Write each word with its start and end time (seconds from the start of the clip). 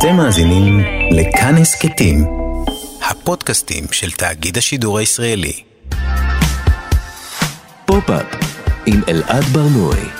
אתם 0.00 0.16
מאזינים 0.16 0.80
לכאן 1.10 1.56
הסכתים, 1.56 2.24
הפודקאסטים 3.02 3.84
של 3.92 4.10
תאגיד 4.10 4.58
השידור 4.58 4.98
הישראלי. 4.98 5.62
פופ-אפ 7.86 8.26
עם 8.86 9.00
אלעד 9.08 9.44
ברנועי. 9.44 10.19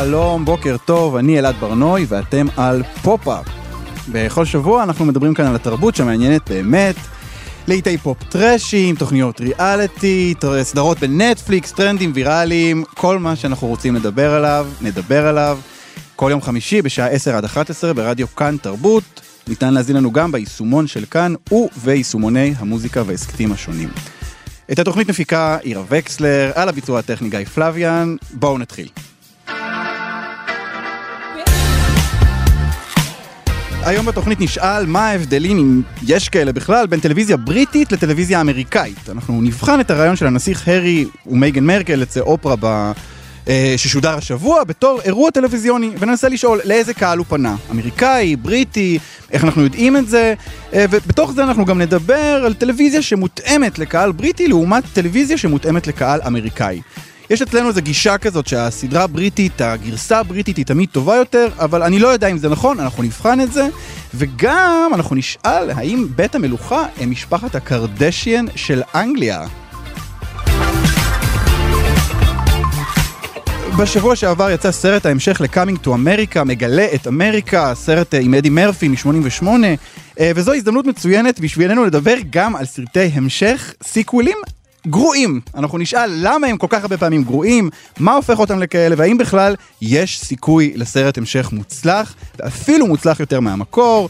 שלום, 0.00 0.44
בוקר 0.44 0.76
טוב, 0.84 1.16
אני 1.16 1.38
אלעד 1.38 1.54
ברנוי 1.60 2.06
ואתם 2.08 2.46
על 2.56 2.82
פופ-אפ. 3.02 3.46
בכל 4.12 4.44
שבוע 4.44 4.82
אנחנו 4.82 5.04
מדברים 5.04 5.34
כאן 5.34 5.46
על 5.46 5.54
התרבות 5.54 5.96
שמעניינת 5.96 6.50
באמת. 6.50 6.96
להיטי 7.68 7.98
פופ 7.98 8.24
טראשיים, 8.24 8.94
תוכניות 8.94 9.40
ריאליטי, 9.40 10.34
סדרות 10.62 10.98
בנטפליקס, 10.98 11.72
טרנדים 11.72 12.12
ויראליים, 12.14 12.84
כל 12.94 13.18
מה 13.18 13.36
שאנחנו 13.36 13.66
רוצים 13.66 13.94
לדבר 13.94 14.34
עליו, 14.34 14.66
נדבר 14.80 15.26
עליו. 15.26 15.58
כל 16.16 16.28
יום 16.30 16.42
חמישי 16.42 16.82
בשעה 16.82 17.08
10 17.08 17.36
עד 17.36 17.44
11 17.44 17.92
ברדיו 17.92 18.26
כאן 18.34 18.56
תרבות. 18.62 19.20
ניתן 19.48 19.74
להאזין 19.74 19.96
לנו 19.96 20.12
גם 20.12 20.32
ביישומון 20.32 20.86
של 20.86 21.04
כאן 21.10 21.34
וביישומוני 21.52 22.54
המוזיקה 22.58 23.02
וההסכתים 23.06 23.52
השונים. 23.52 23.88
את 24.72 24.78
התוכנית 24.78 25.10
מפיקה 25.10 25.58
עירה 25.62 25.82
וקסלר, 25.88 26.52
על 26.54 26.68
הביצוע 26.68 26.98
הטכני 26.98 27.28
גיא 27.28 27.44
פלוויאן. 27.44 28.16
בואו 28.32 28.58
נתחיל. 28.58 28.88
היום 33.86 34.06
בתוכנית 34.06 34.40
נשאל 34.40 34.86
מה 34.86 35.08
ההבדלים, 35.08 35.58
אם 35.58 35.82
יש 36.02 36.28
כאלה 36.28 36.52
בכלל, 36.52 36.86
בין 36.86 37.00
טלוויזיה 37.00 37.36
בריטית 37.36 37.92
לטלוויזיה 37.92 38.40
אמריקאית. 38.40 39.10
אנחנו 39.10 39.42
נבחן 39.42 39.80
את 39.80 39.90
הרעיון 39.90 40.16
של 40.16 40.26
הנסיך 40.26 40.68
הארי 40.68 41.06
ומייגן 41.26 41.64
מרקל 41.64 42.02
אצל 42.02 42.20
אופרה 42.20 42.54
ב... 42.60 42.92
אה, 43.48 43.74
ששודר 43.76 44.16
השבוע 44.16 44.64
בתור 44.64 45.00
אירוע 45.04 45.30
טלוויזיוני, 45.30 45.90
וננסה 45.98 46.28
לשאול 46.28 46.60
לאיזה 46.64 46.94
קהל 46.94 47.18
הוא 47.18 47.26
פנה. 47.28 47.56
אמריקאי, 47.70 48.36
בריטי, 48.36 48.98
איך 49.32 49.44
אנחנו 49.44 49.62
יודעים 49.62 49.96
את 49.96 50.08
זה, 50.08 50.34
אה, 50.74 50.84
ובתוך 50.90 51.32
זה 51.32 51.44
אנחנו 51.44 51.64
גם 51.64 51.80
נדבר 51.80 52.42
על 52.46 52.54
טלוויזיה 52.54 53.02
שמותאמת 53.02 53.78
לקהל 53.78 54.12
בריטי 54.12 54.48
לעומת 54.48 54.84
טלוויזיה 54.92 55.38
שמותאמת 55.38 55.86
לקהל 55.86 56.20
אמריקאי. 56.26 56.80
יש 57.30 57.42
אצלנו 57.42 57.68
איזו 57.68 57.82
גישה 57.82 58.18
כזאת 58.18 58.46
שהסדרה 58.46 59.02
הבריטית, 59.02 59.60
הגרסה 59.60 60.18
הבריטית 60.18 60.56
היא 60.56 60.66
תמיד 60.66 60.88
טובה 60.92 61.16
יותר, 61.16 61.48
אבל 61.58 61.82
אני 61.82 61.98
לא 61.98 62.08
יודע 62.08 62.28
אם 62.28 62.38
זה 62.38 62.48
נכון, 62.48 62.80
אנחנו 62.80 63.02
נבחן 63.02 63.40
את 63.40 63.52
זה, 63.52 63.68
וגם 64.14 64.90
אנחנו 64.94 65.16
נשאל 65.16 65.70
האם 65.70 66.06
בית 66.16 66.34
המלוכה 66.34 66.82
הם 67.00 67.10
משפחת 67.10 67.54
הקרדשיאן 67.54 68.46
של 68.54 68.82
אנגליה. 68.94 69.46
בשבוע 73.78 74.16
שעבר 74.16 74.50
יצא 74.50 74.72
סרט 74.72 75.06
ההמשך 75.06 75.40
ל-Coming 75.40 75.84
to 75.84 75.88
America, 75.88 76.44
מגלה 76.44 76.86
את 76.94 77.06
אמריקה, 77.06 77.74
סרט 77.74 78.14
אה, 78.14 78.20
עם 78.20 78.34
אדי 78.34 78.50
מרפי 78.50 78.88
מ-88, 78.88 79.46
אה, 80.20 80.30
וזו 80.36 80.52
הזדמנות 80.54 80.86
מצוינת 80.86 81.40
בשבילנו 81.40 81.84
לדבר 81.84 82.16
גם 82.30 82.56
על 82.56 82.64
סרטי 82.64 83.10
המשך, 83.14 83.74
סיקווילים 83.82 84.36
גרועים. 84.86 85.40
אנחנו 85.54 85.78
נשאל 85.78 86.10
למה 86.14 86.46
הם 86.46 86.56
כל 86.56 86.66
כך 86.70 86.82
הרבה 86.82 86.96
פעמים 86.96 87.24
גרועים, 87.24 87.70
מה 87.98 88.14
הופך 88.14 88.38
אותם 88.38 88.58
לכאלה, 88.58 88.94
והאם 88.98 89.18
בכלל 89.18 89.54
יש 89.82 90.20
סיכוי 90.20 90.72
לסרט 90.74 91.18
המשך 91.18 91.48
מוצלח, 91.52 92.14
ואפילו 92.38 92.86
מוצלח 92.86 93.20
יותר 93.20 93.40
מהמקור. 93.40 94.08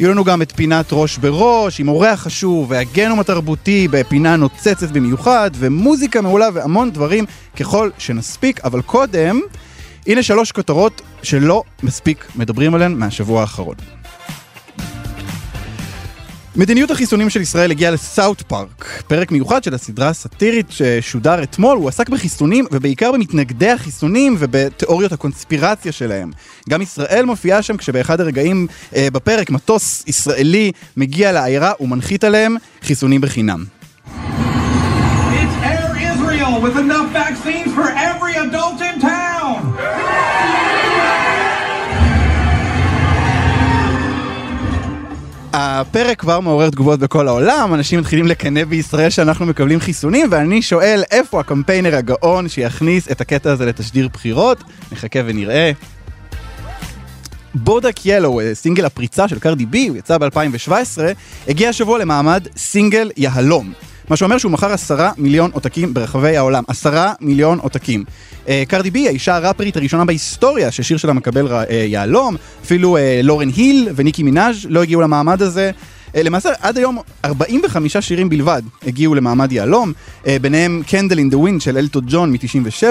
יהיו 0.00 0.10
לנו 0.10 0.24
גם 0.24 0.42
את 0.42 0.52
פינת 0.56 0.86
ראש 0.92 1.18
בראש, 1.18 1.80
עם 1.80 1.88
אורח 1.88 2.20
חשוב, 2.20 2.70
והגנום 2.70 3.20
התרבותי 3.20 3.88
בפינה 3.90 4.36
נוצצת 4.36 4.90
במיוחד, 4.90 5.50
ומוזיקה 5.54 6.20
מעולה 6.20 6.48
והמון 6.52 6.90
דברים 6.90 7.24
ככל 7.56 7.90
שנספיק, 7.98 8.60
אבל 8.64 8.82
קודם, 8.82 9.40
הנה 10.06 10.22
שלוש 10.22 10.52
כותרות 10.52 11.02
שלא 11.22 11.62
מספיק 11.82 12.26
מדברים 12.36 12.74
עליהן 12.74 12.94
מהשבוע 12.94 13.40
האחרון. 13.40 13.97
מדיניות 16.56 16.90
החיסונים 16.90 17.30
של 17.30 17.40
ישראל 17.40 17.70
הגיעה 17.70 17.90
לסאוט 17.90 18.42
פארק, 18.42 19.02
פרק 19.06 19.30
מיוחד 19.30 19.64
של 19.64 19.74
הסדרה 19.74 20.08
הסאטירית 20.08 20.66
ששודר 20.70 21.42
אתמול, 21.42 21.76
הוא 21.76 21.88
עסק 21.88 22.08
בחיסונים 22.08 22.64
ובעיקר 22.72 23.12
במתנגדי 23.12 23.70
החיסונים 23.70 24.36
ובתיאוריות 24.38 25.12
הקונספירציה 25.12 25.92
שלהם. 25.92 26.30
גם 26.68 26.82
ישראל 26.82 27.24
מופיעה 27.24 27.62
שם 27.62 27.76
כשבאחד 27.76 28.20
הרגעים 28.20 28.66
אה, 28.96 29.08
בפרק 29.12 29.50
מטוס 29.50 30.04
ישראלי 30.06 30.72
מגיע 30.96 31.32
לעיירה 31.32 31.72
ומנחית 31.80 32.24
עליהם 32.24 32.56
חיסונים 32.82 33.20
בחינם. 33.20 33.64
It's 34.08 35.56
Air 35.64 35.96
Israel 36.12 36.60
with 36.62 36.76
enough 36.76 37.12
vaccines 37.12 37.70
for 37.76 37.97
הפרק 45.80 46.20
כבר 46.20 46.40
מעורר 46.40 46.70
תגובות 46.70 47.00
בכל 47.00 47.28
העולם, 47.28 47.74
אנשים 47.74 48.00
מתחילים 48.00 48.26
לקנא 48.26 48.64
בישראל 48.64 49.10
שאנחנו 49.10 49.46
מקבלים 49.46 49.80
חיסונים, 49.80 50.26
ואני 50.30 50.62
שואל 50.62 51.02
איפה 51.10 51.40
הקמפיינר 51.40 51.96
הגאון 51.96 52.48
שיכניס 52.48 53.10
את 53.10 53.20
הקטע 53.20 53.52
הזה 53.52 53.66
לתשדיר 53.66 54.08
בחירות? 54.08 54.64
נחכה 54.92 55.18
ונראה. 55.26 55.72
בודק 57.54 57.96
ילו, 58.04 58.40
סינגל 58.52 58.84
הפריצה 58.84 59.28
של 59.28 59.38
קרדי 59.38 59.66
בי, 59.66 59.88
הוא 59.88 59.96
יצא 59.96 60.18
ב-2017, 60.18 60.70
הגיע 61.48 61.68
השבוע 61.68 61.98
למעמד 61.98 62.46
סינגל 62.56 63.10
יהלום. 63.16 63.72
מה 64.10 64.16
שאומר 64.16 64.38
שהוא 64.38 64.52
מכר 64.52 64.72
עשרה 64.72 65.12
מיליון 65.18 65.50
עותקים 65.52 65.94
ברחבי 65.94 66.36
העולם. 66.36 66.64
עשרה 66.68 67.12
מיליון 67.20 67.58
עותקים. 67.58 68.04
אה, 68.48 68.62
קרדי 68.68 68.90
בי, 68.90 69.08
האישה 69.08 69.36
הראפרית 69.36 69.76
הראשונה 69.76 70.04
בהיסטוריה 70.04 70.70
ששיר 70.70 70.96
שלה 70.96 71.12
מקבל 71.12 71.52
אה, 71.52 71.64
יהלום, 71.70 72.36
אפילו 72.64 72.96
אה, 72.96 73.20
לורן 73.22 73.48
היל 73.56 73.88
וניקי 73.96 74.22
מנאז' 74.22 74.56
לא 74.68 74.82
הגיעו 74.82 75.00
למעמד 75.00 75.42
הזה. 75.42 75.70
למעשה, 76.14 76.50
עד 76.60 76.78
היום 76.78 76.98
45 77.24 77.96
שירים 77.96 78.28
בלבד 78.28 78.62
הגיעו 78.86 79.14
למעמד 79.14 79.52
יהלום, 79.52 79.92
ביניהם 80.40 80.82
Candle 80.86 81.18
in 81.18 81.30
the 81.30 81.38
Wind 81.38 81.60
של 81.60 81.76
אלטון 81.76 82.00
ג'ון 82.06 82.32
מ-97, 82.32 82.82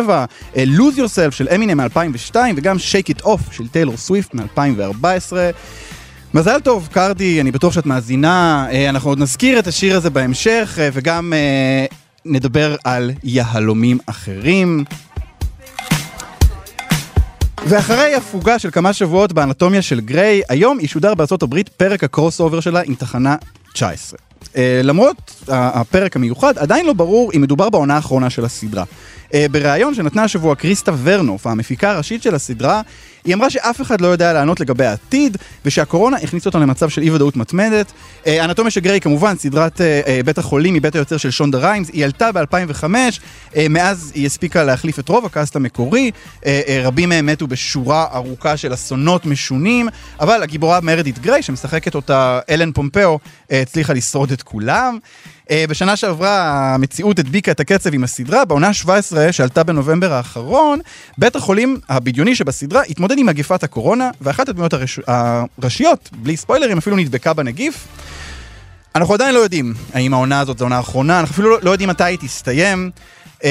Lose 0.55 0.97
Yourself 0.97 1.31
של 1.31 1.47
אמינם 1.55 1.77
מ-2002 1.77 2.35
וגם 2.55 2.75
Shake 2.75 3.13
It 3.17 3.25
Off 3.25 3.51
של 3.51 3.67
טיילור 3.67 3.97
סוויפט 3.97 4.33
מ-2014. 4.33 5.33
מזל 6.37 6.59
טוב, 6.59 6.87
קרדי, 6.91 7.41
אני 7.41 7.51
בטוח 7.51 7.73
שאת 7.73 7.85
מאזינה, 7.85 8.67
אנחנו 8.89 9.09
עוד 9.09 9.19
נזכיר 9.19 9.59
את 9.59 9.67
השיר 9.67 9.97
הזה 9.97 10.09
בהמשך 10.09 10.79
וגם 10.93 11.33
נדבר 12.25 12.75
על 12.83 13.11
יהלומים 13.23 13.97
אחרים. 14.05 14.83
ואחרי 17.67 18.15
הפוגה 18.15 18.59
של 18.59 18.71
כמה 18.71 18.93
שבועות 18.93 19.33
באנטומיה 19.33 19.81
של 19.81 19.99
גריי, 19.99 20.41
היום 20.49 20.79
ישודר 20.79 21.15
בארצות 21.15 21.43
הברית 21.43 21.69
פרק 21.69 22.03
ה 22.03 22.39
crossover 22.39 22.59
שלה 22.59 22.81
עם 22.85 22.95
תחנה 22.95 23.35
19. 23.73 24.19
Uh, 24.43 24.57
למרות 24.83 25.43
הפרק 25.47 26.15
המיוחד, 26.15 26.57
עדיין 26.57 26.85
לא 26.85 26.93
ברור 26.93 27.31
אם 27.35 27.41
מדובר 27.41 27.69
בעונה 27.69 27.95
האחרונה 27.95 28.29
של 28.29 28.45
הסדרה. 28.45 28.83
Uh, 29.31 29.35
בריאיון 29.51 29.93
שנתנה 29.93 30.23
השבוע 30.23 30.55
קריסטה 30.55 30.91
ורנוף, 31.03 31.47
המפיקה 31.47 31.91
הראשית 31.91 32.23
של 32.23 32.35
הסדרה, 32.35 32.81
היא 33.25 33.35
אמרה 33.35 33.49
שאף 33.49 33.81
אחד 33.81 34.01
לא 34.01 34.07
יודע 34.07 34.33
לענות 34.33 34.59
לגבי 34.59 34.85
העתיד, 34.85 35.37
ושהקורונה 35.65 36.17
הכניסה 36.17 36.49
אותם 36.49 36.61
למצב 36.61 36.89
של 36.89 37.01
אי 37.01 37.11
ודאות 37.11 37.35
מתמדת. 37.35 37.91
אנטומיה 38.27 38.71
של 38.71 38.79
גריי, 38.79 39.01
כמובן, 39.01 39.35
סדרת 39.37 39.77
uh, 39.77 39.79
uh, 39.79 40.25
בית 40.25 40.37
החולים 40.37 40.73
מבית 40.73 40.95
היוצר 40.95 41.17
של 41.17 41.31
שונדה 41.31 41.57
ריימס, 41.57 41.89
היא 41.93 42.05
עלתה 42.05 42.31
ב-2005, 42.31 42.83
uh, 42.83 43.55
מאז 43.69 44.11
היא 44.15 44.25
הספיקה 44.25 44.63
להחליף 44.63 44.99
את 44.99 45.09
רוב 45.09 45.25
הקאסט 45.25 45.55
המקורי, 45.55 46.11
רבים 46.83 47.09
מהם 47.09 47.25
מתו 47.25 47.47
בשורה 47.47 48.05
ארוכה 48.13 48.57
של 48.57 48.73
אסונות 48.73 49.25
משונים, 49.25 49.87
אבל 50.19 50.43
הגיבורה 50.43 50.81
מרדית 50.81 51.19
גריי, 51.19 51.41
שמשחקת 51.43 51.95
אותה 51.95 52.39
אלן 52.49 52.71
פומפאו, 52.71 53.19
הצליחה 53.49 53.93
לשרוד 53.93 54.31
את 54.31 54.41
כולם. 54.41 54.97
Uh, 55.47 55.49
בשנה 55.69 55.95
שעברה 55.95 56.73
המציאות 56.73 57.19
הדביקה 57.19 57.51
את 57.51 57.59
הקצב 57.59 57.93
עם 57.93 58.03
הסדרה, 58.03 58.45
בעונה 58.45 58.73
17 58.73 59.31
שעלתה 59.31 59.63
בנובמבר 59.63 60.13
האחרון, 60.13 60.79
בית 61.17 61.35
החולים 61.35 61.79
הבדיוני 61.89 62.35
שבסדרה 62.35 62.81
התמודד 62.89 63.17
עם 63.17 63.25
מגפת 63.25 63.63
הקורונה, 63.63 64.09
ואחת 64.21 64.49
הדמויות 64.49 64.73
הרש... 64.73 64.99
הראשיות, 65.07 66.09
בלי 66.13 66.37
ספוילרים, 66.37 66.77
אפילו 66.77 66.95
נדבקה 66.95 67.33
בנגיף. 67.33 67.87
אנחנו 68.95 69.13
עדיין 69.13 69.35
לא 69.35 69.39
יודעים 69.39 69.73
האם 69.93 70.13
העונה 70.13 70.39
הזאת 70.39 70.57
זו 70.57 70.63
העונה 70.63 70.77
האחרונה, 70.77 71.19
אנחנו 71.19 71.33
אפילו 71.33 71.57
לא 71.61 71.71
יודעים 71.71 71.89
מתי 71.89 72.03
היא 72.03 72.17
תסתיים. 72.17 72.91
Um, 73.37 73.41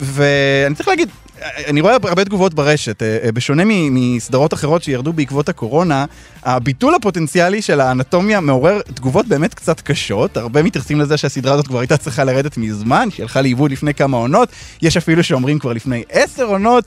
ואני 0.00 0.74
צריך 0.74 0.88
להגיד, 0.88 1.08
אני 1.42 1.80
רואה 1.80 1.94
הרבה 2.02 2.24
תגובות 2.24 2.54
ברשת, 2.54 3.02
אה, 3.02 3.18
אה, 3.24 3.32
בשונה 3.32 3.62
מסדרות 3.66 4.54
אחרות 4.54 4.82
שירדו 4.82 5.12
בעקבות 5.12 5.48
הקורונה, 5.48 6.04
הביטול 6.42 6.94
הפוטנציאלי 6.94 7.62
של 7.62 7.80
האנטומיה 7.80 8.40
מעורר 8.40 8.80
תגובות 8.94 9.26
באמת 9.26 9.54
קצת 9.54 9.80
קשות, 9.80 10.36
הרבה 10.36 10.62
מתייחסים 10.62 11.00
לזה 11.00 11.16
שהסדרה 11.16 11.54
הזאת 11.54 11.66
כבר 11.66 11.78
הייתה 11.78 11.96
צריכה 11.96 12.24
לרדת 12.24 12.56
מזמן, 12.56 13.08
שהיא 13.10 13.24
הלכה 13.24 13.42
לאיבוד 13.42 13.70
לפני 13.70 13.94
כמה 13.94 14.16
עונות, 14.16 14.48
יש 14.82 14.96
אפילו 14.96 15.24
שאומרים 15.24 15.58
כבר 15.58 15.72
לפני 15.72 16.02
עשר 16.10 16.44
עונות. 16.44 16.84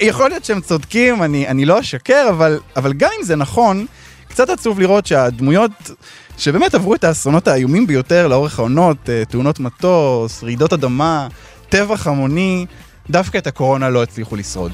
יכול 0.00 0.28
להיות 0.28 0.44
שהם 0.44 0.60
צודקים, 0.60 1.22
אני, 1.22 1.48
אני 1.48 1.64
לא 1.64 1.80
אשקר, 1.80 2.26
אבל, 2.30 2.60
אבל 2.76 2.92
גם 2.92 3.10
אם 3.18 3.24
זה 3.24 3.36
נכון, 3.36 3.86
קצת 4.28 4.50
עצוב 4.50 4.80
לראות 4.80 5.06
שהדמויות 5.06 5.90
שבאמת 6.38 6.74
עברו 6.74 6.94
את 6.94 7.04
האסונות 7.04 7.48
האיומים 7.48 7.86
ביותר 7.86 8.28
לאורך 8.28 8.58
העונות, 8.58 9.10
אה, 9.10 9.22
תאונות 9.24 9.60
מטוס, 9.60 10.44
רעידות 10.44 10.72
אדמה, 10.72 11.28
טבח 11.68 12.06
המוני, 12.06 12.66
דווקא 13.10 13.38
את 13.38 13.46
הקורונה 13.46 13.90
לא 13.90 14.02
הצליחו 14.02 14.36
לשרוד. 14.36 14.72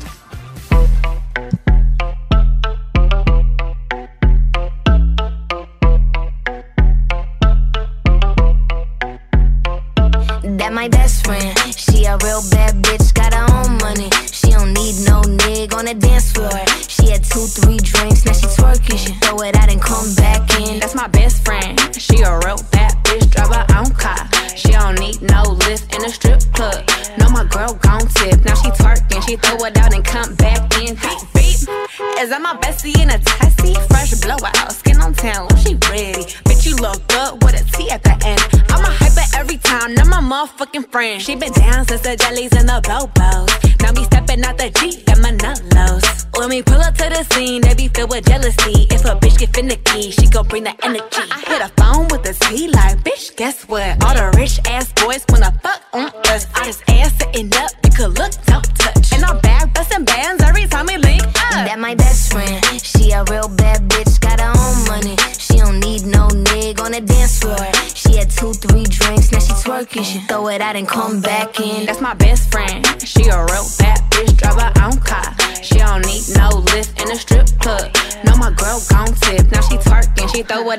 Friend. 40.91 41.23
She 41.23 41.37
been 41.37 41.53
down 41.53 41.87
since 41.87 42.03
the 42.03 42.17
jellies 42.17 42.53
and 42.53 42.69
the 42.69 42.81
bobos. 42.83 43.51
Now 43.83 43.93
me 43.93 44.05
stepping 44.05 44.45
out 44.45 44.59
the 44.59 44.71
Jeep, 44.71 45.07
got 45.07 45.19
my 45.21 45.33
nullos. 45.33 46.27
When 46.37 46.49
we 46.49 46.63
pull 46.63 46.81
up 46.81 46.95
to 46.97 47.09
the 47.09 47.23
scene, 47.35 47.63
they 47.63 47.75
be 47.75 47.89
filled 47.89 48.11
with 48.11 48.27
jealousy. 48.27 48.87
If 48.91 49.05
a 49.05 49.15
bitch 49.15 49.39
get 49.39 49.55
finicky, 49.55 50.11
she 50.11 50.27
gon' 50.27 50.47
bring 50.49 50.65
the 50.65 50.75
energy. 50.85 51.25
I 51.31 51.41
hit 51.47 51.63
a 51.63 51.69
phone 51.81 52.09
with 52.09 52.29
a 52.29 52.35
T 52.45 52.69
like, 52.69 52.99
bitch, 53.05 53.37
guess 53.37 53.69
what? 53.69 54.03
All 54.05 54.15
the 54.15 54.37
rich 54.37 54.59
ass 54.67 54.93
boys 54.93 55.25
wanna 55.29 55.53
fuck 55.63 55.70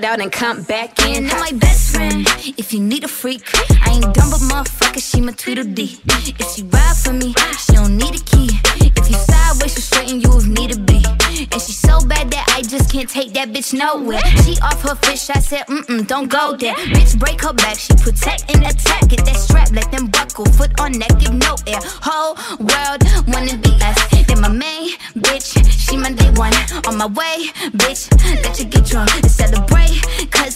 out 0.04 0.22
and 0.22 0.32
come 0.32 0.64
back 0.64 1.00
in. 1.06 1.28
That 1.28 1.40
my 1.40 1.58
best 1.58 1.96
friend. 1.96 2.26
If 2.58 2.74
you 2.74 2.80
need 2.80 3.04
a 3.04 3.08
freak, 3.08 3.42
I 3.86 3.92
ain't 3.92 4.14
dumb 4.14 4.30
but 4.32 4.42
motherfucker, 4.42 5.02
she 5.02 5.22
my 5.22 5.32
Tweedledee. 5.34 6.00
If 6.40 6.56
she 6.56 6.64
ride 6.64 6.98
for 6.98 7.14
me, 7.14 7.34
she 7.60 7.74
don't 7.74 7.98
need 7.98 8.16
a 8.16 8.24
key. 8.24 8.50
If 8.80 9.10
you 9.10 9.18
sideways, 9.18 9.74
she 9.74 9.82
straighten 9.82 10.22
you 10.22 10.38
if 10.38 10.48
need 10.48 10.72
to 10.72 10.80
be. 10.80 11.04
And 11.52 11.62
she 11.62 11.74
so 11.74 12.00
bad 12.06 12.32
that 12.32 12.46
I 12.56 12.62
just 12.62 12.92
can't 12.92 13.10
take 13.10 13.34
that 13.34 13.50
bitch 13.50 13.74
nowhere. 13.74 14.22
She 14.44 14.60
off 14.62 14.82
her 14.84 14.96
fish, 14.96 15.30
I 15.30 15.40
said, 15.40 15.66
mm-mm, 15.68 16.08
don't 16.08 16.30
go 16.30 16.56
there. 16.56 16.76
Bitch, 16.76 17.20
break 17.20 17.42
her 17.42 17.54
back, 17.54 17.78
she 17.78 17.94
protect 17.96 18.54
and 18.54 18.64
attack. 18.64 19.08
Get 19.10 19.26
that 19.26 19.36
strap, 19.36 19.72
let 19.72 19.92
them 19.92 20.08
buckle, 20.08 20.46
foot 20.46 20.80
on 20.80 20.94
neck, 20.94 21.12
give 21.20 21.34
no 21.34 21.56
air. 21.68 21.80
Whole 22.02 22.36
world 22.60 23.02
wanna 23.28 23.58
be 23.58 23.72
us. 23.82 23.98
Then 24.28 24.42
my 24.42 24.50
main 24.50 24.92
bitch, 25.18 25.58
she 25.68 25.98
my 25.98 26.12
day 26.12 26.32
one. 26.36 26.54
On 26.88 26.98
my 26.98 27.08
way, 27.08 27.50
bitch, 27.76 28.10
let 28.44 28.58
you 28.60 28.66
get 28.66 28.86
drunk 28.86 29.14
and 29.16 29.30
celebrate. 29.30 29.91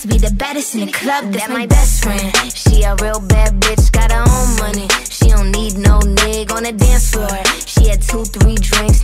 Cause 0.05 0.13
we 0.13 0.19
the 0.19 0.35
baddest 0.35 0.75
in 0.75 0.85
the 0.85 0.91
club, 0.91 1.33
that's 1.33 1.49
my 1.49 1.65
best 1.65 2.03
friend. 2.03 2.31
She 2.53 2.83
a 2.83 2.95
real 3.01 3.19
bad 3.19 3.59
bitch, 3.59 3.91
got 3.91 4.11
her 4.11 4.21
own 4.21 4.49
money. 4.61 4.87
She 5.09 5.29
don't 5.29 5.51
need 5.51 5.77
no 5.77 5.97
nig 5.97 6.51
on 6.51 6.61
the 6.61 6.73
dance 6.73 7.09
floor. 7.09 7.41
She 7.65 7.89
had 7.89 8.03
two, 8.03 8.23
three 8.25 8.53
drinks, 8.55 8.94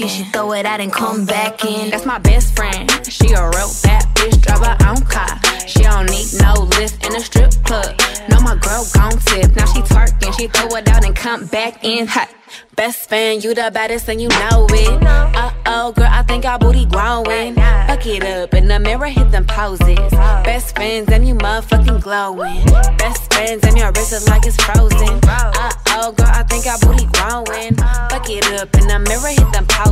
now 0.00 0.06
she. 0.06 0.18
She 0.18 0.30
throw 0.30 0.52
it 0.52 0.66
out 0.66 0.80
and 0.80 0.92
come 0.92 1.24
back 1.24 1.64
in. 1.64 1.90
That's 1.90 2.06
my 2.06 2.18
best 2.18 2.56
friend. 2.56 2.90
She 3.06 3.32
a 3.32 3.48
real 3.50 3.70
bad 3.82 4.04
bitch, 4.14 4.40
drive 4.42 4.64
her 4.64 4.76
own 4.88 5.02
car. 5.06 5.38
She 5.66 5.82
don't 5.82 6.06
need 6.06 6.26
no 6.40 6.54
lift 6.78 7.06
in 7.06 7.14
a 7.14 7.20
strip 7.20 7.52
club. 7.64 7.98
No, 8.28 8.40
my 8.40 8.56
girl 8.56 8.86
gon' 8.94 9.18
tip. 9.18 9.54
Now 9.56 9.66
she 9.66 9.80
twerking, 9.82 10.36
she 10.38 10.48
throw 10.48 10.76
it 10.76 10.88
out 10.88 11.04
and 11.04 11.14
come 11.14 11.46
back 11.46 11.84
in 11.84 12.06
hot. 12.06 12.28
Best 12.76 13.08
fan, 13.10 13.40
you 13.40 13.54
the 13.54 13.70
baddest 13.72 14.08
and 14.08 14.20
you 14.20 14.28
know 14.28 14.66
it. 14.70 15.02
Uh 15.02 15.52
oh, 15.66 15.92
girl, 15.92 16.08
I 16.10 16.22
think 16.22 16.44
our 16.46 16.58
booty 16.58 16.86
growing. 16.86 17.54
Fuck 17.54 18.06
it 18.06 18.24
up 18.24 18.54
in 18.54 18.68
the 18.68 18.78
mirror, 18.78 19.06
hit 19.06 19.30
them 19.30 19.44
poses. 19.46 19.98
Best 20.44 20.74
friends, 20.74 21.10
and 21.10 21.26
you 21.28 21.34
motherfucking 21.34 22.02
glowing. 22.02 22.64
Best 22.96 23.32
friends, 23.32 23.64
and 23.64 23.76
your 23.76 23.92
wrist 23.92 24.12
is 24.12 24.28
like 24.28 24.46
it's 24.46 24.56
frozen. 24.56 25.20
Uh 25.24 25.72
oh, 25.88 26.12
girl, 26.12 26.28
I 26.28 26.42
think 26.44 26.66
our 26.66 26.78
booty 26.78 27.06
growing. 27.12 27.74
Fuck 28.10 28.30
it 28.30 28.46
up 28.60 28.74
in 28.74 28.86
the 28.88 28.98
mirror, 29.00 29.28
hit 29.28 29.52
them 29.52 29.66
poses. 29.68 29.87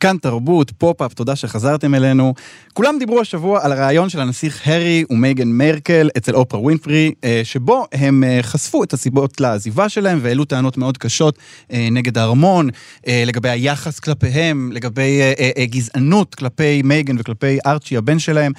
כאן 0.00 0.16
תרבות, 0.16 0.70
פופ-אפ, 0.78 1.14
תודה 1.14 1.36
שחזרתם 1.36 1.94
אלינו. 1.94 2.34
כולם 2.72 2.94
דיברו 2.98 3.20
השבוע 3.20 3.64
על 3.64 3.72
הרעיון 3.72 4.08
של 4.08 4.20
הנסיך 4.20 4.68
הרי 4.68 5.04
ומייגן 5.10 5.48
מרקל 5.48 6.08
אצל 6.16 6.34
אופרה 6.34 6.60
ווינפרי, 6.60 7.12
אה, 7.24 7.40
שבו 7.44 7.86
הם 7.92 8.24
אה, 8.24 8.38
חשפו 8.42 8.84
את 8.84 8.92
הסיבות 8.92 9.40
לעזיבה 9.40 9.88
שלהם 9.88 10.18
והעלו 10.22 10.44
טענות 10.44 10.76
מאוד 10.76 10.98
קשות 10.98 11.38
אה, 11.72 11.88
נגד 11.90 12.18
הארמון, 12.18 12.68
לגבי 13.06 13.48
היחס 13.48 13.98
כלפיהם, 13.98 14.72
לגבי 14.72 15.20
גזענות 15.64 16.34
כלפי 16.34 16.82
מייגן 16.82 17.16
וכלפי 17.18 17.58
ארצ'י 17.66 17.96
הבן 17.96 18.18
שלהם. 18.18 18.52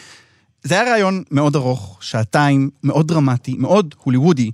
זה 0.63 0.81
היה 0.81 0.91
רעיון 0.91 1.23
מאוד 1.31 1.55
ארוך, 1.55 1.97
שעתיים, 2.01 2.69
מאוד 2.83 3.07
דרמטי, 3.07 3.55
מאוד 3.57 3.95
הוליוודי, 4.03 4.51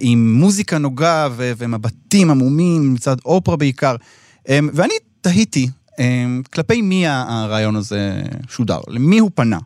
עם 0.00 0.34
מוזיקה 0.34 0.78
נוגה 0.78 1.28
ומבטים 1.36 2.30
עמומים 2.30 2.94
מצד 2.94 3.16
אופרה 3.24 3.56
בעיקר. 3.56 3.96
ואני 4.48 4.94
תהיתי, 5.20 5.68
אמ, 5.98 6.42
כלפי 6.52 6.82
מי 6.82 7.06
הרעיון 7.06 7.76
הזה 7.76 8.22
שודר? 8.48 8.80
למי 8.88 9.18
הוא 9.18 9.30
פנה? 9.34 9.58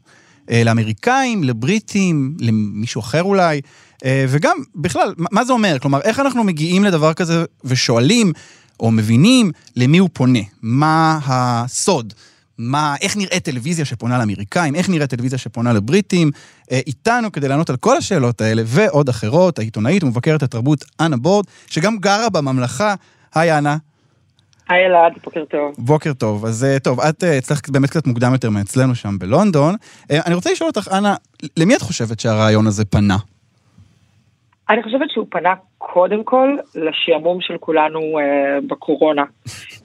אה, 0.50 0.64
לאמריקאים, 0.64 1.44
לבריטים, 1.44 2.36
למישהו 2.40 3.00
אחר 3.00 3.22
אולי? 3.22 3.60
אה, 4.04 4.24
וגם, 4.28 4.56
בכלל, 4.74 5.14
מה 5.16 5.44
זה 5.44 5.52
אומר? 5.52 5.78
כלומר, 5.78 6.00
איך 6.00 6.20
אנחנו 6.20 6.44
מגיעים 6.44 6.84
לדבר 6.84 7.14
כזה 7.14 7.44
ושואלים, 7.64 8.32
או 8.81 8.91
מבינים, 8.91 9.50
למי 9.76 9.98
הוא 9.98 10.08
פונה? 10.12 10.38
מה 10.62 11.19
הסוד? 11.26 12.14
מה, 12.62 12.94
איך 13.00 13.16
נראית 13.16 13.44
טלוויזיה 13.44 13.84
שפונה 13.84 14.19
לאמריקאים, 14.19 14.74
איך 14.74 14.88
נראית 14.88 15.10
טלוויזיה 15.10 15.38
שפונה 15.38 15.72
לבריטים. 15.72 16.31
אה, 16.72 16.81
איתנו 16.86 17.32
כדי 17.32 17.48
לענות 17.48 17.70
על 17.70 17.76
כל 17.76 17.96
השאלות 17.96 18.40
האלה 18.40 18.62
ועוד 18.66 19.08
אחרות, 19.08 19.58
העיתונאית 19.58 20.04
ומבקרת 20.04 20.42
התרבות 20.42 20.84
אנה 21.00 21.16
בורד, 21.16 21.44
שגם 21.66 21.98
גרה 21.98 22.28
בממלכה. 22.28 22.94
היי 23.34 23.58
אנה. 23.58 23.76
היי 24.69 24.86
אלעד, 24.86 25.12
בוקר 25.24 25.44
טוב. 25.44 25.74
בוקר 25.78 26.12
טוב. 26.12 26.46
אז 26.46 26.64
אה, 26.64 26.78
טוב, 26.78 27.00
את 27.00 27.24
אה, 27.24 27.38
הצלחת 27.38 27.70
באמת 27.70 27.90
קצת 27.90 28.06
מוקדם 28.06 28.32
יותר 28.32 28.50
מאצלנו 28.50 28.94
שם 28.94 29.19
בלונדון. 29.19 29.74
אני 30.10 30.34
רוצה 30.34 30.52
לשאול 30.52 30.69
אותך, 30.69 30.88
אנה, 30.92 31.14
למי 31.56 31.76
את 31.76 31.82
חושבת 31.82 32.20
שהרעיון 32.20 32.66
הזה 32.66 32.84
פנה? 32.84 33.16
אני 34.70 34.82
חושבת 34.82 35.10
שהוא 35.10 35.26
פנה 35.31 35.54
קודם 35.78 36.24
כל 36.24 36.56
לשעמום 36.74 37.40
של 37.40 37.58
כולנו 37.58 38.19
אה, 38.19 38.58
בקורונה. 38.66 39.24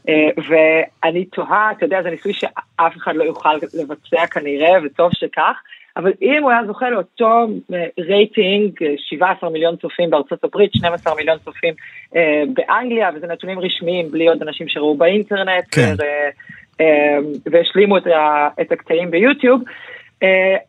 אה, 0.09 0.29
ואני 0.47 1.25
תוהה, 1.25 1.71
אתה 1.71 1.85
יודע, 1.85 2.03
זה 2.03 2.09
ניסוי 2.09 2.33
שאף 2.33 2.97
אחד 2.97 3.15
לא 3.15 3.23
יוכל 3.23 3.53
לבצע 3.73 4.27
כנראה, 4.27 4.77
וטוב 4.83 5.11
שכך. 5.13 5.61
אבל 5.97 6.11
אם 6.21 6.43
הוא 6.43 6.51
היה 6.51 6.65
זוכה 6.67 6.89
לאותו 6.89 7.47
אה, 7.73 7.85
רייטינג, 7.99 8.71
17 8.97 9.49
אה, 9.49 9.53
מיליון 9.53 9.75
צופים 9.75 10.09
בארצות 10.09 10.43
הברית, 10.43 10.73
12 10.73 11.15
מיליון 11.15 11.37
צופים 11.45 11.73
אה, 12.15 12.43
באנגליה, 12.53 13.09
וזה 13.15 13.27
נתונים 13.27 13.59
רשמיים, 13.59 14.11
בלי 14.11 14.27
עוד 14.27 14.41
אנשים 14.41 14.67
שראו 14.67 14.97
באינטרנט, 14.97 15.65
כן. 15.71 15.93
והשלימו 17.51 17.97
את, 17.97 18.03
את 18.61 18.71
הקטעים 18.71 19.11
ביוטיוב, 19.11 19.61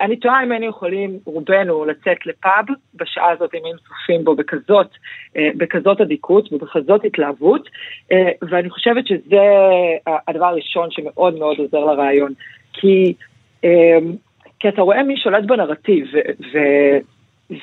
אני 0.00 0.16
תוהה 0.16 0.42
אם 0.44 0.52
היינו 0.52 0.66
יכולים, 0.66 1.18
רובנו, 1.24 1.84
לצאת 1.84 2.26
לפאב 2.26 2.64
בשעה 2.94 3.30
הזאת, 3.30 3.54
אם 3.54 3.60
היינו 3.64 3.78
צופים 3.78 4.24
בו 4.24 4.34
בכזאת, 4.34 4.90
בכזאת 5.34 6.00
אדיקות 6.00 6.52
ובכזאת 6.52 7.04
התלהבות, 7.04 7.68
ואני 8.42 8.70
חושבת 8.70 9.06
שזה 9.06 9.42
הדבר 10.28 10.46
הראשון 10.46 10.90
שמאוד 10.90 11.38
מאוד 11.38 11.58
עוזר 11.58 11.84
לרעיון. 11.84 12.32
כי 12.72 13.14
כי 14.60 14.68
אתה 14.68 14.82
רואה 14.82 15.02
מי 15.02 15.16
שולט 15.16 15.44
בנרטיב, 15.44 16.06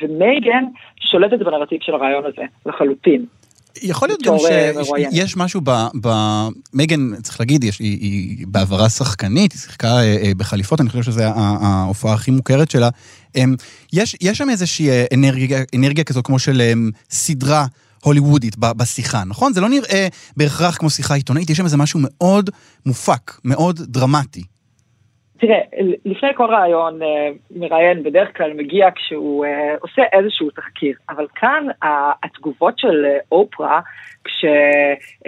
ומייגן 0.02 0.64
שולטת 1.00 1.40
בנרטיב 1.40 1.82
של 1.82 1.94
הרעיון 1.94 2.26
הזה, 2.26 2.42
לחלוטין. 2.66 3.26
יכול 3.82 4.08
להיות 4.08 4.22
גם 4.22 4.34
שיש 5.12 5.38
משהו 5.38 5.62
ב... 5.64 5.72
ב... 6.02 6.10
מייגן, 6.74 7.22
צריך 7.24 7.40
להגיד, 7.40 7.64
יש, 7.64 7.80
היא, 7.80 8.00
היא 8.00 8.48
בעברה 8.48 8.90
שחקנית, 8.90 9.52
היא 9.52 9.60
שיחקה 9.60 9.98
אה, 9.98 10.18
אה, 10.24 10.32
בחליפות, 10.38 10.82
אני 10.82 10.90
חושב 10.90 11.04
שזו 11.04 11.24
ההופעה 11.24 12.14
הכי 12.14 12.32
מוכרת 12.32 12.72
שלה. 12.72 12.90
אה, 13.36 13.44
יש, 13.94 14.16
יש 14.22 14.38
שם 14.38 14.50
איזושהי 14.50 14.90
אנרגיה, 15.14 15.64
אנרגיה 15.76 16.04
כזו 16.04 16.24
כמו 16.24 16.40
של 16.40 16.62
אה, 16.62 16.74
סדרה 17.10 17.66
הוליוודית 18.04 18.56
בשיחה, 18.60 19.24
נכון? 19.24 19.54
זה 19.54 19.62
לא 19.62 19.70
נראה 19.70 20.08
בהכרח 20.38 20.78
כמו 20.78 20.90
שיחה 20.90 21.14
עיתונאית, 21.14 21.50
יש 21.50 21.58
שם 21.58 21.66
איזה 21.66 21.78
משהו 21.78 22.00
מאוד 22.04 22.50
מופק, 22.86 23.40
מאוד 23.44 23.82
דרמטי. 23.84 24.44
תראה, 25.38 25.60
לפני 26.06 26.30
כל 26.36 26.46
ראיון, 26.46 27.02
אה, 27.02 27.30
מראיין 27.56 28.04
בדרך 28.04 28.38
כלל 28.38 28.54
מגיע 28.54 28.88
כשהוא 28.96 29.46
אה, 29.46 29.76
עושה 29.82 30.02
איזשהו 30.14 30.50
תחקיר, 30.50 30.96
אבל 31.10 31.28
כאן 31.36 31.68
התגובות 32.24 32.80
של 32.80 33.06
אה, 33.06 33.18
אופרה, 33.32 33.82
כש... 34.26 34.46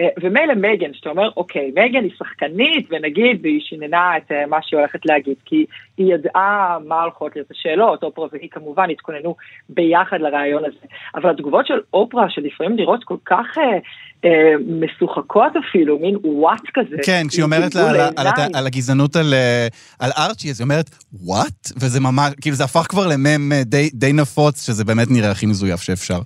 אה, 0.00 0.08
ומילא 0.22 0.54
מייגן, 0.54 0.94
שאתה 0.94 1.10
אומר, 1.10 1.30
אוקיי, 1.36 1.70
מייגן 1.74 2.02
היא 2.02 2.12
שחקנית, 2.18 2.86
ונגיד, 2.90 3.38
והיא 3.42 3.60
שיננה 3.60 4.16
את 4.16 4.32
אה, 4.32 4.46
מה 4.46 4.56
שהיא 4.62 4.78
הולכת 4.78 5.06
להגיד, 5.06 5.36
כי 5.44 5.66
היא 5.96 6.14
ידעה 6.14 6.78
מה 6.86 7.02
הולכות 7.02 7.36
להיות 7.36 7.50
השאלות, 7.50 8.02
אופרה 8.02 8.26
והיא 8.32 8.48
כמובן 8.50 8.90
התכוננו 8.90 9.36
ביחד 9.68 10.20
לראיון 10.20 10.64
הזה. 10.64 10.86
אבל 11.14 11.30
התגובות 11.30 11.66
של 11.66 11.80
אופרה, 11.92 12.30
שלפעמים 12.30 12.76
נראות 12.76 13.04
כל 13.04 13.16
כך 13.24 13.46
אה, 13.58 13.78
אה, 14.24 14.54
משוחקות 14.80 15.52
אפילו, 15.68 15.98
מין 15.98 16.16
וואט 16.24 16.62
כזה. 16.74 16.96
כן, 17.04 17.22
כשהיא 17.28 17.44
אומרת 17.44 17.74
לה, 17.74 17.90
על, 17.90 17.96
על, 18.16 18.26
על 18.54 18.66
הגזענות 18.66 19.16
על, 19.16 19.34
אה, 19.34 19.66
על 19.98 20.10
ארצ'י, 20.18 20.50
אז 20.50 20.60
היא 20.60 20.64
אומרת, 20.64 20.90
וואט? 21.12 21.72
וזה 21.76 22.00
ממש, 22.00 22.32
כאילו 22.40 22.56
זה 22.56 22.64
הפך 22.64 22.86
כבר 22.88 23.06
למם 23.06 23.52
די, 23.64 23.90
די 23.94 24.12
נפוץ, 24.12 24.66
שזה 24.66 24.84
באמת 24.84 25.08
נראה 25.10 25.30
הכי 25.30 25.46
מזויף 25.46 25.80
שאפשר. 25.80 26.18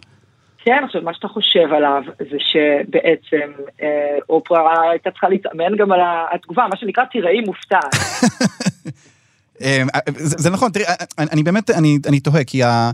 כן, 0.65 0.85
עכשיו 0.85 1.03
מה 1.03 1.15
שאתה 1.15 1.29
חושב 1.29 1.73
עליו 1.77 2.03
זה 2.19 2.37
שבעצם 2.39 3.53
אה, 3.83 4.19
אופרה 4.29 4.91
הייתה 4.91 5.11
צריכה 5.11 5.29
להתאמן 5.29 5.77
גם 5.79 5.93
על 5.93 6.01
התגובה, 6.33 6.67
מה 6.71 6.77
שנקרא 6.77 7.05
תיראי 7.05 7.41
מופתעת. 7.41 7.95
אה, 9.63 9.83
זה, 10.17 10.37
זה 10.39 10.51
נכון, 10.51 10.73
תראי, 10.73 10.85
אני, 11.19 11.27
אני 11.33 11.43
באמת, 11.43 11.71
אני, 11.71 11.99
אני 12.09 12.21
תוהה, 12.21 12.45
כי 12.45 12.63
ה, 12.63 12.91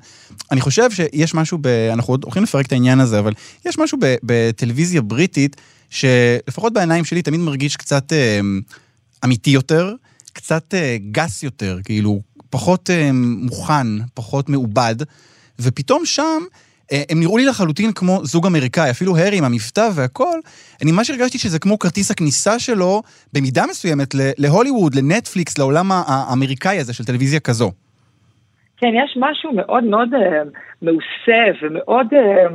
אני 0.53 0.61
חושב 0.61 0.91
שיש 0.91 1.35
משהו, 1.35 1.59
ב, 1.61 1.67
אנחנו 1.93 2.13
עוד 2.13 2.25
הולכים 2.25 2.43
לפרק 2.43 2.67
את 2.67 2.73
העניין 2.73 3.01
הזה, 3.01 3.19
אבל 3.19 3.33
יש 3.67 3.79
משהו 3.79 3.99
ב, 4.03 4.15
בטלוויזיה 4.23 5.03
בריטית, 5.03 5.57
שלפחות 5.91 6.73
בעיניים 6.73 7.05
שלי 7.05 7.23
תמיד 7.23 7.41
מרגיש 7.41 7.77
קצת 7.77 8.13
אה, 8.13 8.41
אמיתי 9.25 9.51
יותר, 9.51 9.95
קצת 10.33 10.75
אה, 10.75 10.97
גס 11.11 11.43
יותר, 11.43 11.79
כאילו, 11.85 12.21
פחות 12.51 12.91
אה, 12.91 13.11
מוכן, 13.13 13.87
פחות 14.15 14.49
מעובד, 14.49 14.97
ופתאום 15.59 16.07
שם, 16.07 16.23
אה, 16.23 16.68
הם 17.11 17.21
נראו 17.21 17.37
לי 17.37 17.47
לחלוטין 17.47 17.93
כמו 17.93 18.21
זוג 18.23 18.47
אמריקאי, 18.47 18.91
אפילו 18.91 19.17
הארי 19.17 19.39
עם 19.39 19.45
המבטא 19.45 19.89
והכל, 19.95 20.39
אני 20.83 20.93
ממש 20.93 21.11
הרגשתי 21.11 21.39
שזה 21.39 21.59
כמו 21.59 21.79
כרטיס 21.79 22.11
הכניסה 22.11 22.59
שלו, 22.59 23.03
במידה 23.33 23.63
מסוימת, 23.71 24.15
להוליווד, 24.39 24.95
לנטפליקס, 24.95 25.59
לעולם 25.59 25.87
האמריקאי 25.91 26.79
הזה 26.79 26.95
של 26.95 27.05
טלוויזיה 27.05 27.41
כזו. 27.41 27.71
כן, 28.77 28.93
יש 29.05 29.17
משהו 29.21 29.53
מאוד 29.53 29.85
מאוד 29.85 30.15
אה, 30.15 30.43
מעושה 30.83 31.43
ומאוד... 31.63 32.07
אה, 32.15 32.47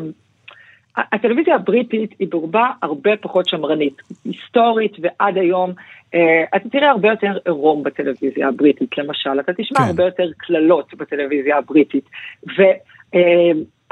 הטלוויזיה 0.98 1.56
הבריטית 1.56 2.12
היא 2.20 2.28
ברובה 2.32 2.72
הרבה 2.82 3.12
פחות 3.22 3.50
שמרנית, 3.50 4.02
היסטורית 4.26 4.92
ועד 5.02 5.38
היום. 5.38 5.72
אה, 6.14 6.44
אתה 6.56 6.70
תראה 6.70 6.90
הרבה 6.90 7.10
יותר 7.10 7.38
עירום 7.46 7.84
בטלוויזיה 7.84 8.48
הבריטית, 8.48 8.98
למשל, 8.98 9.40
אתה 9.40 9.54
תשמע 9.54 9.80
כן. 9.80 9.84
הרבה 9.84 10.04
יותר 10.06 10.30
קללות 10.38 10.94
בטלוויזיה 10.94 11.58
הבריטית. 11.58 12.06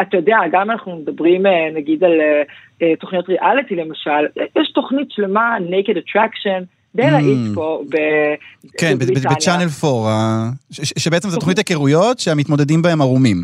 ואתה 0.01 0.17
יודע, 0.17 0.37
גם 0.51 0.71
אנחנו 0.71 0.95
מדברים 0.95 1.45
אה, 1.45 1.51
נגיד 1.75 2.03
על 2.03 2.11
אה, 2.21 2.41
אה, 2.81 2.95
תוכניות 2.95 3.29
ריאליטי 3.29 3.75
למשל, 3.75 4.25
יש 4.61 4.71
תוכנית 4.71 5.11
שלמה, 5.11 5.57
Naked 5.57 5.95
Attraction, 5.97 6.63
די 6.95 7.03
Mm. 7.03 7.11
להיט 7.11 7.55
פה 7.55 7.81
ב- 7.89 8.35
כן, 8.77 8.93
בבריטניה. 8.99 9.35
בצ'אנל 9.35 9.65
4, 9.83 10.09
ה- 10.09 10.49
ש- 10.71 10.81
ש- 10.81 10.93
שבעצם 11.03 11.29
זו 11.29 11.39
תוכנית 11.39 11.57
היכרויות 11.57 12.19
שהמתמודדים 12.19 12.81
בהם 12.81 13.01
ערומים. 13.01 13.37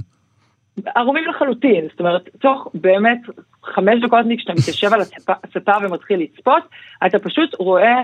ערומים 0.96 1.24
לחלוטין, 1.30 1.86
זאת 1.92 2.00
אומרת, 2.00 2.30
תוך 2.42 2.68
באמת 2.74 3.18
חמש 3.64 4.04
דקות 4.04 4.20
כשאתה 4.38 4.54
מתיישב 4.54 4.94
על 4.94 5.02
הספה, 5.02 5.72
ומתחיל 5.84 6.20
לצפות, 6.22 6.64
אתה 7.06 7.20
פשוט 7.20 7.56
רואה 7.60 7.84
אה, 7.84 8.02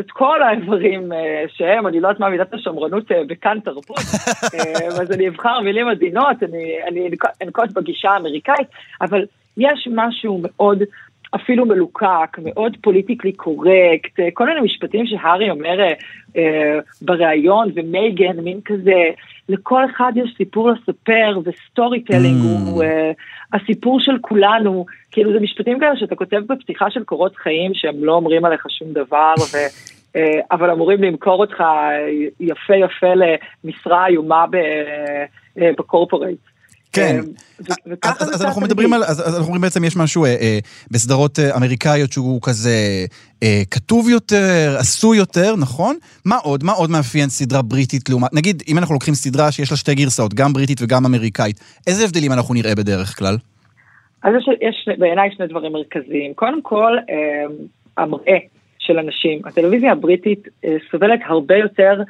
את 0.00 0.10
כל 0.10 0.42
האיברים 0.42 1.12
אה, 1.12 1.44
שהם, 1.48 1.86
אני 1.86 2.00
לא 2.00 2.08
יודעת 2.08 2.20
מה 2.20 2.28
מידת 2.30 2.54
השמרנות 2.54 3.12
אה, 3.12 3.22
בכאן 3.26 3.60
תרבות, 3.64 3.98
אה, 4.54 4.86
אז 4.86 5.12
אני 5.12 5.28
אבחר 5.28 5.60
מילים 5.60 5.88
עדינות, 5.88 6.42
אני, 6.42 6.74
אני 6.88 7.08
אנק- 7.08 7.42
אנקוט 7.42 7.72
בגישה 7.72 8.10
האמריקאית, 8.10 8.68
אבל 9.00 9.24
יש 9.56 9.88
משהו 9.94 10.40
מאוד 10.42 10.82
אפילו 11.34 11.66
מלוקק, 11.66 12.38
מאוד 12.44 12.76
פוליטיקלי 12.82 13.32
קורקט, 13.32 14.20
אה, 14.20 14.28
כל 14.34 14.46
מיני 14.46 14.60
משפטים 14.60 15.06
שהארי 15.06 15.50
אומר 15.50 15.80
אה, 15.80 15.92
אה, 16.36 16.78
בריאיון, 17.02 17.70
ומייגן, 17.74 18.40
מין 18.40 18.60
כזה, 18.64 19.02
לכל 19.48 19.84
אחד 19.84 20.12
יש 20.16 20.34
סיפור 20.36 20.70
לספר, 20.70 21.38
ו 21.44 22.00
storytelling 22.00 22.40
Mm. 22.40 22.70
הוא 22.70 22.82
אה, 22.82 23.10
הסיפור 23.52 24.00
של 24.00 24.18
כולנו, 24.20 24.86
כאילו 25.10 25.32
זה 25.32 25.40
משפטים 25.40 25.80
כאלה 25.80 25.96
שאתה 25.96 26.14
כותב 26.14 26.40
בפתיחה 26.48 26.90
של 26.90 27.04
קורות 27.04 27.36
חיים 27.36 27.74
שהם 27.74 28.04
לא 28.04 28.12
אומרים 28.12 28.44
עליך 28.44 28.66
שום 28.70 28.92
דבר, 28.92 29.34
ו... 29.52 29.56
אה, 30.16 30.40
אבל 30.50 30.70
אמורים 30.70 31.02
למכור 31.02 31.40
אותך 31.40 31.64
יפה 32.40 32.76
יפה 32.76 33.12
למשרה 33.64 34.06
איומה 34.06 34.44
אה, 34.54 35.70
ב 35.78 35.83
corporate. 35.83 36.38
כן. 36.92 37.16
אה, 37.16 37.20
ו- 37.60 37.92
וככה 37.92 38.24
אז, 38.24 38.44
אנחנו. 38.44 38.60
מדברים 38.60 38.92
על, 38.92 39.04
אז, 39.04 39.20
אנחנו 39.20 39.44
אומרים 39.44 39.60
בעצם 39.60 39.84
יש 39.84 39.96
משהו 39.96 40.24
אה, 40.24 40.30
אה, 40.30 40.58
בסדרות 40.90 41.38
אה, 41.38 41.56
אמריקאיות 41.56 42.12
שהוא 42.12 42.40
כזה 42.42 43.06
אה, 43.42 43.62
כתוב 43.70 44.08
יותר, 44.08 44.76
עשוי 44.78 45.18
יותר, 45.18 45.56
נכון? 45.56 45.96
מה 46.24 46.36
עוד? 46.36 46.64
מה 46.64 46.72
עוד 46.72 46.90
מאפיין 46.90 47.28
סדרה 47.28 47.62
בריטית 47.62 48.08
לעומת, 48.08 48.34
נגיד, 48.34 48.62
אם 48.68 48.78
אנחנו 48.78 48.94
לוקחים 48.94 49.14
סדרה 49.14 49.52
שיש 49.52 49.70
לה 49.70 49.76
שתי 49.76 49.94
גרסאות, 49.94 50.34
גם 50.34 50.52
בריטית 50.52 50.78
וגם 50.82 51.06
אמריקאית, 51.06 51.60
איזה 51.86 52.04
הבדלים 52.04 52.32
אנחנו 52.32 52.54
נראה 52.54 52.74
בדרך 52.74 53.18
כלל? 53.18 53.36
אז 54.22 54.34
יש, 54.34 54.48
יש 54.60 54.88
בעיניי 54.98 55.30
שני 55.36 55.46
דברים 55.46 55.72
מרכזיים. 55.72 56.34
קודם 56.34 56.62
כל, 56.62 56.96
אה, 57.10 57.44
המראה 57.96 58.38
של 58.78 58.98
אנשים. 58.98 59.40
הטלוויזיה 59.44 59.92
הבריטית 59.92 60.48
אה, 60.64 60.76
סובלת 60.90 61.20
הרבה 61.26 61.56
יותר 61.56 62.02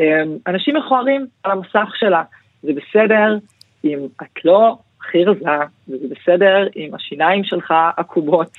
אה, 0.00 0.22
אנשים 0.46 0.76
מכוערים 0.76 1.26
על 1.42 1.50
המסך 1.50 1.92
שלה. 1.98 2.22
זה 2.62 2.72
בסדר 2.72 3.38
אם 3.84 3.98
את 4.22 4.44
לא 4.44 4.76
הכי 5.00 5.24
רזה, 5.24 5.50
וזה 5.88 6.06
בסדר 6.10 6.68
אם 6.76 6.94
השיניים 6.94 7.44
שלך 7.44 7.74
עקומות, 7.96 8.50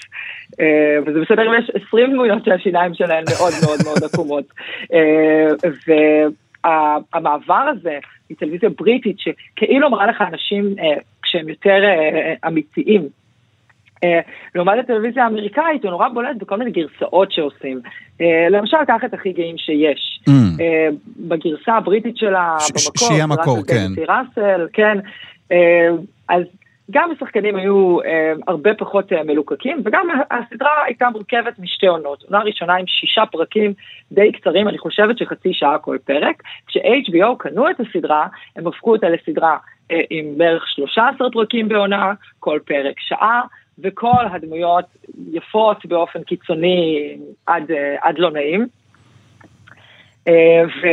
אה, 0.60 0.98
וזה 1.06 1.20
בסדר 1.20 1.48
אם 1.48 1.60
יש 1.60 1.72
20 1.88 2.14
דמויות 2.14 2.46
שהשיניים 2.46 2.94
שלהן 2.94 3.24
מאוד 3.30 3.54
מאוד 3.66 3.80
מאוד 3.86 4.04
עקומות. 4.04 4.46
אה, 4.94 5.70
והמעבר 6.64 7.66
הזה 7.72 8.00
מטלוויזיה 8.30 8.70
בריטית, 8.70 9.18
שכאילו 9.20 9.90
מראה 9.90 10.08
לך 10.08 10.22
אנשים 10.22 10.76
אה, 10.80 11.02
כשהם 11.22 11.50
יותר 11.50 11.84
אמיתיים, 12.48 13.08
לעומת 14.56 14.80
הטלוויזיה 14.80 15.24
האמריקאית 15.24 15.84
הוא 15.84 15.92
נורא 15.92 16.10
בולט 16.10 16.36
בכל 16.38 16.58
מיני 16.58 16.72
גרסאות 16.72 17.32
שעושים. 17.32 17.82
אה, 18.22 18.48
למשל, 18.50 18.78
קח 18.88 19.02
את 19.06 19.14
הכי 19.14 19.32
גאים 19.32 19.58
שיש. 19.58 20.20
Mm. 20.30 20.62
אה, 20.62 20.88
בגרסה 21.18 21.74
הבריטית 21.74 22.18
שלה, 22.18 22.58
במקור, 22.58 23.08
שהיא 23.08 23.24
המקור, 23.24 23.58
כן. 23.68 23.92
ראסל, 24.08 24.68
כן. 24.74 24.98
אה, 25.52 25.90
אז 26.30 26.44
גם 26.92 27.12
השחקנים 27.12 27.56
היו 27.56 28.02
אה, 28.02 28.34
הרבה 28.48 28.74
פחות 28.74 29.14
אה, 29.14 29.24
מלוקקים, 29.24 29.82
וגם 29.86 30.08
הסדרה 30.32 30.84
הייתה 30.86 31.10
מורכבת 31.10 31.60
משתי 31.60 31.88
עונות. 31.88 32.24
עונה 32.24 32.44
ראשונה 32.44 32.76
עם 32.76 32.88
שישה 32.88 33.26
פרקים 33.32 33.74
די 34.12 34.32
קצרים, 34.32 34.68
אני 34.68 34.78
חושבת 34.78 35.18
שחצי 35.18 35.54
שעה 35.54 35.78
כל 35.78 35.98
פרק. 36.06 36.44
כש-HBO 36.68 37.36
קנו 37.38 37.70
את 37.70 37.76
הסדרה, 37.80 38.28
הם 38.56 38.68
הפכו 38.68 38.92
אותה 38.92 39.10
לסדרה 39.10 39.58
אה, 39.92 40.02
עם 40.10 40.38
בערך 40.38 40.64
13 40.68 41.30
פרקים 41.32 41.70
בעונה, 41.70 42.14
כל 42.40 42.60
פרק 42.66 43.00
שעה. 43.00 43.42
וכל 43.84 44.26
הדמויות 44.32 44.86
יפות 45.32 45.86
באופן 45.86 46.24
קיצוני 46.24 47.18
עד, 47.46 47.72
אה, 47.72 47.96
עד 48.02 48.20
לא 48.20 48.32
נעים. 48.32 48.68
אה, 50.28 50.64
ו, 50.68 50.88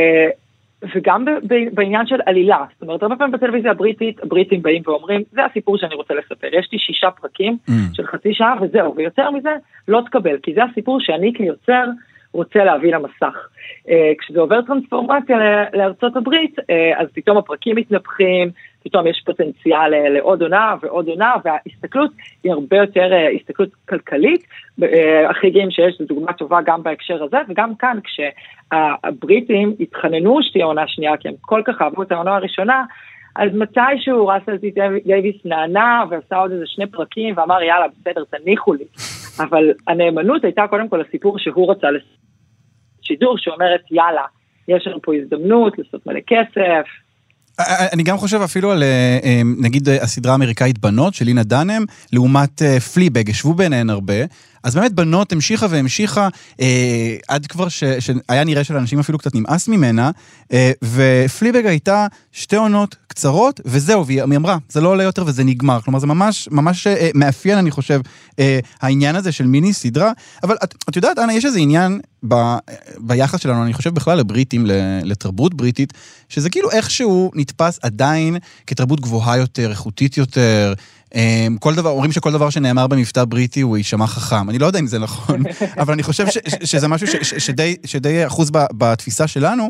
וגם 0.95 1.25
בעניין 1.73 2.07
של 2.07 2.19
עלילה, 2.25 2.65
זאת 2.73 2.81
אומרת, 2.81 3.03
הרבה 3.03 3.15
פעמים 3.15 3.31
בטלוויזיה 3.31 3.71
הבריטית, 3.71 4.23
הבריטים 4.23 4.61
באים 4.61 4.81
ואומרים, 4.85 5.23
זה 5.31 5.45
הסיפור 5.45 5.77
שאני 5.77 5.95
רוצה 5.95 6.13
לספר, 6.13 6.47
יש 6.51 6.69
לי 6.71 6.79
שישה 6.79 7.11
פרקים 7.11 7.57
Mm. 7.69 7.71
של 7.93 8.05
חצי 8.07 8.33
שעה 8.33 8.55
וזהו, 8.61 8.95
ויותר 8.95 9.31
מזה 9.31 9.55
לא 9.87 10.01
תקבל, 10.05 10.37
כי 10.43 10.53
זה 10.53 10.63
הסיפור 10.63 10.99
שאני 10.99 11.33
כיוצר 11.33 11.85
רוצה 12.33 12.63
להביא 12.63 12.95
למסך. 12.95 13.47
אה, 13.89 14.11
כשזה 14.19 14.39
עובר 14.39 14.61
טרנספורמציה 14.61 15.37
לארצות 15.73 16.15
הברית, 16.17 16.55
אז 16.97 17.07
פתאום 17.13 17.37
הפרקים 17.37 17.75
מתנפחים, 17.75 18.51
פתאום 18.83 19.07
יש 19.07 19.21
פוטנציאל 19.25 19.93
אה, 19.93 20.09
לעוד 20.09 20.41
עונה 20.41 20.75
ועוד 20.81 21.07
עונה, 21.07 21.33
וההסתכלות 21.45 22.11
היא 22.43 22.51
הרבה 22.51 22.77
יותר 22.77 23.13
אה, 23.13 23.29
הסתכלות 23.29 23.69
כלכלית. 23.89 24.43
אה, 24.83 25.29
הכי 25.29 25.49
גאים 25.49 25.71
שיש, 25.71 25.97
זו 25.99 26.05
דוגמה 26.05 26.33
טובה 26.33 26.59
גם 26.65 26.83
בהקשר 26.83 27.23
הזה, 27.23 27.37
וגם 27.49 27.75
כאן 27.75 27.97
כשהבריטים 28.03 29.75
התחננו 29.79 30.39
שתהיה 30.41 30.65
עונה 30.65 30.87
שנייה, 30.87 31.17
כי 31.17 31.27
הם 31.27 31.33
כל 31.41 31.61
כך 31.65 31.81
אהבו 31.81 32.03
את 32.03 32.11
העונה 32.11 32.35
הראשונה, 32.35 32.83
אז 33.35 33.49
מתישהו 33.53 34.27
ראסל 34.27 34.57
טי 34.57 34.71
דייוויס 35.05 35.35
נענה 35.45 36.03
ועשה 36.09 36.35
עוד 36.35 36.51
איזה 36.51 36.65
שני 36.67 36.87
פרקים 36.87 37.33
ואמר 37.37 37.61
יאללה 37.61 37.85
בסדר 37.87 38.23
תניחו 38.23 38.73
לי. 38.73 38.85
אבל 39.39 39.71
הנאמנות 39.87 40.43
הייתה 40.43 40.67
קודם 40.67 40.89
כל 40.89 41.01
הסיפור 41.01 41.39
שהוא 41.39 41.71
רצה 41.71 41.87
לשידור 43.01 43.37
שאומרת 43.37 43.81
יאללה, 43.91 44.25
יש 44.67 44.87
לנו 44.87 45.01
פה 45.01 45.15
הזדמנות 45.15 45.77
לעשות 45.77 46.07
מלא 46.07 46.19
כסף. 46.27 46.87
אני 47.59 48.03
גם 48.03 48.17
חושב 48.17 48.41
אפילו 48.41 48.71
על 48.71 48.83
אה, 48.83 49.19
אה, 49.23 49.41
נגיד 49.57 49.89
אה, 49.89 50.03
הסדרה 50.03 50.31
האמריקאית 50.31 50.79
בנות 50.79 51.13
של 51.13 51.25
לינה 51.25 51.43
דנם, 51.43 51.85
לעומת 52.13 52.61
פליבג, 52.93 53.29
ישבו 53.29 53.53
ביניהן 53.53 53.89
הרבה. 53.89 54.13
אז 54.63 54.75
באמת 54.75 54.93
בנות 54.93 55.31
המשיכה 55.31 55.67
והמשיכה, 55.69 56.27
אה, 56.61 57.15
עד 57.27 57.47
כבר 57.47 57.69
ש, 57.69 57.83
שהיה 57.99 58.43
נראה 58.43 58.63
שלאנשים 58.63 58.99
אפילו 58.99 59.17
קצת 59.17 59.35
נמאס 59.35 59.67
ממנה, 59.67 60.11
אה, 60.53 60.71
ופליבג 60.83 61.65
הייתה 61.65 62.07
שתי 62.31 62.55
עונות 62.55 62.95
קצרות, 63.07 63.59
וזהו, 63.65 64.05
והיא 64.05 64.23
היא 64.23 64.37
אמרה, 64.37 64.57
זה 64.69 64.81
לא 64.81 64.89
עולה 64.89 65.03
יותר 65.03 65.23
וזה 65.27 65.43
נגמר. 65.43 65.81
כלומר, 65.81 65.99
זה 65.99 66.07
ממש, 66.07 66.49
ממש 66.51 66.87
אה, 66.87 67.09
מאפיין, 67.15 67.57
אני 67.57 67.71
חושב, 67.71 68.01
אה, 68.39 68.59
העניין 68.81 69.15
הזה 69.15 69.31
של 69.31 69.45
מיני 69.45 69.73
סדרה. 69.73 70.11
אבל 70.43 70.55
את, 70.63 70.75
את 70.89 70.95
יודעת, 70.95 71.19
אנה, 71.19 71.33
יש 71.33 71.45
איזה 71.45 71.59
עניין 71.59 71.99
ב, 72.27 72.35
ביחס 72.97 73.39
שלנו, 73.39 73.63
אני 73.63 73.73
חושב 73.73 73.93
בכלל 73.93 74.17
לבריטים, 74.17 74.65
לתרבות 75.03 75.53
בריטית, 75.53 75.93
שזה 76.29 76.49
כאילו 76.49 76.71
איכשהו 76.71 77.31
נתפס 77.35 77.79
עדיין 77.81 78.37
כתרבות 78.67 79.01
גבוהה 79.01 79.37
יותר, 79.37 79.69
איכותית 79.69 80.17
יותר. 80.17 80.73
אמ, 81.15 81.57
כל 81.59 81.75
דבר, 81.75 81.89
אומרים 81.89 82.11
שכל 82.11 82.31
דבר 82.31 82.49
שנאמר 82.49 82.87
במבטא 82.87 83.25
בריטי 83.25 83.61
הוא 83.61 83.77
יישמע 83.77 84.07
חכם. 84.07 84.49
אני 84.49 84.59
לא 84.59 84.65
יודע 84.65 84.79
אם 84.79 84.87
זה 84.87 84.99
נכון, 84.99 85.39
אבל 85.81 85.93
אני 85.93 86.03
חושב 86.03 86.27
ש, 86.27 86.37
ש, 86.47 86.71
שזה 86.71 86.87
משהו 86.87 87.07
ש, 87.07 87.15
ש, 87.15 87.33
שדי, 87.33 87.75
שדי 87.85 88.27
אחוז 88.27 88.51
ב, 88.51 88.57
בתפיסה 88.77 89.27
שלנו. 89.27 89.69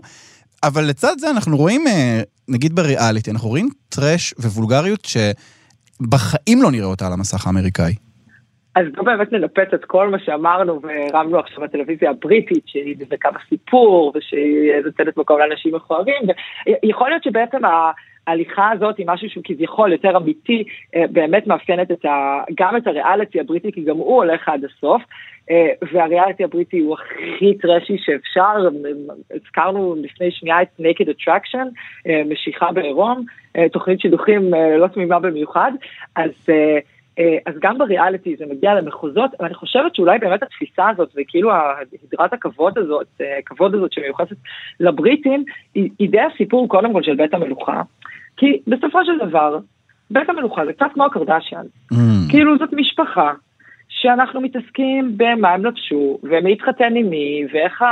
אבל 0.64 0.84
לצד 0.84 1.14
זה 1.18 1.30
אנחנו 1.30 1.58
רואים, 1.58 1.88
אה, 1.88 2.22
נגיד 2.50 2.76
בריאליטי, 2.76 3.32
אנחנו 3.32 3.50
רואים 3.50 3.70
טראש 3.90 4.34
ווולגריות 4.40 5.06
שבחיים 5.06 6.62
לא 6.62 6.72
נראה 6.72 6.86
אותה 6.88 7.08
על 7.08 7.14
המסך 7.14 7.48
האמריקאי. 7.48 7.96
אז 8.76 8.86
לא 8.98 9.04
באמת 9.04 9.32
ננפץ 9.32 9.74
את 9.74 9.86
כל 9.86 10.10
מה 10.10 10.20
שאמרנו 10.20 10.82
והרמנו 10.82 11.40
עכשיו 11.40 11.64
בטלוויזיה 11.64 12.10
הבריטית, 12.10 12.64
שהיא 12.66 12.96
דבקה 13.00 13.30
בסיפור 13.32 14.14
ושהיא 14.16 14.72
נותנת 14.86 15.18
מקום 15.18 15.40
לאנשים 15.40 15.76
מכוערים, 15.76 16.24
ויכול 16.84 17.10
להיות 17.10 17.24
שבעצם 17.24 17.58
ההליכה 18.28 18.72
הזאת 18.72 18.98
היא 18.98 19.06
משהו 19.10 19.30
שהוא 19.30 19.44
כביכול 19.44 19.92
יותר 19.92 20.18
אמיתי, 20.18 20.64
אה, 20.96 21.04
באמת 21.12 21.48
מאפיינת 21.48 21.92
את 21.92 22.06
ה, 22.06 22.44
גם 22.60 22.78
את 22.78 22.88
הריאליטי 22.88 23.40
הבריטי, 23.40 23.72
כי 23.72 23.84
גם 23.84 23.98
הוא 23.98 24.16
הולך 24.16 24.50
עד 24.50 24.66
הסוף, 24.66 25.02
אה, 25.52 25.70
והריאליטי 25.92 26.44
הבריטי 26.44 26.80
הוא 26.80 26.96
הכי 26.96 27.58
טרשי 27.58 27.98
שאפשר, 27.98 28.68
הזכרנו 29.32 29.96
לפני 30.02 30.32
שנייה 30.32 30.62
את 30.62 30.68
Naked 30.80 31.06
Attraction, 31.06 31.68
אה, 32.08 32.22
משיכה 32.30 32.72
בעירום, 32.72 33.26
תוכנית 33.72 34.02
שידוכים 34.02 34.52
לא 34.78 34.88
תמימה 34.88 35.20
במיוחד, 35.20 35.72
אז... 36.16 36.32
אז 37.46 37.54
גם 37.60 37.78
בריאליטי 37.78 38.36
זה 38.40 38.46
מגיע 38.46 38.74
למחוזות, 38.74 39.32
ואני 39.40 39.54
חושבת 39.54 39.96
שאולי 39.96 40.20
באמת 40.20 40.44
התפיסה 40.44 40.90
הזאת, 40.90 41.10
וכאילו 41.16 41.52
הדרת 41.52 42.34
הכבוד 42.34 42.78
הזאת, 42.78 43.08
הכבוד 43.40 43.76
הזאת 43.76 43.94
שמיוחסת 43.94 44.36
לבריטים, 44.80 45.44
היא 45.76 46.10
די 46.10 46.22
הסיפור 46.22 46.68
קודם 46.68 46.94
כל 46.94 47.04
של 47.04 47.16
בית 47.16 47.34
המלוכה, 47.34 47.82
כי 48.38 48.60
בסופו 48.68 49.06
של 49.06 49.28
דבר, 49.28 49.58
בית 50.12 50.30
המלוכה 50.30 50.66
זה 50.66 50.74
קצת 50.74 50.86
כמו 50.94 51.06
הקרדשיאן. 51.06 51.66
Mm. 51.94 51.96
כאילו 52.30 52.58
זאת 52.58 52.74
משפחה 52.74 53.34
שאנחנו 53.90 54.42
מתעסקים 54.42 55.14
במה 55.18 55.52
הם 55.52 55.66
לבשו, 55.66 56.20
ומי 56.24 56.54
התחתן 56.54 56.96
עם 56.96 57.10
מי, 57.10 57.46
ואיך 57.54 57.84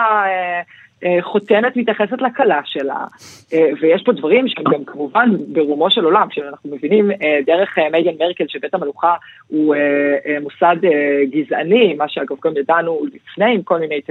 החותנת 1.04 1.78
מתייחסת 1.78 2.22
לכלה 2.22 2.62
שלה, 2.66 3.06
אה, 3.54 3.70
ויש 3.82 4.04
פה 4.04 4.12
דברים 4.12 4.48
שהם 4.48 4.64
גם 4.64 4.86
כמובן 4.86 5.30
ברומו 5.48 5.90
של 5.90 6.06
עולם, 6.06 6.28
שאנחנו 6.32 6.76
מבינים 6.76 7.12
אה, 7.12 7.40
דרך 7.46 7.78
אה, 7.78 7.90
מייגן 7.92 8.12
מרקל 8.20 8.46
שבית 8.48 8.74
המלוכה 8.74 9.16
הוא 9.48 9.76
מוסד 10.42 10.76
גזעני, 11.32 11.94
מה 11.94 12.10
שאגב 12.10 12.36
גם 12.46 12.58
ידענו 12.58 13.02
לפני 13.14 13.56
עם 13.56 13.64
כל 13.64 13.80
מיני 13.80 14.02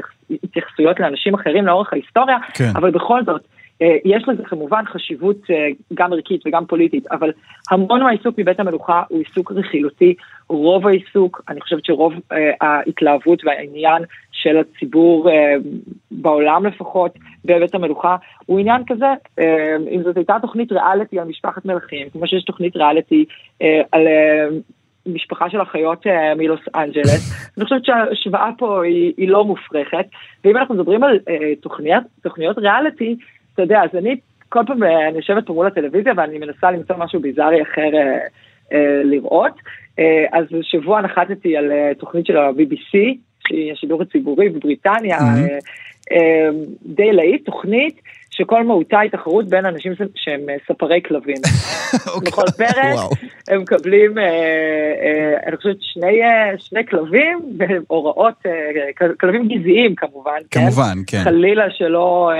התייחסויות 0.42 1.00
לאנשים 1.00 1.34
אחרים 1.34 1.66
לאורך 1.66 1.92
ההיסטוריה, 1.92 2.36
כן. 2.54 2.70
אבל 2.76 2.90
בכל 2.90 3.24
זאת, 3.24 3.40
אה, 3.40 3.63
יש 3.80 4.28
לזה 4.28 4.42
כמובן 4.42 4.84
חשיבות 4.86 5.36
אה, 5.50 5.68
גם 5.94 6.12
ערכית 6.12 6.46
וגם 6.46 6.66
פוליטית, 6.66 7.06
אבל 7.06 7.32
המון 7.70 8.02
מהעיסוק 8.02 8.38
מבית 8.38 8.60
המלוכה 8.60 9.02
הוא 9.08 9.18
עיסוק 9.18 9.52
רכילותי, 9.52 10.14
רוב 10.48 10.86
העיסוק, 10.86 11.42
אני 11.48 11.60
חושבת 11.60 11.84
שרוב 11.84 12.12
אה, 12.32 12.50
ההתלהבות 12.60 13.44
והעניין 13.44 14.02
של 14.32 14.56
הציבור 14.56 15.30
בעולם 16.10 16.66
לפחות, 16.66 17.12
בבית 17.44 17.74
המלוכה, 17.74 18.16
הוא 18.46 18.58
עניין 18.58 18.82
כזה, 18.86 19.06
אם 19.90 20.02
זאת 20.02 20.16
הייתה 20.16 20.36
תוכנית 20.42 20.72
ריאליטי 20.72 21.18
על 21.18 21.28
משפחת 21.28 21.64
מלכים, 21.64 22.10
כמו 22.10 22.26
שיש 22.26 22.44
תוכנית 22.44 22.76
ריאליטי 22.76 23.24
על 23.92 24.02
משפחה 25.06 25.50
של 25.50 25.62
אחיות 25.62 26.06
מלוס 26.36 26.60
אנג'לס, 26.74 27.32
אני 27.56 27.64
חושבת 27.64 27.84
שההשוואה 27.84 28.50
פה 28.58 28.84
היא, 28.84 29.12
היא 29.16 29.28
לא 29.28 29.44
מופרכת, 29.44 30.06
ואם 30.44 30.56
אנחנו 30.56 30.74
מדברים 30.74 31.04
על 31.04 31.18
תוכניות, 31.60 32.02
תוכניות 32.22 32.58
ריאליטי, 32.58 33.16
אתה 33.54 33.62
יודע, 33.62 33.80
אז 33.82 33.98
אני 33.98 34.16
כל 34.54 34.60
פעם, 34.66 34.82
אה, 34.82 35.08
אני 35.08 35.16
יושבת 35.16 35.46
פה 35.46 35.52
מול 35.52 35.66
הטלוויזיה 35.66 36.12
ואני 36.16 36.38
מנסה 36.38 36.70
למצוא 36.70 36.96
משהו 36.98 37.20
ביזארי 37.20 37.62
אחר 37.62 37.90
אה, 37.94 38.18
אה, 38.72 39.02
לראות. 39.04 39.52
אז 40.32 40.44
שבוע 40.62 41.00
נחתתי 41.00 41.56
על 41.56 41.72
תוכנית 41.98 42.26
של 42.26 42.36
ה-BBC, 42.36 42.98
שהיא 43.48 43.72
השידור 43.72 44.02
הציבורי 44.02 44.48
בבריטניה, 44.48 45.18
mm-hmm. 45.18 46.14
די 46.86 47.12
להיט, 47.12 47.44
תוכנית 47.44 48.00
שכל 48.30 48.64
מהותה 48.64 49.00
היא 49.00 49.10
תחרות 49.10 49.48
בין 49.48 49.66
אנשים 49.66 49.92
שהם 50.14 50.40
ספרי 50.68 51.00
כלבים. 51.08 51.36
אוקיי. 52.14 52.30
בכל 52.30 52.46
פרק 52.56 53.18
הם 53.48 53.60
מקבלים, 53.60 54.18
אני 55.46 55.56
חושבת, 55.56 55.76
שני 56.58 56.86
כלבים 56.90 57.38
והוראות, 57.58 58.42
כלבים 59.20 59.48
גזעיים 59.48 59.94
כמובן. 59.94 60.40
כן? 60.50 60.60
כמובן, 60.60 60.98
כן. 61.06 61.20
חלילה 61.24 61.70
שלא 61.70 62.30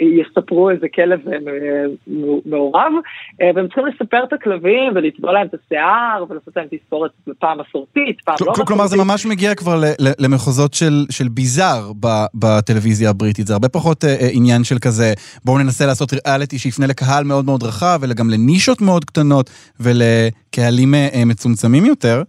יספרו 0.00 0.70
איזה 0.70 0.86
כלב 0.94 1.20
מעורב, 2.46 2.92
והם 3.40 3.66
צריכים 3.66 3.86
לספר 3.86 4.24
את 4.24 4.32
הכלבים 4.32 4.92
ולטבול 4.94 5.32
להם 5.32 5.46
את 5.46 5.54
השיער 5.54 6.24
ולעשות 6.28 6.56
להם 6.56 6.66
תספורת 6.70 7.10
פעם 7.38 7.58
מסורתית, 7.60 8.20
פעם 8.20 8.34
לא 8.40 8.52
מסורתית. 8.52 8.66
כלומר 8.66 8.86
זה 8.86 8.96
ממש 8.96 9.26
מגיע 9.26 9.54
כבר 9.54 9.80
למחוזות 10.18 10.74
של 11.10 11.28
ביזאר 11.30 11.92
בטלוויזיה 12.34 13.10
הבריטית, 13.10 13.46
זה 13.46 13.52
הרבה 13.52 13.68
פחות 13.68 14.04
עניין 14.32 14.64
של 14.64 14.78
כזה 14.78 15.12
בואו 15.44 15.58
ננסה 15.58 15.86
לעשות 15.86 16.12
ריאליטי 16.12 16.58
שיפנה 16.58 16.86
לקהל 16.86 17.24
מאוד 17.24 17.44
מאוד 17.44 17.62
רחב, 17.62 17.98
וגם 18.02 18.30
לנישות 18.30 18.80
מאוד 18.80 19.04
קטנות 19.04 19.50
ולקהלים 19.80 20.94
אה, 20.94 21.22
מצומצמים 21.26 21.84
יותר. 21.84 22.22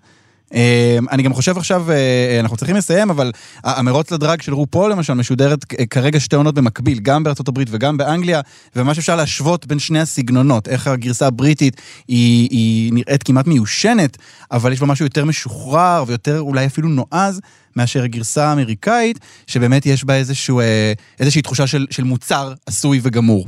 אה, 0.53 0.97
אני 1.11 1.23
גם 1.23 1.33
חושב 1.33 1.57
עכשיו, 1.57 1.91
אה, 1.91 2.39
אנחנו 2.39 2.57
צריכים 2.57 2.75
לסיים, 2.75 3.09
אבל 3.09 3.31
המרוץ 3.63 4.11
לדרג 4.11 4.41
של 4.41 4.53
רופול 4.53 4.91
למשל 4.91 5.13
משודרת 5.13 5.65
כרגע 5.89 6.19
שתי 6.19 6.35
עונות 6.35 6.55
במקביל, 6.55 6.99
גם 6.99 7.23
בארצות 7.23 7.47
הברית 7.47 7.67
וגם 7.71 7.97
באנגליה, 7.97 8.41
וממש 8.75 8.97
אפשר 8.97 9.15
להשוות 9.15 9.65
בין 9.65 9.79
שני 9.79 9.99
הסגנונות, 9.99 10.67
איך 10.67 10.87
הגרסה 10.87 11.27
הבריטית 11.27 11.81
היא, 12.07 12.47
היא 12.51 12.93
נראית 12.93 13.23
כמעט 13.23 13.47
מיושנת, 13.47 14.17
אבל 14.51 14.73
יש 14.73 14.79
בה 14.79 14.85
משהו 14.85 15.05
יותר 15.05 15.25
משוחרר 15.25 16.03
ויותר 16.07 16.39
אולי 16.39 16.65
אפילו 16.65 16.89
נועז, 16.89 17.41
מאשר 17.75 18.03
הגרסה 18.03 18.47
האמריקאית, 18.47 19.19
שבאמת 19.47 19.85
יש 19.85 20.03
בה 20.03 20.15
איזשהו, 20.15 20.59
אה, 20.59 20.93
איזושהי 21.19 21.41
תחושה 21.41 21.67
של, 21.67 21.87
של 21.89 22.03
מוצר 22.03 22.53
עשוי 22.65 22.99
וגמור. 23.03 23.47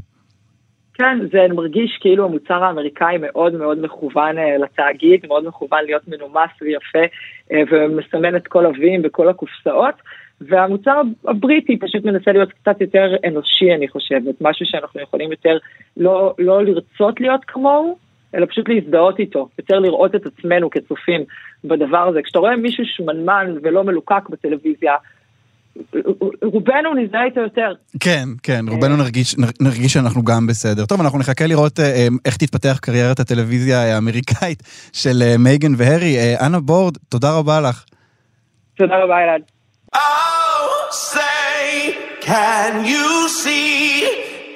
כן, 0.93 1.19
זה 1.31 1.53
מרגיש 1.53 1.97
כאילו 2.01 2.25
המוצר 2.25 2.63
האמריקאי 2.63 3.17
מאוד 3.19 3.53
מאוד 3.53 3.81
מכוון 3.81 4.37
אה, 4.37 4.57
לתאגיד, 4.57 5.25
מאוד 5.27 5.47
מכוון 5.47 5.85
להיות 5.85 6.07
מנומס 6.07 6.49
ויפה 6.61 7.05
אה, 7.51 7.61
ומסמן 7.71 8.35
את 8.35 8.47
כל 8.47 8.65
הווים 8.65 9.01
וכל 9.03 9.29
הקופסאות. 9.29 9.95
והמוצר 10.41 11.01
הבריטי 11.25 11.79
פשוט 11.79 12.05
מנסה 12.05 12.31
להיות 12.31 12.51
קצת 12.51 12.81
יותר 12.81 13.15
אנושי, 13.27 13.73
אני 13.75 13.87
חושבת, 13.87 14.35
משהו 14.41 14.65
שאנחנו 14.65 15.01
יכולים 15.01 15.31
יותר 15.31 15.57
לא, 15.97 16.33
לא 16.39 16.63
לרצות 16.63 17.21
להיות 17.21 17.41
כמוהו, 17.47 17.97
אלא 18.35 18.45
פשוט 18.45 18.69
להזדהות 18.69 19.19
איתו, 19.19 19.49
יותר 19.59 19.79
לראות 19.79 20.15
את 20.15 20.25
עצמנו 20.25 20.69
כצופים 20.69 21.23
בדבר 21.63 22.07
הזה. 22.07 22.21
כשאתה 22.21 22.39
רואה 22.39 22.55
מישהו 22.55 22.85
שמנמן 22.85 23.55
ולא 23.63 23.83
מלוקק 23.83 24.29
בטלוויזיה, 24.29 24.93
רובנו 26.43 26.93
נזדהה 26.93 27.23
איתו 27.25 27.39
יותר. 27.39 27.73
כן, 27.99 28.29
כן, 28.43 28.65
רובנו 28.69 28.97
נרגיש, 28.97 29.35
נרגיש 29.59 29.93
שאנחנו 29.93 30.23
גם 30.23 30.47
בסדר. 30.47 30.85
טוב, 30.85 31.01
אנחנו 31.01 31.19
נחכה 31.19 31.47
לראות 31.47 31.79
אה, 31.79 31.85
אה, 31.85 32.07
איך 32.25 32.37
תתפתח 32.37 32.79
קריירת 32.81 33.19
הטלוויזיה 33.19 33.95
האמריקאית 33.95 34.63
של 35.01 35.23
אה, 35.25 35.35
מייגן 35.37 35.71
והרי. 35.77 36.37
אנה 36.45 36.59
בורד, 36.59 36.97
תודה 37.09 37.37
רבה 37.37 37.61
לך. 37.61 37.83
תודה 38.77 39.03
רבה, 39.03 39.23
אלעד. 39.23 39.41
Oh, 39.95 39.99
say, 40.91 41.95
can 42.21 42.85
you 42.85 43.27
see 43.27 44.05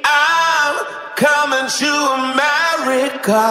I'm 0.06 0.76
coming 1.18 1.68
to 1.80 1.92
America? 2.22 3.46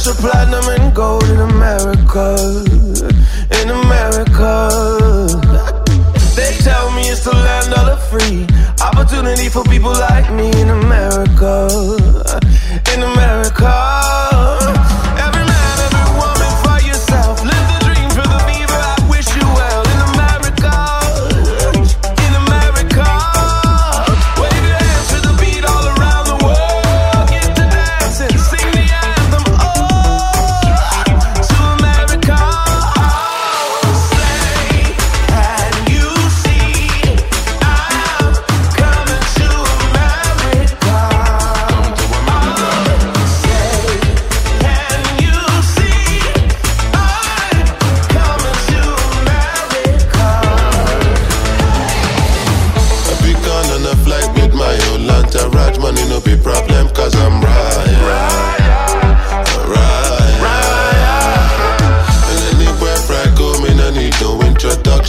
Rush 0.00 0.16
of 0.16 0.16
platinum 0.16 0.64
and 0.80 0.94
gold 0.94 1.24
in 1.24 1.40
America. 1.40 2.36
In 3.60 3.68
America. 3.68 4.70
They 6.34 6.56
tell 6.62 6.90
me 6.92 7.02
it's 7.02 7.24
the 7.24 7.32
land 7.34 7.74
of 7.74 7.84
the 7.84 7.96
free. 8.08 8.46
Opportunity 8.82 9.50
for 9.50 9.62
people 9.64 9.92
like 9.92 10.32
me 10.32 10.48
in 10.58 10.70
America. 10.70 11.68
In 12.94 13.02
America. 13.02 14.29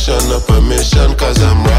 Direction, 0.05 0.29
no 0.29 0.39
permission, 0.39 1.15
cause 1.15 1.41
I'm 1.43 1.70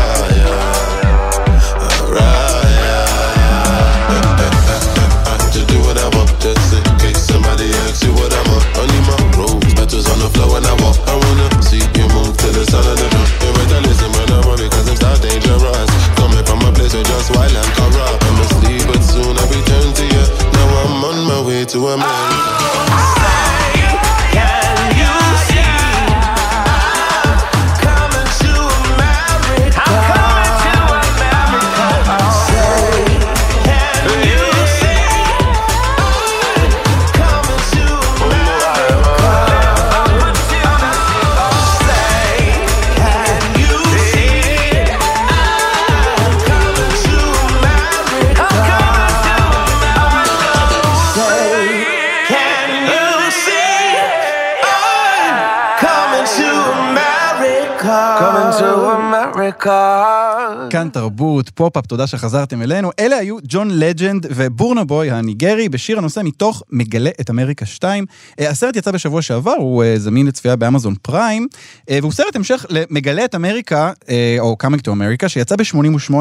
פופ-אפ, 61.55 61.87
תודה 61.87 62.07
שחזרתם 62.07 62.63
אלינו. 62.63 62.91
אלה 62.99 63.17
היו 63.17 63.37
ג'ון 63.49 63.71
לג'נד 63.71 64.27
ובורנה 64.31 64.85
בוי 64.85 65.11
הניגרי 65.11 65.69
בשיר 65.69 65.99
הנושא 65.99 66.21
מתוך 66.25 66.63
מגלה 66.71 67.11
את 67.21 67.31
אמריקה 67.31 67.67
2. 67.67 68.07
אה, 68.41 68.51
הסרט 68.51 68.77
יצא 68.77 68.91
בשבוע 68.91 69.23
שעבר, 69.23 69.55
הוא 69.59 69.85
אה, 69.85 69.99
זמין 69.99 70.27
לצפייה 70.27 70.57
באמזון 70.57 70.95
פריים, 71.03 71.49
אה, 71.91 71.99
והוא 72.01 72.13
סרט 72.13 72.37
המשך 72.37 72.67
למגלה 72.69 73.25
את 73.25 73.35
אמריקה, 73.35 73.93
או 74.41 74.57
Coming 74.63 74.81
to 74.81 74.89
America, 74.89 75.29
שיצא 75.29 75.57
ב-88. 75.57 76.15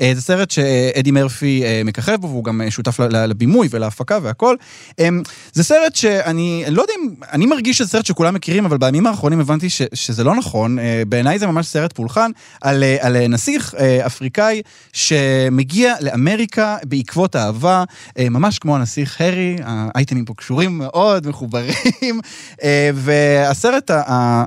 אה, 0.00 0.12
זה 0.14 0.22
סרט 0.22 0.50
שאדי 0.50 1.10
מרפי 1.10 1.62
מככב 1.84 2.16
בו, 2.20 2.28
והוא 2.28 2.44
גם 2.44 2.62
שותף 2.70 3.00
לבימוי 3.00 3.68
ולהפקה 3.70 4.18
והכל. 4.22 4.56
אה, 5.00 5.08
זה 5.52 5.64
סרט 5.64 5.96
שאני, 5.96 6.62
אני 6.66 6.74
לא 6.74 6.82
יודע 6.82 6.94
אם, 7.02 7.14
אני 7.32 7.46
מרגיש 7.46 7.78
שזה 7.78 7.88
סרט 7.88 8.06
שכולם 8.06 8.34
מכירים, 8.34 8.64
אבל 8.64 8.78
בימים 8.78 9.06
האחרונים 9.06 9.40
הבנתי 9.40 9.70
ש, 9.70 9.82
שזה 9.94 10.24
לא 10.24 10.34
נכון. 10.34 10.78
בעיניי 11.08 11.38
זה 11.38 11.46
ממש 11.46 11.66
סרט 11.66 11.92
פולחן 11.92 12.30
על, 12.60 12.84
על 13.00 13.26
נסיך 13.28 13.74
אפריקאי 14.06 14.62
שמגיע 14.92 15.94
לאמריקה 16.00 16.76
בעקבות 16.84 17.36
אהבה, 17.36 17.84
אה, 18.18 18.28
ממש 18.28 18.58
כמו 18.58 18.76
הנסיך 18.76 19.20
הרי, 19.20 19.56
האייטמים 19.64 20.24
פה 20.24 20.34
קשורים 20.34 20.78
מאוד, 20.78 21.26
מחוברים. 21.26 22.20
אה, 22.62 22.90
והסרט 22.94 23.90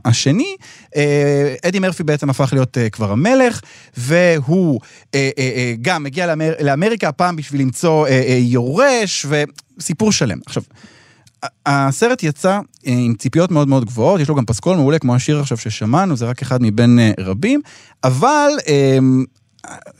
השני, 0.05 0.55
אה, 0.95 1.55
אדי 1.65 1.79
מרפי 1.79 2.03
בעצם 2.03 2.29
הפך 2.29 2.53
להיות 2.53 2.77
כבר 2.91 3.11
המלך, 3.11 3.61
והוא 3.97 4.79
גם 5.81 6.03
מגיע 6.03 6.27
לאמר, 6.27 6.53
לאמריקה 6.59 7.09
הפעם 7.09 7.35
בשביל 7.35 7.61
למצוא 7.61 8.07
יורש, 8.39 9.25
וסיפור 9.29 10.11
שלם. 10.11 10.39
עכשיו, 10.45 10.63
הסרט 11.65 12.23
יצא 12.23 12.59
עם 12.83 13.13
ציפיות 13.15 13.51
מאוד 13.51 13.67
מאוד 13.67 13.85
גבוהות, 13.85 14.21
יש 14.21 14.29
לו 14.29 14.35
גם 14.35 14.45
פסקול 14.45 14.75
מעולה 14.75 14.99
כמו 14.99 15.15
השיר 15.15 15.39
עכשיו 15.39 15.57
ששמענו, 15.57 16.15
זה 16.15 16.25
רק 16.25 16.41
אחד 16.41 16.61
מבין 16.61 16.99
רבים, 17.19 17.61
אבל 18.03 18.51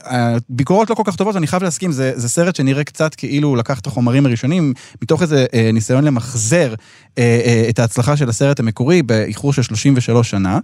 הביקורות 0.00 0.90
לא 0.90 0.94
כל 0.94 1.02
כך 1.06 1.16
טובות, 1.16 1.34
ואני 1.34 1.46
חייב 1.46 1.62
להסכים, 1.62 1.92
זה, 1.92 2.12
זה 2.14 2.28
סרט 2.28 2.56
שנראה 2.56 2.84
קצת 2.84 3.14
כאילו 3.14 3.48
הוא 3.48 3.56
לקח 3.56 3.80
את 3.80 3.86
החומרים 3.86 4.26
הראשונים, 4.26 4.74
מתוך 5.02 5.22
איזה 5.22 5.46
אה, 5.54 5.70
ניסיון 5.72 6.04
למחזר 6.04 6.74
אה, 7.18 7.40
אה, 7.44 7.66
את 7.68 7.78
ההצלחה 7.78 8.16
של 8.16 8.28
הסרט 8.28 8.60
המקורי 8.60 9.02
באיחור 9.02 9.52
של 9.52 9.62
33 9.62 10.30
שנה. 10.30 10.58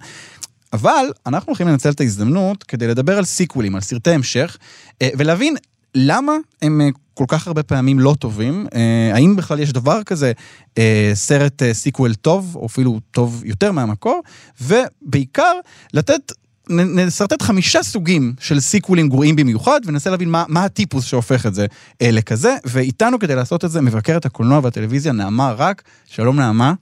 אבל 0.72 1.06
אנחנו 1.26 1.50
הולכים 1.50 1.68
לנצל 1.68 1.90
את 1.90 2.00
ההזדמנות 2.00 2.62
כדי 2.62 2.86
לדבר 2.86 3.18
על 3.18 3.24
סיקוולים, 3.24 3.74
על 3.74 3.80
סרטי 3.80 4.10
המשך, 4.10 4.58
אה, 5.02 5.08
ולהבין 5.18 5.56
למה 5.94 6.32
הם 6.62 6.80
אה, 6.80 6.88
כל 7.14 7.24
כך 7.28 7.46
הרבה 7.46 7.62
פעמים 7.62 8.00
לא 8.00 8.14
טובים, 8.18 8.66
אה, 8.74 9.10
האם 9.14 9.36
בכלל 9.36 9.60
יש 9.60 9.72
דבר 9.72 10.02
כזה, 10.02 10.32
אה, 10.78 11.10
סרט 11.14 11.62
אה, 11.62 11.74
סיקוול 11.74 12.14
טוב, 12.14 12.56
או 12.56 12.66
אפילו 12.66 13.00
טוב 13.10 13.42
יותר 13.44 13.72
מהמקור, 13.72 14.22
ובעיקר 14.60 15.52
לתת... 15.94 16.32
נשרטט 16.70 17.42
חמישה 17.42 17.82
סוגים 17.82 18.32
של 18.40 18.60
סיקוולים 18.60 19.08
גרועים 19.08 19.36
במיוחד, 19.36 19.80
וננסה 19.86 20.10
להבין 20.10 20.28
מה, 20.28 20.44
מה 20.48 20.64
הטיפוס 20.64 21.06
שהופך 21.06 21.46
את 21.46 21.54
זה 21.54 21.66
אה, 22.02 22.08
לכזה, 22.12 22.54
ואיתנו 22.66 23.18
כדי 23.18 23.34
לעשות 23.34 23.64
את 23.64 23.70
זה 23.70 23.82
מבקרת 23.82 24.26
הקולנוע 24.26 24.60
והטלוויזיה 24.62 25.12
נעמה 25.12 25.52
רק. 25.58 25.82
שלום 26.06 26.36
נעמה. 26.36 26.72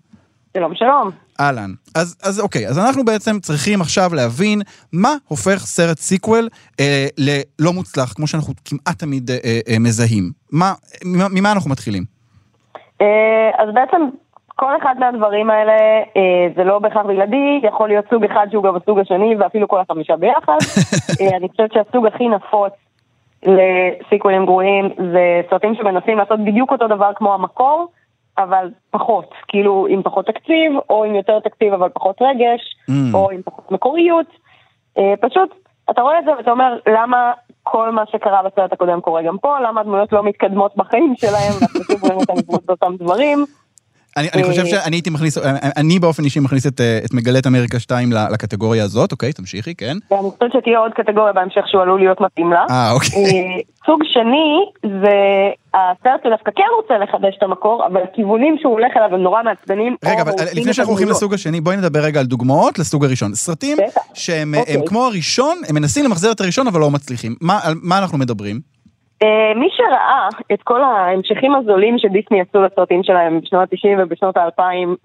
שלום, 0.56 0.74
שלום. 0.74 1.10
אהלן. 1.40 1.70
אז, 1.94 2.16
אז 2.22 2.40
אוקיי, 2.40 2.68
אז 2.68 2.78
אנחנו 2.78 3.04
בעצם 3.04 3.40
צריכים 3.40 3.80
עכשיו 3.80 4.14
להבין 4.14 4.62
מה 4.92 5.14
הופך 5.28 5.58
סרט 5.58 5.98
סיקוול 5.98 6.48
אה, 6.80 7.06
ללא 7.18 7.72
מוצלח, 7.72 8.12
כמו 8.12 8.26
שאנחנו 8.26 8.54
כמעט 8.64 8.98
תמיד 8.98 9.30
אה, 9.30 9.60
אה, 9.68 9.78
מזהים. 9.80 10.30
מה, 10.52 10.72
ממה, 11.04 11.26
ממה 11.30 11.52
אנחנו 11.52 11.70
מתחילים? 11.70 12.04
אה, 13.02 13.06
אז 13.58 13.74
בעצם 13.74 13.96
כל 14.56 14.76
אחד 14.82 14.94
מהדברים 14.98 15.50
האלה 15.50 15.72
אה, 16.16 16.48
זה 16.56 16.64
לא 16.64 16.78
בהכרח 16.78 17.06
בלעדי, 17.06 17.60
יכול 17.62 17.88
להיות 17.88 18.04
סוג 18.10 18.24
אחד 18.24 18.46
שהוא 18.50 18.64
גם 18.64 18.76
הסוג 18.76 18.98
השני 18.98 19.36
ואפילו 19.36 19.68
כל 19.68 19.80
החמישה 19.80 20.16
ביחד. 20.16 20.58
אה, 21.20 21.36
אני 21.36 21.48
חושבת 21.48 21.72
שהסוג 21.72 22.06
הכי 22.06 22.28
נפוץ 22.28 22.72
לסיקוולים 23.46 24.46
גרועים 24.46 24.88
זה 25.12 25.42
סרטים 25.50 25.74
שמנסים 25.74 26.18
לעשות 26.18 26.40
בדיוק 26.40 26.72
אותו 26.72 26.88
דבר 26.88 27.10
כמו 27.16 27.34
המקור, 27.34 27.86
אבל 28.38 28.70
פחות, 28.90 29.34
כאילו 29.48 29.86
עם 29.90 30.02
פחות 30.02 30.26
תקציב, 30.26 30.72
או 30.90 31.04
עם 31.04 31.14
יותר 31.14 31.40
תקציב 31.40 31.72
אבל 31.72 31.88
פחות 31.88 32.22
רגש, 32.22 32.76
Mm. 32.90 33.14
או 33.14 33.30
עם 33.30 33.42
פחות 33.44 33.72
מקוריות. 33.72 34.26
אה, 34.98 35.14
פשוט, 35.20 35.54
אתה 35.90 36.02
רואה 36.02 36.18
את 36.18 36.24
זה 36.24 36.30
ואתה 36.36 36.50
אומר, 36.50 36.78
למה 36.86 37.32
כל 37.62 37.90
מה 37.90 38.06
שקרה 38.06 38.42
בסרט 38.42 38.72
הקודם 38.72 39.00
קורה 39.00 39.22
גם 39.22 39.38
פה, 39.38 39.60
למה 39.60 39.80
הדמויות 39.80 40.12
לא 40.12 40.22
מתקדמות 40.22 40.76
בחיים 40.76 41.14
שלהם, 41.16 41.52
ואנחנו 41.60 41.80
שוב 41.84 42.02
רואים 42.02 42.18
אותם 42.18 42.34
באותם 42.66 42.96
דברים. 42.96 43.44
אני, 44.16 44.28
אני 44.34 44.44
חושב 44.44 44.66
שאני 44.66 44.96
הייתי 44.96 45.10
מכניס, 45.10 45.38
אני 45.76 45.98
באופן 45.98 46.24
אישי 46.24 46.40
מכניס 46.40 46.66
את, 46.66 46.80
את 47.04 47.14
מגלת 47.14 47.46
אמריקה 47.46 47.80
2 47.80 48.12
ל- 48.12 48.26
לקטגוריה 48.32 48.84
הזאת, 48.84 49.12
אוקיי, 49.12 49.32
תמשיכי, 49.32 49.74
כן. 49.74 49.96
ואני 50.10 50.30
חושבת 50.30 50.52
שתהיה 50.52 50.78
עוד 50.78 50.92
קטגוריה 50.92 51.32
בהמשך 51.32 51.62
שהוא 51.66 51.82
עלול 51.82 52.00
להיות 52.00 52.20
מתאים 52.20 52.52
לה. 52.52 52.64
אה, 52.70 52.92
אוקיי. 52.92 53.24
אה, 53.24 53.60
סוג 53.86 54.00
שני, 54.04 54.64
זה 55.02 55.16
הסרט 55.74 56.20
שדווקא 56.24 56.50
כן 56.56 56.62
רוצה 56.82 56.98
לחדש 57.04 57.34
את 57.38 57.42
המקור, 57.42 57.86
אבל 57.86 58.00
הכיוונים 58.02 58.56
שהוא 58.60 58.72
הולך 58.72 58.92
אליו 58.96 59.08
הם 59.14 59.22
נורא 59.22 59.42
מעצבנים. 59.42 59.96
רגע, 60.04 60.22
אבל 60.22 60.32
לפני 60.54 60.72
שאנחנו 60.72 60.92
הולכים. 60.92 61.08
לסוג 61.08 61.34
השני, 61.34 61.60
בואי 61.60 61.76
נדבר 61.76 62.00
רגע 62.00 62.20
על 62.20 62.26
דוגמאות 62.26 62.78
לסוג 62.78 63.04
הראשון. 63.04 63.34
סרטים. 63.34 63.76
שהם 64.14 64.54
הם 64.54 64.60
אוקיי. 64.60 64.86
כמו 64.86 65.06
הראשון, 65.06 65.58
הם 65.68 65.74
מנסים 65.74 66.04
למחזר 66.04 66.32
את 66.32 66.40
הראשון 66.40 66.66
אבל 66.66 66.80
לא 66.80 66.90
מצליחים. 66.90 67.34
מה, 67.40 67.58
על 67.62 67.74
מה 67.82 67.98
אנחנו 67.98 68.18
מדברים? 68.18 68.75
אה, 69.22 69.52
מי 69.56 69.68
שראה 69.76 70.28
את 70.52 70.62
כל 70.62 70.82
ההמשכים 70.82 71.54
הזולים 71.54 71.98
שדיסני 71.98 72.40
עשו 72.40 72.62
לסרטים 72.62 73.02
שלהם 73.02 73.40
בשנות 73.40 73.72
ה-90 73.72 74.02
ובשנות 74.02 74.36
ה-2000, 74.36 74.62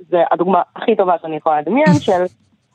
זה 0.10 0.24
הדוגמה 0.32 0.62
הכי 0.76 0.96
טובה 0.96 1.16
שאני 1.22 1.36
יכולה 1.36 1.62
לדמיין, 1.62 1.94
של, 2.06 2.24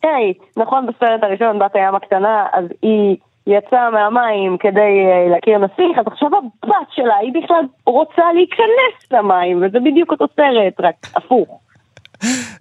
היי, 0.02 0.32
נכון 0.56 0.86
בסרט 0.86 1.22
הראשון 1.22 1.58
בת 1.58 1.76
הים 1.76 1.94
הקטנה, 1.94 2.46
אז 2.52 2.64
היא 2.82 3.16
יצאה 3.46 3.90
מהמים 3.90 4.58
כדי 4.58 4.80
אה, 4.80 5.28
להכיר 5.30 5.58
נסיך, 5.58 5.98
אז 5.98 6.06
עכשיו 6.06 6.30
הבת 6.36 6.90
שלה, 6.90 7.16
היא 7.16 7.32
בכלל 7.42 7.64
רוצה 7.86 8.32
להיכנס 8.34 9.12
למים, 9.12 9.62
וזה 9.62 9.80
בדיוק 9.80 10.10
אותו 10.10 10.26
סרט, 10.36 10.80
רק 10.80 10.94
הפוך. 11.16 11.60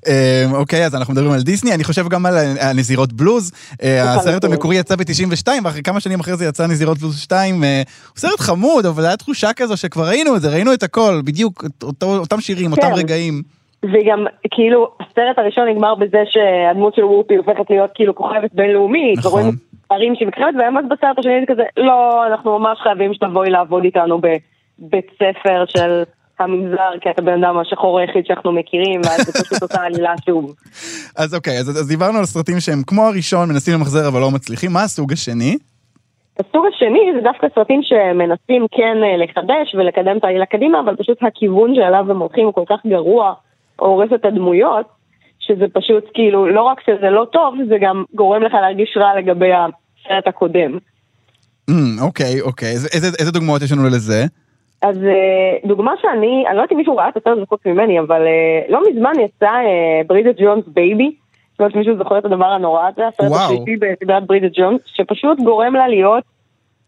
אה, 0.07 0.45
אוקיי, 0.53 0.85
אז 0.85 0.95
אנחנו 0.95 1.13
מדברים 1.13 1.31
על 1.31 1.41
דיסני, 1.41 1.73
אני 1.73 1.83
חושב 1.83 2.07
גם 2.09 2.25
על 2.25 2.33
הנזירות 2.61 3.13
בלוז. 3.13 3.51
אה, 3.83 4.13
הסרט 4.13 4.43
המקורי 4.43 4.75
יצא 4.75 4.95
ב-92, 4.95 5.47
ואחרי 5.63 5.83
כמה 5.83 5.99
שנים 5.99 6.19
אחרי 6.19 6.35
זה 6.35 6.45
יצא 6.45 6.67
נזירות 6.67 6.97
בלוז 6.97 7.19
2. 7.19 7.63
אה, 7.63 7.81
הוא 8.09 8.17
סרט 8.17 8.39
חמוד, 8.39 8.85
אבל 8.85 9.03
הייתה 9.05 9.17
תחושה 9.17 9.53
כזו 9.55 9.77
שכבר 9.77 10.07
ראינו 10.07 10.35
את 10.35 10.41
זה, 10.41 10.49
ראינו 10.49 10.73
את 10.73 10.83
הכל, 10.83 11.21
בדיוק, 11.25 11.63
אותם 12.03 12.39
שירים, 12.39 12.71
אותם 12.71 12.87
כן. 12.87 12.93
רגעים. 12.93 13.41
וגם, 13.83 14.25
כאילו, 14.51 14.91
הסרט 14.99 15.37
הראשון 15.37 15.67
נגמר 15.67 15.95
בזה 15.95 16.23
שהדמות 16.25 16.95
של 16.95 17.03
וופי 17.03 17.35
הופכת 17.35 17.69
להיות 17.69 17.89
כאילו 17.95 18.15
כוכבת 18.15 18.53
בינלאומית, 18.53 19.17
נכון. 19.17 19.31
ורואים 19.31 19.55
ערים 19.89 20.15
שהיא 20.15 20.27
מככבת, 20.27 20.53
והם 20.59 20.77
אז 20.77 20.85
בסרט 20.85 21.19
השני 21.19 21.39
זה 21.39 21.53
כזה, 21.53 21.63
לא, 21.77 22.27
אנחנו 22.27 22.59
ממש 22.59 22.79
חייבים 22.83 23.13
שתבואי 23.13 23.49
לעבוד 23.49 23.83
איתנו 23.83 24.21
בבית 24.21 25.07
ספר 25.15 25.65
של 25.67 26.03
המגזר, 26.39 26.91
כי 27.01 27.09
אתה 27.09 27.21
בן 27.21 27.43
אדם 27.43 27.57
השחור 27.57 27.99
היחיד 27.99 28.25
שאנחנו 28.25 28.51
מכירים, 28.51 29.01
ואז 29.05 29.25
זה 29.25 29.43
פשוט 29.43 29.61
אותה 29.63 29.81
עלילה 29.81 30.13
שוב. 30.25 30.55
אז 31.21 31.35
אוקיי, 31.35 31.59
אז, 31.59 31.69
אז 31.69 31.87
דיברנו 31.87 32.17
על 32.19 32.25
סרטים 32.25 32.59
שהם 32.59 32.83
כמו 32.87 33.01
הראשון, 33.07 33.49
מנסים 33.49 33.73
למחזר 33.73 34.07
אבל 34.07 34.19
לא 34.21 34.31
מצליחים. 34.31 34.71
מה 34.73 34.83
הסוג 34.83 35.13
השני? 35.13 35.57
הסוג 36.39 36.65
השני 36.75 36.99
זה 37.15 37.21
דווקא 37.23 37.47
סרטים 37.55 37.81
שמנסים 37.83 38.65
כן 38.71 38.97
אה, 39.03 39.17
לחדש 39.23 39.75
ולקדם 39.75 40.17
את 40.17 40.23
העלילה 40.23 40.45
קדימה, 40.45 40.79
אבל 40.79 40.95
פשוט 40.95 41.17
הכיוון 41.27 41.75
שאליו 41.75 42.11
הם 42.11 42.19
הולכים 42.19 42.45
הוא 42.45 42.53
כל 42.53 42.63
כך 42.69 42.85
גרוע, 42.87 43.33
או 43.79 43.85
הורס 43.85 44.09
את 44.15 44.25
הדמויות, 44.25 44.85
שזה 45.39 45.65
פשוט 45.73 46.03
כאילו, 46.13 46.47
לא 46.47 46.61
רק 46.63 46.77
שזה 46.85 47.09
לא 47.09 47.25
טוב, 47.31 47.55
זה 47.69 47.75
גם 47.81 48.03
גורם 48.15 48.43
לך 48.43 48.53
להרגיש 48.53 48.97
רע 48.97 49.19
לגבי 49.19 49.49
הסרט 49.53 50.27
הקודם. 50.27 50.77
אמ, 51.69 51.75
אוקיי, 52.01 52.41
אוקיי. 52.41 52.69
איזה- 52.69 52.87
איזה 52.93 53.07
איזה 53.19 53.31
דוגמאות 53.31 53.61
יש 53.61 53.71
לנו 53.71 53.85
לזה? 53.85 54.25
אז 54.89 54.97
אה, 55.03 55.67
דוגמה 55.67 55.91
שאני, 56.01 56.15
אני 56.47 56.55
לא 56.57 56.61
יודעת 56.61 56.71
אם 56.71 56.77
מישהו 56.77 56.95
ראה 56.97 57.09
את 57.09 57.17
הסרט 57.17 57.37
הזה 57.37 57.45
חוץ 57.49 57.65
ממני, 57.65 57.99
אבל 57.99 58.21
אה, 58.21 58.61
לא 58.69 58.81
מזמן 58.91 59.11
יצא 59.25 59.45
אה, 59.45 60.01
Bridget 60.07 60.35
Jones's 60.41 60.63
Baby. 60.67 61.15
זאת 61.51 61.59
אומרת 61.59 61.75
מישהו 61.75 61.97
זוכר 61.97 62.17
את 62.17 62.25
הדבר 62.25 62.45
הנורא 62.45 62.87
הזה, 62.87 63.07
הסרט. 63.07 63.31
השלישי 63.45 63.75
בסדרת 63.79 64.23
ברידג'ט 64.27 64.51
ג'ונס, 64.57 64.81
שפשוט 64.85 65.39
גורם 65.39 65.73
לה 65.75 65.87
להיות, 65.87 66.23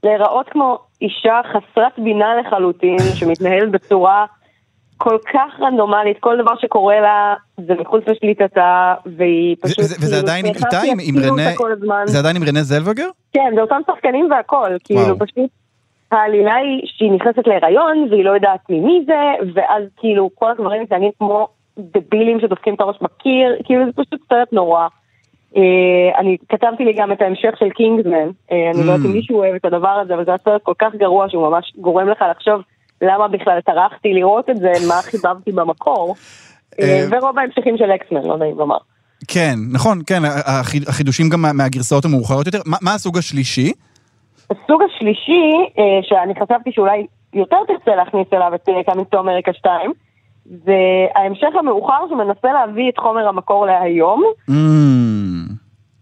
להיראות 0.03 0.49
כמו 0.49 0.77
אישה 1.01 1.39
חסרת 1.51 1.99
בינה 1.99 2.35
לחלוטין, 2.41 2.97
שמתנהלת 3.19 3.71
בצורה 3.71 4.25
כל 4.97 5.17
כך 5.33 5.59
רנדומלית, 5.61 6.17
כל 6.19 6.37
דבר 6.41 6.55
שקורה 6.61 6.99
לה 6.99 7.33
זה 7.57 7.73
מחוץ 7.79 8.03
לשליטתה, 8.07 8.93
והיא 9.17 9.55
פשוט, 9.61 9.83
זה- 9.85 9.95
וזה 9.95 10.15
כאילו, 10.15 10.17
עדיין 10.27 10.45
איתה, 10.45 10.81
עם- 10.83 11.17
רנה-. 11.17 12.05
זה 12.05 12.19
עדיין 12.19 12.35
עם 12.35 12.43
רנה 12.43 12.61
זלווגר? 12.63 13.07
כן, 13.33 13.51
זה 13.55 13.61
אותם 13.61 13.79
שחקנים 13.87 14.27
והכל, 14.31 14.69
כאילו. 14.83 15.19
פשוט 15.19 15.49
העלילה 16.11 16.55
היא 16.55 16.81
שהיא 16.85 17.11
נכנסת 17.11 17.47
להיריון 17.47 18.07
והיא 18.11 18.23
לא 18.25 18.31
יודעת 18.31 18.59
ממי 18.69 19.03
זה, 19.05 19.13
ואז 19.53 19.83
כאילו 19.97 20.29
כל 20.35 20.51
הדברים 20.51 20.81
מתנהגים 20.81 21.11
כמו 21.19 21.47
דבילים 21.79 22.39
שדופקים 22.41 22.73
את 22.75 22.81
הראש 22.81 22.95
בקיר, 23.01 23.55
כאילו 23.63 23.85
זה 23.85 23.91
פשוט 23.91 24.19
סרט 24.29 24.53
נורא. 24.53 24.87
אה, 25.57 25.61
אני 26.19 26.37
כתבתי 26.49 26.85
לי 26.85 26.93
גם 26.93 27.11
את 27.11 27.21
ההמשך 27.21 27.49
של 27.59 27.69
קינגסמן, 27.69 28.29
אה, 28.51 28.71
אני 28.73 28.87
לא 28.87 28.91
יודעת 28.91 29.05
אם 29.05 29.11
Mm. 29.11 29.15
מישהו 29.15 29.37
אוהב 29.37 29.55
את 29.55 29.65
הדבר 29.65 29.89
הזה, 29.89 30.13
אבל 30.13 30.25
זה 30.25 30.31
היה 30.31 30.37
סרט 30.45 30.61
כל 30.63 30.73
כך 30.79 30.95
גרוע 30.95 31.29
שהוא 31.29 31.49
ממש 31.49 31.73
גורם 31.77 32.09
לך 32.09 32.23
לחשוב 32.31 32.61
למה 33.01 33.27
בכלל 33.27 33.59
טרחתי 33.65 34.13
לראות 34.13 34.49
את 34.49 34.57
זה, 34.57 34.71
מה 34.87 35.01
חיבבתי 35.01 35.51
במקור. 35.51 36.15
אה, 36.81 36.85
אה, 36.85 37.05
ורוב 37.11 37.39
ההמשכים 37.39 37.77
של 37.77 37.91
אקסמן, 37.95 38.25
לא 38.25 38.37
נעים 38.37 38.57
לומר. 38.57 38.77
כן, 39.27 39.53
נכון, 39.73 40.01
כן, 40.07 40.21
החיד- 40.45 40.87
החידושים 40.89 41.29
גם 41.29 41.41
מה- 41.41 41.53
מהגרסאות 41.53 42.05
המאוחרות 42.05 42.45
יותר. 42.45 42.59
מה 42.65 42.77
מה 42.81 42.93
הסוג 42.93 43.17
השלישי? 43.17 43.71
הסוג 44.51 44.81
השלישי, 44.83 45.51
אה, 45.79 45.99
שאני 46.01 46.33
חשבתי 46.35 46.71
שאולי 46.71 47.05
יותר 47.33 47.57
תרצה 47.67 47.95
להכניס 47.95 48.27
אליו 48.33 48.55
את 48.55 48.69
Coming 48.85 49.07
to 49.07 49.19
America 49.19 49.53
2, 49.53 49.91
זה 50.45 50.77
ההמשך 51.15 51.55
המאוחר 51.59 52.07
שמנסה 52.09 52.53
להביא 52.53 52.89
את 52.89 52.97
חומר 52.97 53.27
המקור 53.27 53.65
להיום, 53.65 54.23
אמ, 54.49 55.45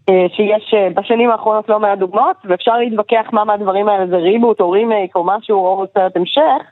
אה, 0.08 0.26
שיש 0.36 0.74
אה, 0.74 0.88
בשנים 0.94 1.30
האחרונות 1.30 1.68
לא 1.68 1.80
מעט 1.80 1.98
דוגמאות, 1.98 2.36
ואפשר 2.44 2.76
להתווכח 2.76 3.26
מה 3.32 3.44
מהדברים 3.44 3.88
האלה 3.88 4.06
זה 4.06 4.16
ריבוט 4.16 4.60
או 4.60 4.70
רימייק 4.70 5.16
או 5.16 5.24
משהו 5.24 5.56
או 5.56 5.84
סרט 5.94 6.16
המשך, 6.16 6.70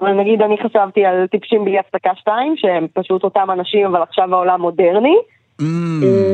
אבל 0.00 0.12
נגיד 0.12 0.42
אני 0.42 0.56
חשבתי 0.58 1.04
על 1.04 1.26
טיפשים 1.26 1.64
בלי 1.64 1.78
הפסקה 1.78 2.14
2, 2.14 2.56
שהם 2.56 2.86
פשוט 2.94 3.24
אותם 3.24 3.50
אנשים 3.50 3.86
אבל 3.86 4.02
עכשיו 4.02 4.34
העולם 4.34 4.60
מודרני. 4.60 5.16
אה, 5.60 5.66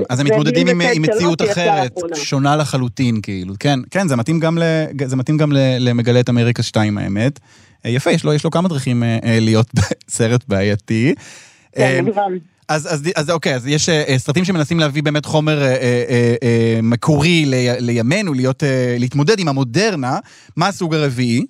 אז 0.08 0.20
הם 0.20 0.26
מתמודדים 0.26 0.68
עם 0.68 1.02
מציאות 1.02 1.42
אחרת. 1.42 1.92
שונה 2.14 2.56
לחלוטין, 2.56 3.20
כאילו. 3.22 3.54
כן, 3.61 3.78
כן, 3.90 4.08
זה 4.08 4.16
מתאים 4.16 4.40
גם 4.40 4.58
ל- 4.58 4.62
זה 5.06 5.16
מתאים 5.16 5.37
גם 5.37 5.52
ל- 5.52 5.76
למגלה 5.78 6.20
את 6.20 6.28
אמריקה 6.28 6.62
2, 6.62 6.98
האמת. 6.98 7.38
אה, 7.87 7.90
יפה, 7.90 8.11
יש 8.11 8.24
לו 8.24 8.32
יש 8.35 8.44
לו 8.44 8.50
כמה 8.50 8.68
דרכים 8.68 9.02
אה, 9.02 9.18
להיות 9.40 9.66
בסרט 10.08 10.44
בעייתי. 10.48 11.14
כן, 11.76 12.04
מגוון. 12.04 12.38
אז, 12.68 12.94
אז, 12.94 13.02
אז 13.16 13.30
אוקיי, 13.30 13.54
אז 13.54 13.66
יש 13.66 13.88
אה, 13.88 14.14
סרטים 14.18 14.44
שמנסים 14.44 14.78
להביא 14.80 15.02
באמת 15.02 15.24
חומר 15.24 15.62
אה, 15.62 15.68
אה, 15.68 15.85
אה, 16.42 16.80
מקורי 16.82 17.44
לי, 17.44 17.68
לימינו, 17.78 18.35
להיות, 18.35 18.62
אה, 18.64 18.96
להתמודד 18.98 19.38
עם 19.38 19.48
המודרנה. 19.48 20.18
מה 20.56 20.68
הסוג 20.68 20.94
הרביעי? 20.94 21.44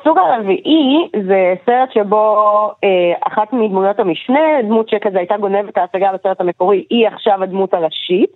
הסוג 0.00 0.18
הרביעי 0.18 1.08
זה 1.28 1.54
סרט 1.66 1.88
שבו 1.94 2.36
אה, 2.84 3.32
אחת 3.32 3.52
מדמויות 3.52 3.98
המשנה, 4.00 4.62
דמות 4.62 4.88
שכזה 4.88 5.18
הייתה 5.18 5.36
גונבת 5.36 5.78
ההצגה 5.78 6.12
בסרט 6.12 6.40
המקורי, 6.40 6.84
היא 6.90 7.08
עכשיו 7.08 7.42
הדמות 7.42 7.74
הראשית, 7.74 8.30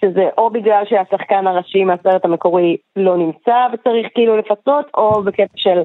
שזה 0.00 0.28
או 0.38 0.50
בגלל 0.50 0.82
שהשחקן 0.88 1.46
הראשי 1.46 1.84
מהסרט 1.84 2.24
המקורי 2.24 2.76
לא 2.96 3.16
נמצא 3.16 3.66
וצריך 3.72 4.06
כאילו 4.14 4.36
לפצות, 4.36 4.84
או 4.96 5.22
בקטע 5.22 5.56
של 5.56 5.82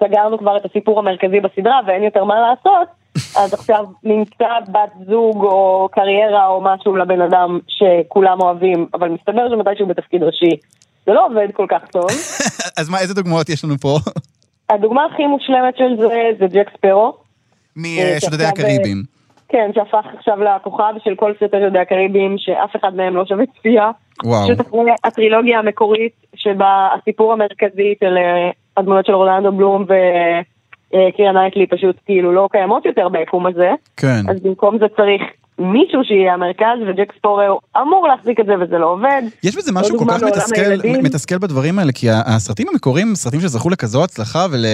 סגרנו 0.00 0.38
כבר 0.38 0.56
את 0.56 0.64
הסיפור 0.64 0.98
המרכזי 0.98 1.40
בסדרה 1.40 1.80
ואין 1.86 2.02
יותר 2.02 2.24
מה 2.24 2.34
לעשות, 2.40 2.88
אז 3.36 3.54
עכשיו 3.54 3.84
נמצא 4.04 4.48
בת 4.72 5.06
זוג 5.06 5.44
או 5.44 5.88
קריירה 5.92 6.46
או 6.46 6.60
משהו 6.60 6.96
לבן 6.96 7.20
אדם 7.20 7.58
שכולם 7.68 8.40
אוהבים, 8.40 8.86
אבל 8.94 9.08
מסתבר 9.08 9.48
שמתישהו 9.50 9.86
בתפקיד 9.86 10.22
ראשי 10.22 10.56
זה 11.06 11.12
לא 11.12 11.26
עובד 11.26 11.48
כל 11.54 11.66
כך 11.68 11.80
טוב. 11.92 12.06
אז 12.80 12.88
מה, 12.88 13.00
איזה 13.00 13.14
דוגמאות 13.14 13.48
יש 13.48 13.64
לנו 13.64 13.78
פה? 13.78 13.98
הדוגמה 14.70 15.04
הכי 15.04 15.26
מושלמת 15.26 15.76
של 15.76 15.96
זה 15.96 16.30
זה 16.38 16.46
ג'ק 16.46 16.70
ספארו. 16.76 17.14
משודדי 17.76 18.18
שעכשיו, 18.20 18.48
הקריבים. 18.48 19.02
כן, 19.48 19.70
שהפך 19.74 20.06
עכשיו 20.18 20.38
לכוכב 20.42 20.94
של 21.04 21.14
כל 21.14 21.32
סרטי 21.40 21.56
שודדי 21.64 21.78
הקריבים, 21.78 22.34
שאף 22.38 22.76
אחד 22.76 22.94
מהם 22.94 23.16
לא 23.16 23.24
שווה 23.26 23.44
צפייה. 23.58 23.90
וואו. 24.24 24.44
פשוט 24.44 24.60
אחרי 24.60 24.80
הטרילוגיה 25.04 25.58
המקורית, 25.58 26.12
שבה 26.34 26.88
הסיפור 26.98 27.32
המרכזי 27.32 27.94
של 28.00 28.16
אה, 28.16 28.50
הדמויות 28.76 29.06
של 29.06 29.12
אורלנדו 29.12 29.52
בלום 29.52 29.84
וקירה 29.84 31.32
נייטלי 31.32 31.66
פשוט 31.66 31.96
כאילו 32.06 32.32
לא 32.32 32.48
קיימות 32.52 32.86
יותר 32.86 33.08
ביקום 33.08 33.46
הזה. 33.46 33.70
כן. 33.96 34.22
אז 34.28 34.40
במקום 34.42 34.78
זה 34.78 34.86
צריך 34.96 35.22
מישהו 35.58 36.00
שיהיה 36.04 36.34
המרכז, 36.34 36.78
וג'ק 36.88 37.12
ספארו 37.18 37.60
אמור 37.82 38.08
להחזיק 38.08 38.40
את 38.40 38.46
זה 38.46 38.52
וזה 38.60 38.78
לא 38.78 38.86
עובד. 38.86 39.22
יש 39.42 39.56
בזה 39.56 39.72
משהו 39.72 39.98
כל 39.98 40.04
דוגמה 40.04 40.18
כך 40.18 40.22
מתסכל. 40.22 40.88
מתסכל 41.02 41.38
בדברים 41.38 41.78
האלה, 41.78 41.92
כי 41.92 42.06
הסרטים 42.10 42.66
המקוריים 42.72 43.14
סרטים 43.14 43.40
שזכו 43.40 43.70
לכזו 43.70 44.04
הצלחה 44.04 44.46
ול... 44.52 44.64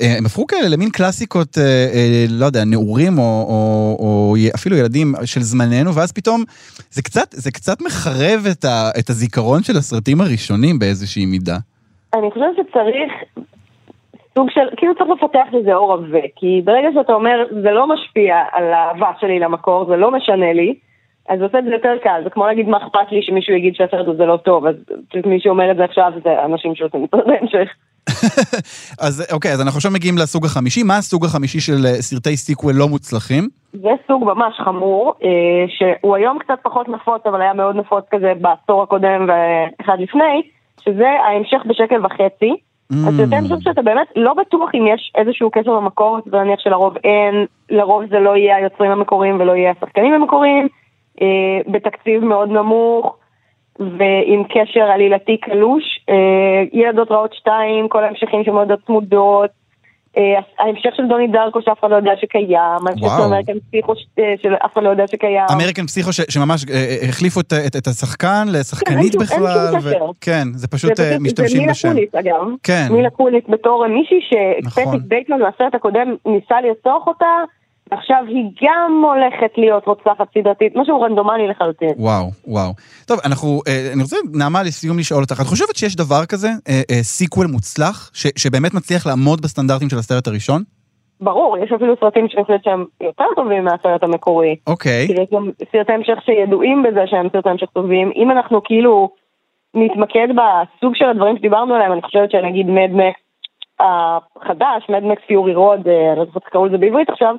אה, 0.00 0.14
הם 0.18 0.26
הפכו 0.26 0.46
כאלה 0.46 0.68
למין 0.68 0.90
קלאסיקות, 0.90 1.58
אה, 1.58 1.64
אה, 1.64 2.24
לא 2.30 2.46
יודע, 2.46 2.64
נעורים 2.64 3.18
או, 3.18 3.22
או, 3.22 3.96
או 3.98 4.34
אפילו 4.54 4.76
ילדים 4.76 5.14
של 5.24 5.40
זמננו, 5.40 5.94
ואז 5.94 6.12
פתאום 6.12 6.44
זה 6.90 7.02
קצת, 7.02 7.32
זה 7.32 7.50
קצת 7.50 7.82
מחרב 7.82 8.46
את, 8.52 8.64
ה, 8.64 8.90
את 8.98 9.10
הזיכרון 9.10 9.62
של 9.62 9.76
הסרטים 9.76 10.20
הראשונים 10.20 10.78
באיזושהי 10.78 11.26
מידה. 11.26 11.56
אני 12.14 12.30
חושבת 12.30 12.54
שצריך 12.56 13.44
סוג 14.34 14.50
של, 14.50 14.60
כאילו 14.76 14.94
צריך 14.94 15.10
לפתח 15.10 15.46
לזה 15.52 15.74
אור 15.74 15.92
עבה, 15.92 16.20
כי 16.36 16.62
ברגע 16.64 16.88
שאתה 16.94 17.12
אומר, 17.12 17.44
זה 17.62 17.70
לא 17.70 17.86
משפיע 17.86 18.36
על 18.52 18.72
האהבה 18.72 19.10
שלי 19.20 19.38
למקור, 19.38 19.86
זה 19.86 19.96
לא 19.96 20.10
משנה 20.10 20.52
לי, 20.52 20.74
אז 21.28 21.38
זה 21.38 21.44
עושה 21.44 21.58
את 21.58 21.64
זה 21.64 21.70
יותר 21.70 21.96
קל, 22.02 22.20
זה 22.24 22.30
כמו 22.30 22.46
להגיד 22.46 22.68
מה 22.68 22.76
אכפת 22.76 23.12
לי 23.12 23.22
שמישהו 23.22 23.54
יגיד 23.54 23.74
שהסרט 23.74 24.08
הזה 24.08 24.24
לא 24.24 24.36
טוב, 24.36 24.66
אז 24.66 24.74
מי 25.26 25.40
שאומר 25.40 25.70
את 25.70 25.76
זה 25.76 25.84
עכשיו 25.84 26.12
זה 26.24 26.44
אנשים 26.44 26.74
שעושים 26.74 27.04
את 27.04 27.10
זה 27.10 27.22
בהמשך. 27.26 27.68
אז 29.06 29.32
אוקיי, 29.32 29.52
אז 29.52 29.60
אנחנו 29.60 29.76
עכשיו 29.76 29.92
מגיעים 29.92 30.18
לסוג 30.18 30.44
החמישי, 30.44 30.82
מה 30.82 30.96
הסוג 30.96 31.24
החמישי 31.24 31.60
של 31.60 31.86
אה, 31.86 32.02
סרטי 32.02 32.36
סיקוול 32.36 32.74
לא 32.74 32.88
מוצלחים? 32.88 33.48
זה 33.72 33.90
סוג 34.06 34.24
ממש 34.24 34.54
חמור, 34.64 35.14
אה, 35.24 35.64
שהוא 35.68 36.16
היום 36.16 36.38
קצת 36.38 36.58
פחות 36.62 36.88
נפוץ, 36.88 37.22
אבל 37.26 37.42
היה 37.42 37.52
מאוד 37.54 37.76
נפוץ 37.76 38.04
כזה 38.10 38.32
בעשור 38.40 38.82
הקודם 38.82 39.28
ואחד 39.28 39.96
לפני, 40.00 40.42
שזה 40.84 41.08
ההמשך 41.08 41.58
בשקל 41.66 42.06
וחצי. 42.06 42.54
אז 42.92 43.18
יותר 43.18 43.40
משום 43.40 43.60
שאתה 43.60 43.82
באמת 43.82 44.06
לא 44.16 44.34
בטוח 44.34 44.70
אם 44.74 44.86
יש 44.86 45.12
איזשהו 45.14 45.50
קשר 45.50 45.76
במקור, 45.76 46.18
ונניח 46.26 46.60
שלרוב 46.60 46.96
אין, 47.04 47.46
לרוב 47.70 48.06
זה 48.10 48.18
לא 48.18 48.36
יהיה 48.36 48.56
היוצרים 48.56 48.90
המקוריים 48.90 49.40
ולא 49.40 49.52
יהיה 49.52 49.70
השחקנים 49.70 50.12
המקוריים, 50.12 50.68
אה, 51.22 51.72
בתקציב 51.72 52.24
מאוד 52.24 52.48
נמוך 52.48 53.16
ועם 53.78 54.44
קשר 54.48 54.80
עלילתי 54.80 55.36
קלוש. 55.36 55.84
אה, 56.08 56.64
ילדות 56.72 57.10
רעות 57.10 57.34
2, 57.34 57.88
כל 57.88 58.04
ההמשכים 58.04 58.44
שמאוד 58.44 58.72
צמודות, 58.86 59.50
ההמשך 60.58 60.90
של 60.96 61.02
דוני 61.08 61.28
דרקו 61.28 61.62
שאף 61.62 61.80
אחד 61.80 61.90
לא 61.90 61.96
יודע 61.96 62.12
שקיים, 62.20 62.58
ההמשך 62.58 63.06
של. 63.16 63.22
אמריקן 63.22 63.58
פסיכו 63.58 63.92
אה, 64.18 64.34
שאף 64.42 64.72
אחד 64.72 64.82
לא 64.82 64.88
יודע 64.88 65.06
שקיים. 65.06 65.46
אמריקן 65.52 65.86
פסיכו 65.86 66.10
שממש 66.12 66.64
אה, 66.70 66.74
אה, 66.74 67.08
החליפו 67.08 67.40
את, 67.40 67.86
השחקן 67.86 68.44
כן, 68.46 68.52
לשחקנית 68.52 69.12
שום 69.12 69.22
בכלל. 69.22 69.74
כן, 70.20 70.44
זה 70.54 70.68
פשוט 70.68 71.00
אה, 71.00 71.16
משתמשים 71.20 71.56
זה 71.56 71.60
מילה 71.60 71.72
בשם. 71.72 71.88
קוניס 71.88 72.14
אגב. 72.14 72.46
כן. 72.62 72.86
מילה 72.90 73.10
קוניס 73.10 73.44
בתור 73.48 73.86
מישהי 73.86 74.18
נכון. 74.62 74.84
שפטריק 74.84 75.00
בייטמן 75.08 75.38
מהסרט 75.38 75.74
הקודם 75.74 76.14
ניסה 76.26 76.60
לרצוח 76.60 77.06
אותה, 77.06 77.34
עכשיו 77.90 78.24
היא 78.28 78.44
גם 78.62 79.02
הולכת 79.04 79.52
להיות 79.56 79.86
רוצחת 79.86 80.26
סדרתית, 80.38 80.76
משהו 80.76 81.00
רנדומלי 81.00 81.48
לחלוטין. 81.48 81.92
וואו, 81.96 82.30
וואו. 82.46 82.70
טוב, 83.06 83.18
אנחנו, 83.24 83.60
אה, 83.68 83.92
אני 83.92 84.02
רוצה, 84.02 84.16
נעמה, 84.34 84.62
לסיום 84.62 84.98
לשאול 84.98 85.22
אותך, 85.22 85.40
את 85.40 85.46
חושבת 85.46 85.76
שיש 85.76 85.96
דבר 85.96 86.26
כזה, 86.28 86.48
אה, 86.48 86.82
אה, 86.90 87.02
סיקוול 87.02 87.46
מוצלח, 87.46 88.10
ש, 88.14 88.26
שבאמת 88.36 88.74
מצליח 88.74 89.06
לעמוד 89.06 89.40
בסטנדרטים 89.40 89.88
של 89.88 89.96
הסרט 89.96 90.26
הראשון? 90.26 90.62
ברור, 91.20 91.58
יש 91.58 91.72
אפילו 91.72 91.94
סרטים 92.00 92.28
שאני 92.28 92.44
חושבת 92.44 92.64
שהם 92.64 92.84
יותר 93.00 93.24
טובים 93.36 93.64
מהסרט 93.64 94.02
המקורי. 94.02 94.56
אוקיי. 94.66 95.06
כאילו, 95.06 95.22
יש 95.22 95.28
גם 95.32 95.50
סרטי 95.72 95.92
המשך 95.92 96.18
שידועים 96.24 96.82
בזה 96.82 97.00
שהם 97.06 97.28
סרטי 97.32 97.48
המשך 97.48 97.66
טובים. 97.72 98.12
אם 98.16 98.30
אנחנו 98.30 98.62
כאילו 98.64 99.08
נתמקד 99.74 100.28
בסוג 100.28 100.94
של 100.94 101.04
הדברים 101.04 101.38
שדיברנו 101.38 101.74
עליהם, 101.74 101.92
אני 101.92 102.02
חושבת 102.02 102.30
שנגיד 102.30 102.66
מד 102.66 102.88
מקס 102.88 103.20
החדש, 103.80 104.86
מדמקס 104.88 105.22
פיורי 105.26 105.54
רוד, 105.54 105.88
אני 105.88 106.18
לא 106.18 106.24
זוכרת 106.24 106.42
איך 106.42 106.52
קראו 106.52 106.66
לזה 106.66 106.78
בעברית 106.78 107.10
עכשיו, 107.10 107.34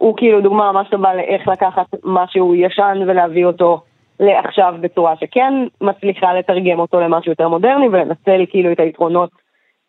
הוא 0.00 0.16
כאילו 0.16 0.40
דוגמה 0.40 0.72
ממש 0.72 0.88
טובה 0.90 1.14
לאיך 1.14 1.48
לקחת 1.48 1.86
משהו 2.04 2.54
ישן 2.54 2.98
ולהביא 3.06 3.44
אותו 3.44 3.80
לעכשיו 4.20 4.74
בצורה 4.80 5.14
שכן 5.16 5.52
מצליחה 5.80 6.34
לתרגם 6.34 6.78
אותו 6.78 7.00
למשהו 7.00 7.32
יותר 7.32 7.48
מודרני 7.48 7.88
ולנצל 7.88 8.44
כאילו 8.50 8.72
את 8.72 8.80
היתרונות 8.80 9.30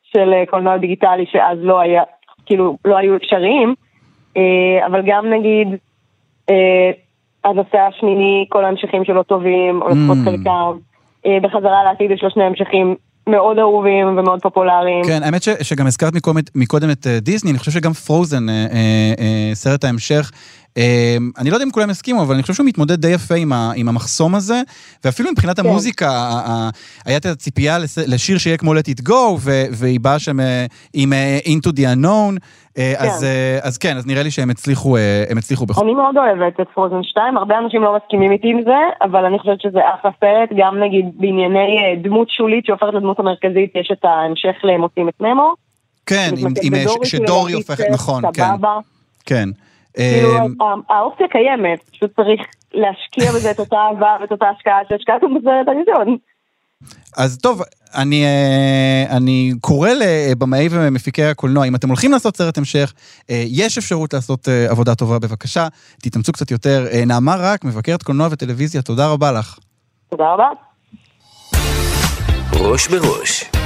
של 0.04 0.34
אה, 0.34 0.45
קולנוע 0.45 0.78
דיגיטלי 0.78 1.26
שאז 1.26 1.58
לא 1.62 1.80
היה, 1.80 2.04
כאילו 2.45 2.78
לא 2.86 2.97
היו 2.97 3.15
אפשריים, 3.15 3.76
אה, 4.38 4.86
אבל 4.86 5.02
גם 5.06 5.30
נגיד 5.30 5.67
אה, 6.50 6.91
הנושא 7.43 7.78
השמיני, 7.78 8.45
כל 8.50 8.65
ההמשכים 8.65 9.06
שלו 9.06 9.24
טובים, 9.24 9.82
או 9.82 9.88
לפחות 9.89 10.17
Mm. 10.17 10.30
חלקם. 10.30 10.78
בחזרה 11.41 11.84
לעתיד 11.84 12.12
יש 12.12 12.24
לו 12.24 12.30
שני 12.30 12.43
המשכים 12.43 12.95
מאוד 13.27 13.60
אהובים 13.60 14.17
ומאוד 14.17 14.41
פופולריים. 14.41 15.03
כן, 15.05 15.23
האמת 15.23 15.43
ש, 15.43 15.49
שגם 15.62 15.88
הזכרת 15.88 16.13
מקודם, 16.13 16.39
מקודם 16.55 16.91
את 16.91 17.07
אה, 17.07 17.19
דיסני, 17.19 17.51
אני 17.51 17.60
חושב 17.60 17.71
שגם 17.71 17.93
פרוזן, 17.93 18.49
אה, 18.49 18.53
אה, 18.55 19.13
אה, 19.19 19.51
סרט 19.53 19.84
ההמשך, 19.84 20.31
אני 21.38 21.49
לא 21.49 21.55
יודע 21.55 21.65
אם 21.65 21.71
כולם 21.71 21.89
יסכימו, 21.89 22.21
אבל 22.21 22.34
אני 22.34 22.41
חושב 22.41 22.53
שהוא 22.53 22.65
מתמודד 22.65 23.01
די 23.01 23.07
יפה 23.07 23.36
עם, 23.36 23.53
ה, 23.53 23.71
עם 23.75 23.89
המחסום 23.89 24.36
הזה, 24.36 24.62
ואפילו 25.05 25.31
מבחינת 25.31 25.60
כן. 25.60 25.65
המוזיקה, 25.65 26.29
הייתה 27.05 27.29
את 27.29 27.34
הציפייה 27.34 27.77
לשיר 28.07 28.38
שיהיה 28.38 28.57
כמו 28.57 28.73
Let 28.73 28.99
It 28.99 29.10
Go, 29.10 29.49
והיא 29.71 29.99
באה 29.99 30.19
שם 30.19 30.39
אה, 30.39 30.65
עם 30.93 31.13
אה, 31.13 31.39
Into 31.45 31.69
the 31.69 31.79
Unknown, 31.79 32.39
אה, 32.77 32.93
אז, 32.97 33.19
כן. 33.19 33.25
אה, 33.25 33.60
אז 33.63 33.77
כן, 33.77 33.97
אז 33.97 34.07
נראה 34.07 34.23
לי 34.23 34.31
שהם 34.31 34.49
הצליחו, 34.49 34.97
הם 35.29 35.38
הצליחו 35.38 35.65
בכל... 35.65 35.84
אני 35.84 35.93
מאוד 35.93 36.17
אוהבת 36.17 36.60
את 36.60 36.67
פרוזן 36.73 37.03
2, 37.03 37.38
הרבה 37.38 37.60
אנשים 37.60 37.81
לא 37.84 37.97
מסכימים 38.03 38.31
איתי 38.31 38.47
עם 38.47 38.62
זה, 38.63 38.79
אבל 39.01 39.25
אני 39.25 39.39
חושבת 39.39 39.62
שזה 39.62 39.79
אחלה 39.99 40.12
סרט, 40.19 40.49
גם 40.57 40.79
נגיד 40.84 41.05
בענייני 41.13 41.95
דמות 42.03 42.29
שולית 42.29 42.65
שהופכת 42.65 42.93
לדמות 42.93 43.19
המרכזית, 43.19 43.71
יש 43.75 43.89
את 43.91 44.05
ההמשך 44.05 44.55
למוצאים 44.63 45.10
את 45.10 45.21
נמו. 45.21 45.53
כן, 46.05 46.29
עם, 46.38 46.53
עם, 46.63 46.73
שדורי 47.03 47.53
הופכת, 47.53 47.84
נכון, 47.91 48.23
כן. 48.34 48.43
כן. 49.25 49.49
כאילו, 49.97 50.38
ה- 50.38 50.93
האופציה 50.93 51.27
קיימת, 51.27 51.89
פשוט 51.91 52.15
צריך 52.15 52.41
להשקיע 52.73 53.32
בזה 53.32 53.51
את 53.51 53.60
אותה 53.60 53.75
אהבה 53.75 54.17
ואת 54.21 54.32
אותה 54.32 54.45
השקעה 54.58 54.80
שהשקעתם 54.89 55.27
בסרט 55.36 55.67
הראשון. 55.67 56.17
אז 57.17 57.38
טוב, 57.38 57.62
אני, 57.95 58.25
אה, 58.25 59.17
אני 59.17 59.51
קורא 59.62 59.89
לבמאי 59.89 60.67
ומפיקי 60.71 61.23
הקולנוע, 61.23 61.65
אם 61.65 61.75
אתם 61.75 61.88
הולכים 61.88 62.12
לעשות 62.12 62.38
סרט 62.38 62.58
המשך, 62.58 62.93
אה, 63.30 63.43
יש 63.47 63.77
אפשרות 63.77 64.13
לעשות 64.13 64.49
אה, 64.49 64.67
עבודה 64.69 64.95
טובה, 64.95 65.19
בבקשה, 65.19 65.67
תתאמצו 66.01 66.32
קצת 66.32 66.51
יותר. 66.51 66.88
נעמה 67.06 67.36
רק, 67.39 67.63
מבקרת 67.65 68.04
קולנוע 68.04 68.27
וטלוויזיה, 68.32 68.82
תודה 68.82 69.08
רבה 69.08 69.32
לך. 69.32 69.58
תודה 70.10 70.34
רבה. 70.34 70.47
ראש 72.54 72.88
בראש. 72.88 73.61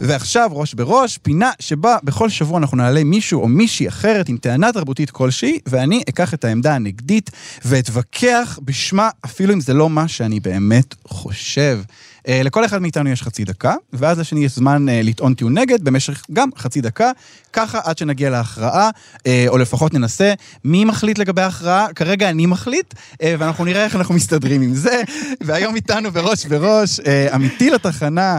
ועכשיו, 0.00 0.50
ראש 0.52 0.74
בראש, 0.74 1.18
פינה 1.18 1.50
שבה 1.60 1.96
בכל 2.04 2.28
שבוע 2.28 2.58
אנחנו 2.58 2.76
נעלה 2.76 3.04
מישהו 3.04 3.42
או 3.42 3.48
מישהי 3.48 3.88
אחרת 3.88 4.28
עם 4.28 4.36
טענה 4.36 4.72
תרבותית 4.72 5.10
כלשהי, 5.10 5.58
ואני 5.66 6.02
אקח 6.08 6.34
את 6.34 6.44
העמדה 6.44 6.74
הנגדית 6.74 7.30
ואתווכח 7.64 8.58
בשמה, 8.62 9.10
אפילו 9.24 9.54
אם 9.54 9.60
זה 9.60 9.74
לא 9.74 9.90
מה 9.90 10.08
שאני 10.08 10.40
באמת 10.40 10.94
חושב. 11.04 11.80
אה, 12.28 12.42
לכל 12.42 12.64
אחד 12.64 12.82
מאיתנו 12.82 13.10
יש 13.10 13.22
חצי 13.22 13.44
דקה, 13.44 13.74
ואז 13.92 14.18
לשני 14.18 14.44
יש 14.44 14.54
זמן 14.54 14.88
אה, 14.88 15.00
לטעון 15.02 15.34
טיעון 15.34 15.58
נגד 15.58 15.84
במשך 15.84 16.24
גם 16.32 16.48
חצי 16.56 16.80
דקה, 16.80 17.10
ככה 17.52 17.80
עד 17.84 17.98
שנגיע 17.98 18.30
להכרעה, 18.30 18.90
אה, 19.26 19.44
או 19.48 19.58
לפחות 19.58 19.94
ננסה 19.94 20.32
מי 20.64 20.84
מחליט 20.84 21.18
לגבי 21.18 21.42
ההכרעה, 21.42 21.92
כרגע 21.94 22.30
אני 22.30 22.46
מחליט, 22.46 22.94
ואנחנו 23.22 23.64
נראה 23.64 23.84
איך 23.84 23.96
אנחנו 23.96 24.14
מסתדרים 24.14 24.62
עם 24.62 24.74
זה. 24.74 25.02
והיום 25.46 25.74
איתנו 25.74 26.10
בראש 26.10 26.46
בראש, 26.46 27.00
אמיתי 27.34 27.70
לתחנה, 27.70 28.38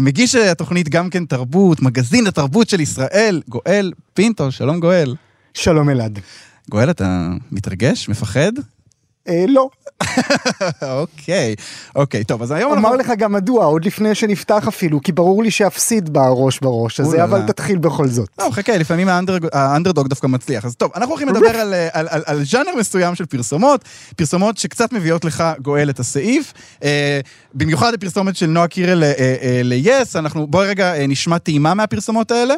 מגיש 0.00 0.34
התוכנית 0.34 0.88
גם 0.88 1.10
כן 1.10 1.24
תרבות, 1.24 1.82
מגזין 1.82 2.26
התרבות 2.26 2.68
של 2.68 2.80
ישראל, 2.80 3.42
גואל 3.48 3.92
פינטו, 4.14 4.52
שלום 4.52 4.80
גואל. 4.80 5.14
שלום 5.54 5.90
אלעד. 5.90 6.18
גואל, 6.70 6.90
אתה 6.90 7.28
מתרגש? 7.50 8.08
מפחד? 8.08 8.52
אה, 9.28 9.44
לא. 9.48 9.68
אוקיי, 10.82 11.54
אוקיי, 11.96 12.24
טוב, 12.24 12.42
אז 12.42 12.50
היום 12.50 12.72
אומר 12.72 12.96
לך 12.96 13.12
גם 13.18 13.32
מדוע, 13.32 13.64
עוד 13.64 13.84
לפני 13.84 14.14
שנפתח 14.14 14.68
אפילו, 14.68 15.02
כי 15.02 15.12
ברור 15.12 15.42
לי 15.42 15.50
שאפסיד 15.50 16.12
בראש 16.12 16.58
בראש 16.60 17.00
הזה. 17.00 17.24
אבל 17.24 17.42
תתחיל 17.46 17.78
בכל 17.78 18.08
זאת. 18.08 18.28
לא, 18.38 18.48
חכה, 18.50 18.76
לפעמים 18.76 19.08
האנדר- 19.08 19.48
האנדרדוג 19.52 20.08
דווקא 20.08 20.26
מצליח. 20.26 20.64
אז 20.64 20.76
טוב, 20.76 20.90
אנחנו 20.94 21.10
הולכים 21.10 21.28
לדבר 21.28 21.48
על, 21.56 21.74
אה, 21.74 21.88
על, 22.26 22.44
ז'אנר 22.44 22.70
מסוים 22.78 23.14
של 23.14 23.26
פרסומות, 23.26 23.84
פרסומות 24.16 24.58
שקצת 24.58 24.92
מביאות 24.92 25.24
לך, 25.24 25.44
גואל, 25.62 25.90
את 25.90 26.00
הסעיף. 26.00 26.52
אה, 26.84 27.20
במיוחד 27.54 27.94
הפרסומת 27.94 28.36
של 28.36 28.46
נועה 28.46 28.68
קירל 28.68 29.02
ל-yes, 29.64 30.18
אנחנו, 30.18 30.46
בואי 30.46 30.68
רגע 30.68 30.92
נשמע 31.08 31.38
טעימה 31.38 31.74
מהפרסומות 31.74 32.30
האלה. 32.30 32.54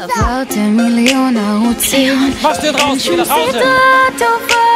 עברתם 0.00 0.60
מיליון 0.76 1.36
ערוצים, 1.36 2.32
אין 2.44 2.98
שום 2.98 3.24
סיבה 3.24 3.34
טובה. 4.18 4.75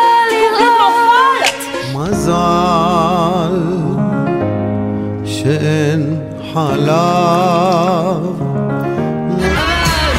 מזל 1.94 3.56
שאין 5.24 6.20
חלב. 6.52 6.90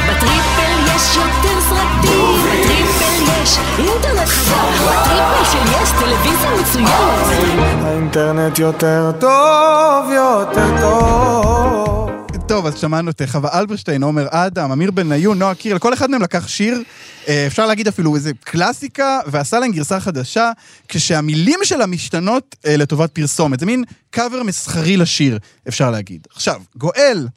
בטריפל 0.08 0.74
יש 0.96 1.18
יותר 1.18 1.62
סרטים, 1.62 2.36
בטריפל 2.46 3.24
יש 3.44 3.58
אינטרנט 3.80 4.28
חזק, 4.28 4.56
בטריפל 4.82 5.46
של 5.52 5.66
יש 5.82 5.90
טלוויזיה 6.00 6.52
מצוינת. 6.62 7.86
האינטרנט 7.86 8.60
יותר 8.60 9.12
טוב, 9.20 10.12
יותר 10.12 10.82
טוב 10.82 12.11
טוב, 12.52 12.66
אז 12.66 12.80
שמענו 12.80 13.12
את 13.12 13.22
אה, 13.22 13.28
חווה 13.28 13.60
אלברשטיין, 13.60 14.04
עומר 14.04 14.28
אדם, 14.30 14.72
אמיר 14.72 14.92
בניון, 14.92 15.40
נועה 15.40 15.56
קירל, 15.56 15.80
כל 15.80 15.94
אחד 15.94 16.10
מהם 16.10 16.22
לקח 16.22 16.48
שיר, 16.48 16.84
אה, 17.28 17.48
אפשר 17.48 17.66
להגיד 17.66 17.88
אפילו 17.88 18.16
איזה 18.16 18.32
קלאסיקה, 18.44 19.20
ועשה 19.28 19.60
להם 19.60 19.72
גרסה 19.72 20.00
חדשה, 20.00 20.52
כשהמילים 20.88 21.60
שלה 21.64 21.86
משתנות 21.86 22.56
אה, 22.66 22.78
לטובת 22.78 23.12
פרסומת. 23.12 23.60
זה 23.60 23.66
מין 23.66 23.84
קאבר 24.10 24.44
מסחרי 24.44 24.98
לשיר, 24.98 25.40
אפשר 25.68 25.92
להגיד. 25.92 26.28
עכשיו, 26.34 26.62
גואל 26.78 27.28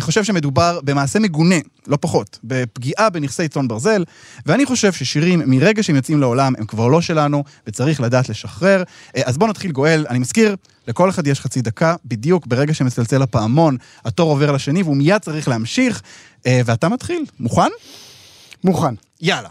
חושב 0.00 0.24
שמדובר 0.24 0.80
במעשה 0.84 1.18
מגונה, 1.18 1.54
לא 1.86 1.98
פחות, 2.00 2.38
בפגיעה 2.44 3.10
בנכסי 3.10 3.48
צאן 3.48 3.68
ברזל, 3.68 4.04
ואני 4.46 4.66
חושב 4.66 4.92
ששירים, 4.92 5.42
מרגע 5.46 5.82
שהם 5.82 5.96
יוצאים 5.96 6.20
לעולם, 6.20 6.52
הם 6.58 6.66
כבר 6.66 6.88
לא 6.88 7.00
שלנו, 7.00 7.44
וצריך 7.66 8.00
לדעת 8.00 8.28
לשחרר. 8.28 8.82
אה, 9.16 9.22
אז 9.24 9.38
בואו 9.38 9.50
נתחיל, 9.50 9.72
גואל. 9.72 10.06
אני 10.08 10.18
מזכיר, 10.18 10.56
לכל 10.88 11.10
אחד 11.10 11.26
יש 11.26 11.40
חצי 11.40 11.62
דקה, 11.62 11.94
בדיוק 12.04 12.46
ברגע 12.46 12.74
שמצלצל 12.74 13.22
הפעמון, 13.22 13.76
התור 14.04 14.30
עובר 14.30 14.52
לשני, 14.52 14.82
והוא 14.82 14.96
מיד 14.96 15.18
צריך 15.18 15.48
להמשיך, 15.48 16.02
אה, 16.46 16.60
ואתה 16.64 16.88
מתחיל. 16.88 17.24
מוכן? 17.40 17.70
מוכן. 18.64 18.94
יאללה. 19.20 19.48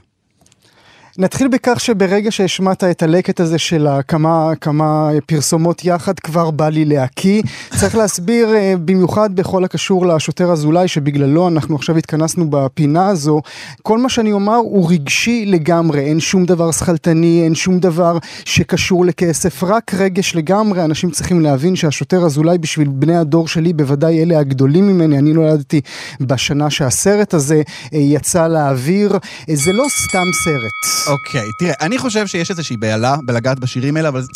נתחיל 1.17 1.47
בכך 1.47 1.79
שברגע 1.79 2.31
שהשמעת 2.31 2.83
את 2.83 3.03
הלקט 3.03 3.39
הזה 3.39 3.57
של 3.57 3.87
הכמה 3.87 4.51
כמה 4.61 5.09
פרסומות 5.25 5.85
יחד, 5.85 6.19
כבר 6.19 6.51
בא 6.51 6.69
לי 6.69 6.85
להקיא. 6.85 7.41
צריך 7.79 7.95
להסביר 7.95 8.55
אה, 8.55 8.73
במיוחד 8.85 9.35
בכל 9.35 9.63
הקשור 9.63 10.05
לשוטר 10.05 10.51
אזולאי, 10.51 10.87
שבגללו 10.87 11.47
אנחנו 11.47 11.75
עכשיו 11.75 11.97
התכנסנו 11.97 12.49
בפינה 12.49 13.07
הזו. 13.07 13.41
כל 13.81 13.97
מה 13.97 14.09
שאני 14.09 14.31
אומר 14.31 14.55
הוא 14.55 14.91
רגשי 14.91 15.45
לגמרי, 15.45 15.99
אין 15.99 16.19
שום 16.19 16.45
דבר 16.45 16.71
שכלתני, 16.71 17.41
אין 17.43 17.55
שום 17.55 17.79
דבר 17.79 18.17
שקשור 18.45 19.05
לכסף, 19.05 19.63
רק 19.63 19.93
רגש 19.93 20.35
לגמרי. 20.35 20.85
אנשים 20.85 21.11
צריכים 21.11 21.41
להבין 21.41 21.75
שהשוטר 21.75 22.25
אזולאי 22.25 22.57
בשביל 22.57 22.87
בני 22.87 23.17
הדור 23.17 23.47
שלי, 23.47 23.73
בוודאי 23.73 24.23
אלה 24.23 24.39
הגדולים 24.39 24.87
ממני, 24.87 25.17
אני 25.17 25.33
נולדתי 25.33 25.81
בשנה 26.21 26.69
שהסרט 26.69 27.33
הזה 27.33 27.61
אה, 27.93 27.99
יצא 27.99 28.47
לאוויר. 28.47 29.13
אה, 29.49 29.55
זה 29.55 29.73
לא 29.73 29.85
סתם 29.89 30.25
סרט. 30.43 31.00
אוקיי, 31.07 31.51
תראה, 31.59 31.73
אני 31.81 31.97
חושב 31.97 32.27
שיש 32.27 32.49
איזושהי 32.49 32.77
בהלה 32.77 33.15
בלגעת 33.23 33.59
בשירים 33.59 33.97
האלה, 33.97 34.09
אבל 34.09 34.21
זה, 34.21 34.27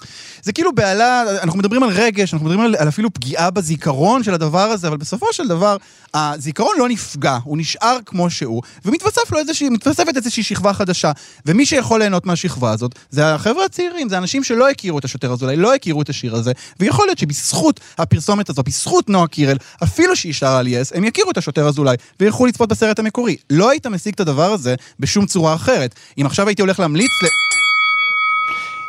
זה 0.41 0.53
כאילו 0.53 0.75
בהלה, 0.75 1.23
אנחנו 1.43 1.59
מדברים 1.59 1.83
על 1.83 1.89
רגש, 1.89 2.33
אנחנו 2.33 2.47
מדברים 2.47 2.65
על, 2.65 2.75
על 2.79 2.87
אפילו 2.87 3.13
פגיעה 3.13 3.51
בזיכרון 3.51 4.23
של 4.23 4.33
הדבר 4.33 4.71
הזה, 4.71 4.87
אבל 4.87 4.97
בסופו 4.97 5.33
של 5.33 5.47
דבר, 5.47 5.77
הזיכרון 6.13 6.75
לא 6.79 6.89
נפגע, 6.89 7.37
הוא 7.43 7.57
נשאר 7.57 7.97
כמו 8.05 8.29
שהוא, 8.29 8.61
ומתווסף 8.85 9.31
לו 9.31 9.39
איזושהי, 9.39 9.69
איזושהי 10.15 10.43
שכבה 10.43 10.73
חדשה, 10.73 11.11
ומי 11.45 11.65
שיכול 11.65 11.99
ליהנות 11.99 12.25
מהשכבה 12.25 12.71
הזאת, 12.71 12.95
זה 13.09 13.33
החבר'ה 13.33 13.65
הצעירים, 13.65 14.09
זה 14.09 14.17
אנשים 14.17 14.43
שלא 14.43 14.69
הכירו 14.69 14.99
את 14.99 15.05
השוטר 15.05 15.35
אולי 15.41 15.55
לא 15.55 15.75
הכירו 15.75 16.01
את 16.01 16.09
השיר 16.09 16.35
הזה, 16.35 16.51
ויכול 16.79 17.07
להיות 17.07 17.17
שבזכות 17.17 17.79
הפרסומת 17.97 18.49
הזו, 18.49 18.63
בזכות 18.63 19.09
נועה 19.09 19.27
קירל, 19.27 19.57
אפילו 19.83 20.15
שהיא 20.15 20.33
שרה 20.33 20.59
על 20.59 20.67
יס, 20.67 20.93
הם 20.93 21.03
יכירו 21.03 21.31
את 21.31 21.37
השוטר 21.37 21.67
אזולאי, 21.67 21.95
וילכו 22.19 22.45
לצפות 22.45 22.69
בסרט 22.69 22.99
המקורי. 22.99 23.35
לא 23.49 23.69
היית 23.69 23.87
משיג 23.87 24.13
את 24.13 24.19
הדבר 24.19 24.51
הזה 24.51 24.75
בשום 24.99 25.25
צורה 25.25 25.55
אחרת. 25.55 25.95
אם 26.21 26.25
עכשיו 26.25 26.49
הייתי 26.55 26.61
הולך 26.61 26.79
להמליץ 26.79 27.11
ל... 27.23 27.44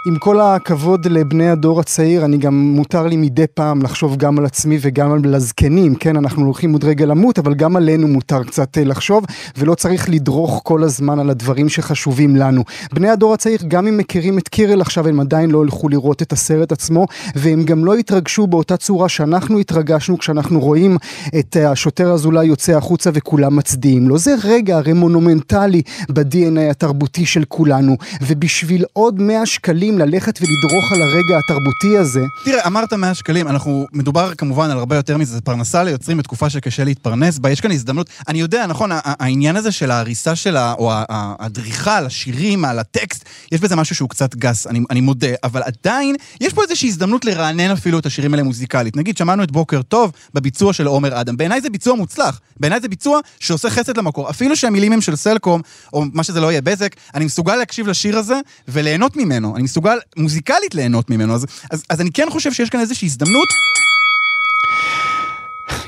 עם 0.07 0.19
כל 0.19 0.41
הכבוד 0.41 1.07
לבני 1.07 1.51
הדור 1.51 1.81
הצעיר, 1.81 2.25
אני 2.25 2.39
גם 2.39 2.55
מותר 2.55 3.07
לי 3.07 3.17
מדי 3.17 3.47
פעם 3.55 3.83
לחשוב 3.83 4.17
גם 4.17 4.39
על 4.39 4.45
עצמי 4.45 4.79
וגם 4.81 5.13
על 5.13 5.35
הזקנים, 5.35 5.95
כן, 5.95 6.17
אנחנו 6.17 6.45
הולכים 6.45 6.73
עוד 6.73 6.85
רגע 6.85 7.07
למות, 7.07 7.39
אבל 7.39 7.55
גם 7.55 7.77
עלינו 7.77 8.09
מותר 8.09 8.45
קצת 8.45 8.79
אה, 8.79 8.85
לחשוב, 8.85 9.25
ולא 9.59 9.75
צריך 9.75 10.09
לדרוך 10.11 10.61
כל 10.65 10.83
הזמן 10.83 11.19
על 11.19 11.31
הדברים 11.31 11.69
שחשובים 11.69 12.37
לנו. 12.37 12.63
בני 12.93 13.09
הדור 13.09 13.35
הצעיר, 13.35 13.59
גם 13.69 13.87
אם 13.87 13.97
מכירים 13.97 14.39
את 14.39 14.49
קירל 14.49 14.81
עכשיו, 14.81 15.09
הם 15.09 15.21
עדיין 15.21 15.51
לא 15.51 15.63
הלכו 15.63 15.89
לראות 15.89 16.23
את 16.23 16.33
הסרט 16.33 16.73
עצמו, 16.73 17.07
והם 17.35 17.65
גם 17.65 17.85
לא 17.85 17.95
התרגשו 17.95 18.47
באותה 18.47 18.77
צורה 18.77 19.09
שאנחנו 19.09 19.59
התרגשנו 19.59 20.19
כשאנחנו 20.19 20.61
רואים 20.61 20.97
את 21.39 21.57
אה, 21.57 21.71
השוטר 21.71 22.13
אזולאי 22.13 22.47
יוצא 22.47 22.73
החוצה 22.77 23.11
וכולם 23.15 23.57
מצדיעים 23.57 24.09
לו. 24.09 24.19
זה 24.19 24.35
רגע 24.45 24.77
הרי 24.77 24.93
מונומנטלי 24.93 25.83
ב-DNA 26.09 26.71
התרבותי 26.71 27.27
של 27.27 27.45
כולנו, 27.49 27.97
ובשביל 28.23 28.85
עוד 28.93 29.23
100 29.23 29.47
שקלים 29.47 29.96
שקלים 29.97 30.09
ללכת 30.09 30.39
ולדרוך 30.43 30.93
על 30.93 31.03
הרגע 31.03 31.39
התרבותי 31.39 31.99
הזה. 31.99 32.25
תראה, 32.45 32.67
אמרת 32.67 32.93
100 32.93 33.15
שקלים, 33.15 33.49
אנחנו, 33.49 33.87
מדובר 33.93 34.35
כמובן 34.35 34.71
על 34.71 34.79
הרבה 34.79 34.97
יותר 34.97 35.17
מזה, 35.17 35.35
זה 35.35 35.41
פרנסה 35.41 35.85
ליוצרים 35.85 36.19
בתקופה 36.19 36.51
שקשה 36.51 36.85
להתפרנס 36.85 37.39
בה, 37.39 37.51
יש 37.51 37.61
כאן 37.61 37.71
הזדמנות, 37.71 38.09
אני 38.29 38.41
יודע, 38.41 38.67
נכון, 38.67 38.91
העניין 38.93 39.57
הזה 39.57 39.73
של 39.73 39.91
ההריסה 39.91 40.37
של 40.37 40.57
ה... 40.57 40.75
או 40.79 40.93
הדריכה 41.09 41.99
על 41.99 42.07
השירים, 42.07 42.65
על 42.65 42.79
הטקסט, 42.79 43.25
יש 43.53 43.61
בזה 43.61 43.77
משהו 43.77 43.97
שהוא 43.97 44.09
קצת 44.09 44.35
גס, 44.35 44.67
אני, 44.67 44.81
אני 44.91 45.01
מודה, 45.01 45.29
אבל 45.45 45.63
עדיין, 45.63 46.17
יש 46.41 46.53
פה 46.53 46.63
איזושהי 46.63 46.89
הזדמנות 46.89 47.25
לרענן 47.25 47.71
אפילו 47.71 47.99
את 47.99 48.07
השירים 48.07 48.35
האלה 48.35 48.43
מוזיקלית. 48.43 48.97
נגיד, 48.97 49.17
שמענו 49.17 49.43
את 49.43 49.51
בוקר 49.51 49.83
טוב 49.83 50.13
בביצוע 50.35 50.73
של 50.73 50.87
עומר 50.87 51.21
אדם, 51.21 51.37
בעיניי 51.37 51.61
זה 51.61 51.71
ביצוע 51.71 51.95
מוצלח, 51.95 52.41
בעיניי 52.61 52.81
זה 52.81 52.89
ביצוע 52.89 53.21
שעושה 53.41 53.71
חסד 53.71 53.97
למקור, 53.97 54.31
אפילו 54.31 54.57
שהמילים 54.57 54.93
הם 54.93 55.01
של 55.01 55.17
סלקום, 55.17 55.61
או 55.93 56.05
מה 56.13 56.25
שזה 56.25 56.41
לא 56.41 56.51
יהיה, 56.51 56.61
בזק, 56.61 56.97
אני 57.15 57.25
מסוגל 57.25 57.57
להקשיב 57.57 57.89
לשיר 57.89 58.19
הזה 58.19 58.41
וליהנות 58.69 59.17
ממנו, 59.17 59.57
אני 59.57 59.63
מסוגל 59.77 59.99
מוזיקלית 60.17 60.75
ליהנות 60.75 61.11
ממנו, 61.11 61.35
אז, 61.35 61.47
אז, 61.71 61.85
אז 61.91 62.01
אני 62.01 62.11
כן 62.13 62.27
חושב 62.31 62.53
שיש 62.53 62.71
כאן 62.71 62.81
איזושהי 62.81 63.07
הזדמנות 63.07 63.49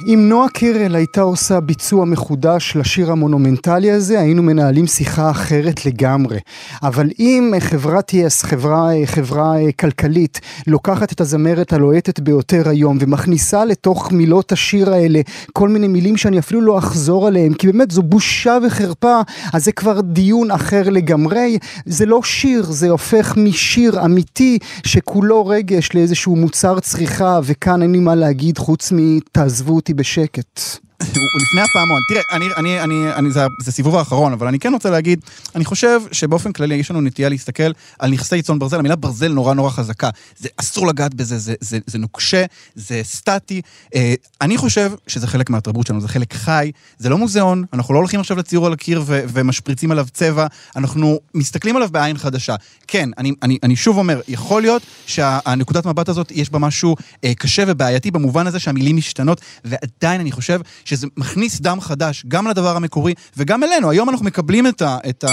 אם 0.06 0.26
נועה 0.28 0.48
קירל 0.48 0.96
הייתה 0.96 1.20
עושה 1.20 1.60
ביצוע 1.60 2.04
מחודש 2.04 2.76
לשיר 2.76 3.10
המונומנטלי 3.10 3.90
הזה, 3.90 4.20
היינו 4.20 4.42
מנהלים 4.42 4.86
שיחה 4.86 5.30
אחרת 5.30 5.86
לגמרי. 5.86 6.38
אבל 6.82 7.10
אם 7.18 7.52
חברת 7.58 8.14
יס, 8.14 8.42
חברה, 8.42 8.88
חברה 9.04 9.54
כלכלית, 9.80 10.40
לוקחת 10.66 11.12
את 11.12 11.20
הזמרת 11.20 11.72
הלוהטת 11.72 12.20
ביותר 12.20 12.68
היום 12.68 12.98
ומכניסה 13.00 13.64
לתוך 13.64 14.12
מילות 14.12 14.52
השיר 14.52 14.92
האלה 14.92 15.20
כל 15.52 15.68
מיני 15.68 15.88
מילים 15.88 16.16
שאני 16.16 16.38
אפילו 16.38 16.60
לא 16.60 16.78
אחזור 16.78 17.26
עליהם, 17.26 17.54
כי 17.54 17.66
באמת 17.66 17.90
זו 17.90 18.02
בושה 18.02 18.58
וחרפה, 18.66 19.20
אז 19.52 19.64
זה 19.64 19.72
כבר 19.72 20.00
דיון 20.00 20.50
אחר 20.50 20.90
לגמרי. 20.90 21.58
זה 21.86 22.06
לא 22.06 22.20
שיר, 22.22 22.62
זה 22.62 22.90
הופך 22.90 23.36
משיר 23.36 24.04
אמיתי 24.04 24.58
שכולו 24.86 25.46
רגש 25.46 25.90
לאיזשהו 25.94 26.36
מוצר 26.36 26.80
צריכה, 26.80 27.40
וכאן 27.42 27.82
אין 27.82 27.92
לי 27.92 28.00
מה 28.00 28.14
להגיד 28.14 28.58
חוץ 28.58 28.92
מתעזבו 28.94 29.80
אותי 29.88 29.94
בשקט. 29.94 30.60
הוא 31.02 31.40
לפני 31.42 31.60
הפעמון. 31.60 32.02
תראה, 32.08 32.22
אני, 32.32 32.46
אני, 32.56 32.80
אני, 32.80 33.12
אני, 33.12 33.30
זה, 33.30 33.40
זה 33.60 33.72
סיבוב 33.72 33.96
האחרון, 33.96 34.32
אבל 34.32 34.46
אני 34.46 34.58
כן 34.58 34.72
רוצה 34.72 34.90
להגיד, 34.90 35.20
אני 35.54 35.64
חושב 35.64 36.00
שבאופן 36.12 36.52
כללי 36.52 36.74
יש 36.74 36.90
לנו 36.90 37.00
נטייה 37.00 37.28
להסתכל 37.28 37.72
על 37.98 38.10
נכסי 38.10 38.42
צאן 38.42 38.58
ברזל, 38.58 38.78
המילה 38.78 38.96
ברזל 38.96 39.32
נורא 39.32 39.54
נורא 39.54 39.70
חזקה. 39.70 40.10
זה 40.38 40.48
אסור 40.56 40.86
לגעת 40.86 41.14
בזה, 41.14 41.38
זה, 41.38 41.54
זה, 41.60 41.78
זה 41.86 41.98
נוקשה, 41.98 42.44
זה 42.74 43.00
סטטי. 43.04 43.62
אה, 43.94 44.14
אני 44.40 44.56
חושב 44.56 44.92
שזה 45.06 45.26
חלק 45.26 45.50
מהתרבות 45.50 45.86
שלנו, 45.86 46.00
זה 46.00 46.08
חלק 46.08 46.34
חי, 46.34 46.70
זה 46.98 47.08
לא 47.08 47.18
מוזיאון, 47.18 47.64
אנחנו 47.72 47.94
לא 47.94 47.98
הולכים 47.98 48.20
עכשיו 48.20 48.36
לציור 48.36 48.66
על 48.66 48.72
הקיר 48.72 49.02
ו, 49.06 49.20
ומשפריצים 49.28 49.90
עליו 49.90 50.06
צבע, 50.12 50.46
אנחנו 50.76 51.18
מסתכלים 51.34 51.76
עליו 51.76 51.88
בעין 51.92 52.18
חדשה. 52.18 52.54
כן, 52.86 53.08
אני, 53.18 53.32
אני, 53.42 53.58
אני 53.62 53.76
שוב 53.76 53.98
אומר, 53.98 54.20
יכול 54.28 54.62
להיות 54.62 54.82
שהנקודת 55.06 55.86
מבט 55.86 56.08
הזאת, 56.08 56.30
יש 56.30 56.50
בה 56.50 56.58
משהו 56.58 56.96
אה, 57.24 57.34
קשה 57.34 57.64
ובעייתי 57.66 58.10
במובן 58.10 58.46
הזה 58.46 58.58
שהמילים 58.58 58.96
משתנות, 58.96 59.40
ועדיין 59.64 60.20
אני 60.20 60.32
חושב 60.32 60.60
שזה 60.88 61.06
מכניס 61.16 61.60
דם 61.60 61.80
חדש 61.80 62.24
גם 62.28 62.46
לדבר 62.46 62.76
המקורי 62.76 63.14
וגם 63.36 63.64
אלינו. 63.64 63.90
היום 63.90 64.08
אנחנו 64.08 64.26
מקבלים 64.26 64.66
את 64.66 64.82
ה... 64.82 64.98
את 65.08 65.24
ה... 65.24 65.28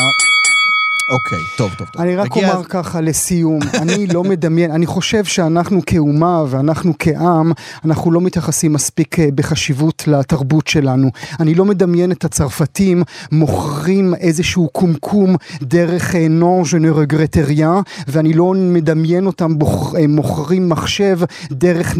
אוקיי, 1.09 1.37
טוב, 1.57 1.73
טוב, 1.77 1.87
טוב. 1.93 2.01
אני 2.01 2.15
רק 2.15 2.35
אומר 2.35 2.57
הז- 2.59 2.65
ככה 2.65 3.01
לסיום, 3.01 3.59
אני 3.73 4.07
לא 4.07 4.23
מדמיין, 4.23 4.71
אני 4.71 4.85
חושב 4.85 5.25
שאנחנו 5.25 5.81
כאומה 5.85 6.43
ואנחנו 6.49 6.93
כעם, 6.99 7.51
אנחנו 7.85 8.11
לא 8.11 8.21
מתייחסים 8.21 8.73
מספיק 8.73 9.19
אה, 9.19 9.27
בחשיבות 9.35 10.03
לתרבות 10.07 10.67
שלנו. 10.67 11.09
אני 11.39 11.55
לא 11.55 11.65
מדמיין 11.65 12.11
את 12.11 12.25
הצרפתים 12.25 13.03
מוכרים 13.31 14.15
איזשהו 14.15 14.69
קומקום 14.71 15.35
דרך 15.61 16.15
אה, 16.15 16.27
ne 16.27 16.95
regrette 16.95 17.49
rien, 17.49 17.83
ואני 18.07 18.33
לא 18.33 18.53
מדמיין 18.55 19.25
אותם 19.25 19.59
בוח, 19.59 19.95
אה, 19.95 20.07
מוכרים 20.07 20.69
מחשב 20.69 21.19
דרך 21.51 21.95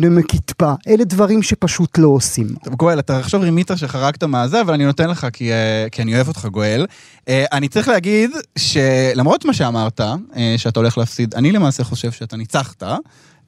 pas. 0.64 0.66
אלה 0.88 1.04
דברים 1.04 1.44
שפשוט 1.44 1.98
לא 1.98 2.08
עושים. 2.08 2.48
טוב, 2.64 2.74
גואל, 2.76 3.00
אתה 3.00 3.18
עכשיו 3.18 3.42
רימית 3.42 3.72
שחרגת 3.76 4.24
מהזה, 4.24 4.62
אבל 4.62 4.74
אני 4.74 4.86
נותן 4.86 5.10
לך 5.10 5.28
כי, 5.34 5.52
אה, 5.52 5.88
כי 5.92 6.02
אני 6.02 6.16
אוהב 6.16 6.28
אותך, 6.28 6.46
גואל. 6.46 6.86
אה, 7.30 7.46
אני 7.52 7.68
צריך 7.68 7.88
להגיד 7.88 8.32
שלמרות 8.58 9.46
מה 9.46 9.54
שאמרת, 9.54 10.02
אה, 10.02 10.54
שאתה 10.58 10.80
הולך 10.80 10.98
להפסיד, 10.98 11.36
אני 11.36 11.52
למעשה 11.52 11.84
חושב 11.84 12.12
שאתה 12.12 12.38
ניצחת, 12.38 12.84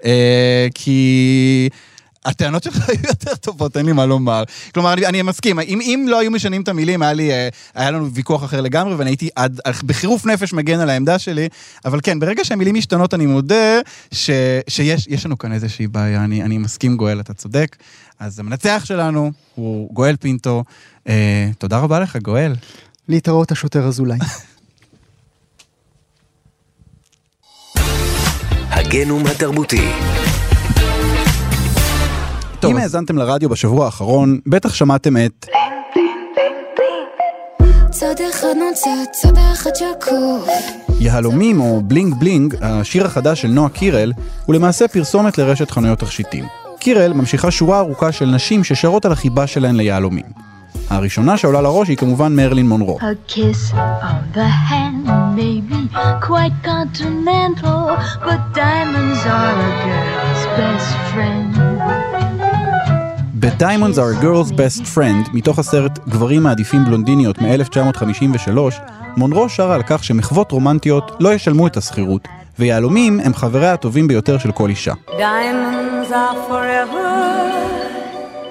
אה, 0.05 0.67
כי... 0.73 1.69
הטענות 2.25 2.63
שלך 2.63 2.77
היו 2.89 2.99
יותר 3.07 3.35
טובות, 3.35 3.77
אין 3.77 3.85
לי 3.85 3.91
מה 3.91 4.05
לומר. 4.05 4.43
כלומר, 4.73 4.93
אני, 4.93 5.05
אני 5.05 5.21
מסכים, 5.21 5.59
אם, 5.59 5.81
אם 5.81 6.05
לא 6.09 6.19
היו 6.19 6.31
משנים 6.31 6.61
את 6.61 6.67
המילים, 6.67 7.01
היה, 7.01 7.13
לי, 7.13 7.31
היה 7.75 7.91
לנו 7.91 8.11
ויכוח 8.11 8.43
אחר 8.43 8.61
לגמרי, 8.61 8.95
ואני 8.95 9.09
הייתי 9.09 9.29
עד, 9.35 9.59
בחירוף 9.83 10.25
נפש 10.25 10.53
מגן 10.53 10.79
על 10.79 10.89
העמדה 10.89 11.19
שלי, 11.19 11.49
אבל 11.85 11.99
כן, 12.03 12.19
ברגע 12.19 12.45
שהמילים 12.45 12.75
משתנות, 12.75 13.13
אני 13.13 13.25
מודה 13.25 13.79
ש, 14.11 14.29
שיש 14.67 15.07
יש 15.07 15.25
לנו 15.25 15.37
כאן 15.37 15.53
איזושהי 15.53 15.87
בעיה, 15.87 16.23
אני, 16.23 16.43
אני 16.43 16.57
מסכים, 16.57 16.97
גואל, 16.97 17.19
אתה 17.19 17.33
צודק. 17.33 17.75
אז 18.19 18.39
המנצח 18.39 18.81
שלנו 18.85 19.31
הוא 19.55 19.93
גואל 19.93 20.15
פינטו. 20.15 20.63
אה, 21.07 21.49
תודה 21.57 21.77
רבה 21.77 21.99
לך, 21.99 22.15
גואל. 22.15 22.53
להתראות 23.09 23.51
השוטר 23.51 23.87
אזולאי. 23.87 24.17
הגנום 28.69 29.27
התרבותי. 29.27 29.89
אם 32.63 32.77
האזנתם 32.77 33.17
לרדיו 33.17 33.49
בשבוע 33.49 33.85
האחרון, 33.85 34.39
בטח 34.45 34.73
שמעתם 34.73 35.17
את 35.17 35.45
צד 37.89 38.15
אחד 38.29 38.47
נוצץ, 38.47 39.21
צד 39.21 39.37
אחד 39.53 39.69
שקוף. 39.75 40.49
יהלומים 40.99 41.61
או 41.61 41.81
בלינג 41.81 42.15
בלינג, 42.19 42.55
השיר 42.61 43.05
החדש 43.05 43.41
של 43.41 43.47
נועה 43.47 43.69
קירל, 43.69 44.13
הוא 44.45 44.55
למעשה 44.55 44.87
פרסומת 44.87 45.37
לרשת 45.37 45.71
חנויות 45.71 45.99
תכשיטים. 45.99 46.45
קירל 46.79 47.13
ממשיכה 47.13 47.51
שורה 47.51 47.79
ארוכה 47.79 48.11
של 48.11 48.25
נשים 48.25 48.63
ששרות 48.63 49.05
על 49.05 49.11
החיבה 49.11 49.47
שלהן 49.47 49.75
ליהלומים. 49.75 50.25
הראשונה 50.89 51.37
שעולה 51.37 51.61
לראש 51.61 51.87
היא 51.87 51.97
כמובן 51.97 52.35
מרלין 52.35 52.69
מונרו. 52.69 52.99
A 52.99 53.31
kiss 53.31 53.73
on 53.73 54.37
the 54.37 54.49
hand 54.69 55.07
may 55.37 55.71
be 55.71 55.81
quite 56.21 56.55
continental, 56.63 57.81
but 58.27 58.39
diamonds 58.53 59.21
are 59.25 59.57
a 59.69 59.71
girl's 59.85 60.43
best 60.59 60.95
friend. 61.11 61.47
ב-Diamonds 63.39 63.97
are 63.97 64.11
a 64.17 64.23
girl's 64.23 64.51
best 64.51 64.81
friend, 64.95 65.29
מתוך 65.33 65.59
הסרט 65.59 65.99
גברים 66.09 66.43
מעדיפים 66.43 66.85
בלונדיניות 66.85 67.41
מ-1953, 67.41 68.57
מונרו 69.17 69.49
שרה 69.49 69.75
על 69.75 69.83
כך 69.87 70.03
שמחוות 70.03 70.51
רומנטיות 70.51 71.11
לא 71.19 71.33
ישלמו 71.33 71.67
את 71.67 71.77
השכירות, 71.77 72.27
ויהלומים 72.59 73.19
הם 73.19 73.33
חבריה 73.33 73.73
הטובים 73.73 74.07
ביותר 74.07 74.37
של 74.37 74.51
כל 74.51 74.69
אישה. 74.69 74.93
Diamonds 75.07 76.11
are 76.11 76.49
forever. 76.49 77.76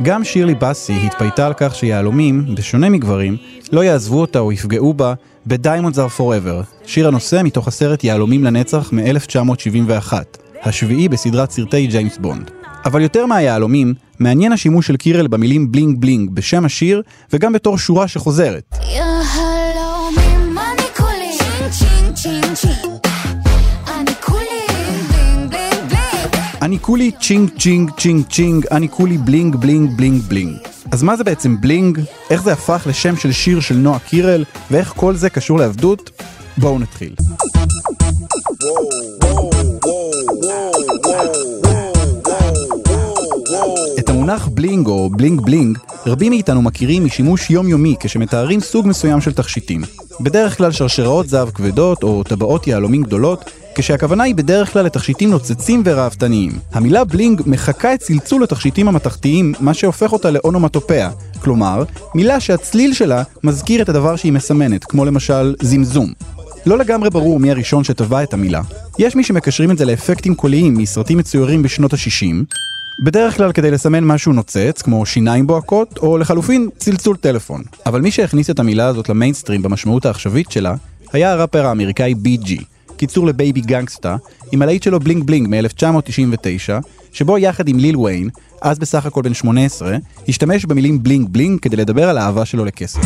גם 0.03 0.25
שירלי 0.25 0.55
בסי 0.55 0.93
התפייטה 1.07 1.47
על 1.47 1.53
כך 1.57 1.75
שיהלומים, 1.75 2.55
בשונה 2.55 2.89
מגברים, 2.89 3.37
לא 3.73 3.85
יעזבו 3.85 4.21
אותה 4.21 4.39
או 4.39 4.53
יפגעו 4.53 4.95
בה 4.95 5.15
ב-Diamonds 5.47 5.97
are 5.97 6.19
Forever, 6.19 6.87
שיר 6.87 7.09
הנושא 7.09 7.41
מתוך 7.45 7.69
הסרט 7.69 8.05
יהלומים 8.05 8.45
לנצח 8.45 8.93
מ-1971, 8.93 10.13
השביעי 10.63 11.09
בסדרת 11.09 11.51
סרטי 11.51 11.87
ג'יימס 11.87 12.19
בונד. 12.19 12.51
אבל 12.85 13.01
יותר 13.01 13.27
מהיהלומים, 13.27 13.95
מעניין 14.19 14.53
השימוש 14.53 14.87
של 14.87 14.97
קירל 14.97 15.27
במילים 15.27 15.73
בלינג 15.73 16.01
בלינג 16.01 16.31
בשם 16.31 16.65
השיר, 16.65 17.03
וגם 17.33 17.53
בתור 17.53 17.79
שורה 17.79 18.09
שחוזרת. 18.09 18.63
יהלומים, 18.73 19.06
אני 26.63 26.79
כולי 26.79 27.11
צ'ינג 27.21 27.51
צ'ינג 27.59 27.91
צ'ינג 27.99 28.25
צ'ינג, 28.31 28.67
אני 28.71 28.89
כולי 28.89 29.19
בלינג 29.19 29.57
בלינג 29.57 29.97
בלינג 29.97 30.23
בלינג. 30.23 30.57
אז 30.91 31.03
מה 31.03 31.17
זה 31.17 31.25
בעצם 31.25 31.61
בלינג? 31.61 32.01
איך 32.31 32.43
זה 32.43 32.53
הפך 32.53 32.87
לשם 32.87 33.17
של 33.17 33.33
שיר 33.33 33.61
של 33.61 33.75
נועה 33.75 33.99
קירל? 33.99 34.45
ואיך 34.71 34.93
כל 34.97 35.17
זה 35.17 35.31
קשור 35.31 35.59
לעבדות? 35.59 36.11
בואו 36.59 36.79
נתחיל. 36.79 37.15
את 43.99 44.09
המונח 44.09 44.49
בלינג 44.49 44.87
או 44.87 45.11
בלינג 45.11 45.41
בלינג, 45.41 45.79
רבים 46.07 46.33
מאיתנו 46.33 46.63
מכירים 46.63 47.05
משימוש 47.05 47.51
יומיומי 47.51 47.95
כשמתארים 48.01 48.61
סוג 48.61 48.87
מסוים 48.87 49.21
של 49.21 49.33
תכשיטים. 49.33 49.83
בדרך 50.21 50.57
כלל 50.57 50.73
שרשראות 50.73 51.29
זהב 51.29 51.51
כבדות 51.51 52.03
או 52.03 52.23
טבעות 52.23 52.67
יהלומים 52.67 53.03
גדולות, 53.03 53.51
כשהכוונה 53.79 54.25
היא 54.25 54.35
בדרך 54.35 54.73
כלל 54.73 54.85
לתכשיטים 54.85 55.31
נוצצים 55.31 55.83
וראוותניים. 55.85 56.53
המילה 56.73 57.05
בלינג 57.05 57.43
מחקה 57.47 57.95
את 57.95 58.01
צלצול 58.01 58.43
התכשיטים 58.43 58.89
המתכתיים, 58.89 59.53
מה 59.61 59.75
שהופך 59.75 60.13
אותה 60.13 60.31
לאונומטופיה. 60.31 61.11
כלומר, 61.41 61.83
מילה 62.15 62.41
שהצליל 62.41 62.95
שלה 62.95 63.23
מזכיר 63.45 63.83
את 63.83 63.89
הדבר 63.89 64.17
שהיא 64.17 64.33
מסמנת, 64.33 64.85
כמו 64.85 65.05
למשל 65.05 65.55
זמזום. 65.63 66.13
לא 66.67 66.79
לגמרי 66.79 67.11
ברור 67.11 67.41
מי 67.41 67.51
הראשון 67.51 67.85
שטבע 67.85 68.23
את 68.23 68.35
המילה. 68.35 68.61
יש 68.99 69.17
מי 69.17 69.25
שמקשרים 69.25 69.71
את 69.71 69.79
זה 69.79 69.85
לאפקטים 69.85 70.35
קוליים 70.35 70.75
מסרטים 70.75 71.19
מצוירים 71.19 71.63
בשנות 71.63 71.93
ה-60, 71.93 72.57
בדרך 73.05 73.37
כלל 73.37 73.53
כדי 73.53 73.71
לסמן 73.71 74.05
משהו 74.05 74.33
נוצץ, 74.33 74.83
כמו 74.83 75.07
שיניים 75.07 75.47
בוהקות, 75.47 75.99
או 75.99 76.19
לחלופין 76.19 76.69
צלצול 76.79 77.17
טלפון. 77.17 77.63
אבל 77.87 78.01
מי 78.01 78.11
שהכניס 78.11 78.51
את 78.51 78.59
המילה 78.59 78.87
הזאת 78.87 79.09
למיינסטרים 79.09 79.63
במשמעות 79.63 80.07
העכשווית 80.07 80.51
שלה, 80.51 80.75
היה 81.13 81.33
הראפר 81.33 81.67
האמריקאי 81.67 82.15
בי.ג'י. 82.15 82.76
קיצור 82.97 83.27
לבייבי 83.27 83.61
גנגסטה, 83.61 84.17
עם 84.53 84.63
הלהיט 84.63 84.83
שלו 84.83 85.01
Bling 85.01 85.25
Bling 85.25 85.49
מ-1999, 85.49 86.87
שבו 87.13 87.39
יחד 87.39 87.69
עם 87.69 87.79
ליל 87.79 87.97
ויין, 87.97 88.29
אז 88.63 88.79
בסך 88.79 89.07
הכל 89.07 89.23
בן 89.23 89.35
18, 89.35 89.97
השתמש 90.29 90.65
במילים 90.65 91.03
בלינג 91.03 91.29
בלינג 91.29 91.61
כדי 91.61 91.77
לדבר 91.77 92.09
על 92.09 92.19
האהבה 92.19 92.45
שלו 92.45 92.65
לכסף. 92.65 93.01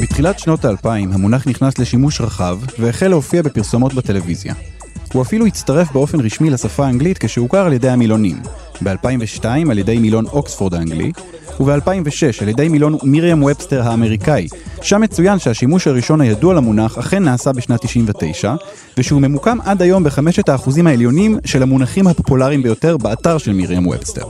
בתחילת 0.00 0.38
שנות 0.38 0.64
האלפיים 0.64 1.12
המונח 1.12 1.48
נכנס 1.48 1.78
לשימוש 1.78 2.20
רחב 2.20 2.58
והחל 2.78 3.08
להופיע 3.08 3.42
בפרסומות 3.42 3.94
בטלוויזיה. 3.94 4.54
הוא 5.12 5.22
אפילו 5.22 5.46
הצטרף 5.46 5.92
באופן 5.92 6.20
רשמי 6.20 6.50
לשפה 6.50 6.86
האנגלית 6.86 7.18
כשהוכר 7.18 7.66
על 7.66 7.72
ידי 7.72 7.88
המילונים, 7.88 8.36
ב-2002 8.82 9.44
על 9.70 9.78
ידי 9.78 9.98
מילון 9.98 10.26
אוקספורד 10.26 10.74
האנגלי, 10.74 11.12
וב-2006 11.60 12.42
על 12.42 12.48
ידי 12.48 12.68
מילון 12.68 12.98
מיריאם 13.02 13.42
ובסטר 13.42 13.82
האמריקאי, 13.82 14.48
שם 14.82 15.00
מצוין 15.00 15.38
שהשימוש 15.38 15.86
הראשון 15.86 16.20
הידוע 16.20 16.54
למונח 16.54 16.98
אכן 16.98 17.22
נעשה 17.22 17.52
בשנת 17.52 17.82
99, 17.82 18.54
ושהוא 18.98 19.20
ממוקם 19.20 19.58
עד 19.64 19.82
היום 19.82 20.04
בחמשת 20.04 20.48
האחוזים 20.48 20.86
העליונים 20.86 21.38
של 21.44 21.62
המונחים 21.62 22.06
הפופולריים 22.06 22.62
ביותר 22.62 22.96
באתר 22.96 23.38
של 23.38 23.52
מיריאם 23.52 23.86
ובסטר. 23.86 24.24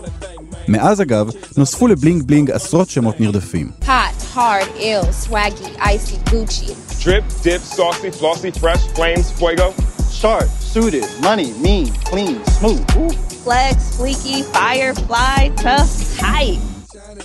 מאז 0.68 1.02
אגב, 1.02 1.30
נוספו 1.56 1.86
לבלינג 1.86 2.22
בלינג 2.22 2.50
עשרות 2.50 2.90
שמות 2.90 3.20
נרדפים. 3.20 3.70
Hot, 3.82 4.36
hard, 4.36 4.68
ill, 4.76 5.06
swaggy, 5.26 5.80
icy, 5.80 6.30
Gucci. 6.30 6.72
Drip, 7.04 7.24
dip, 7.44 7.62
saucy, 7.62 8.10
flossy, 8.10 8.50
fresh, 8.50 8.82
flames, 8.96 9.30
fuego. 9.38 9.97
Sharp, 10.10 10.48
suited, 10.72 11.04
money, 11.22 11.52
mean, 11.62 11.86
clean, 12.10 12.44
smooth. 12.58 12.82
Ooh. 12.96 13.10
Flex, 13.44 13.76
fleeky, 13.98 14.42
fire, 14.54 14.94
fly, 14.94 15.50
tough, 15.56 16.18
tight. 16.18 16.58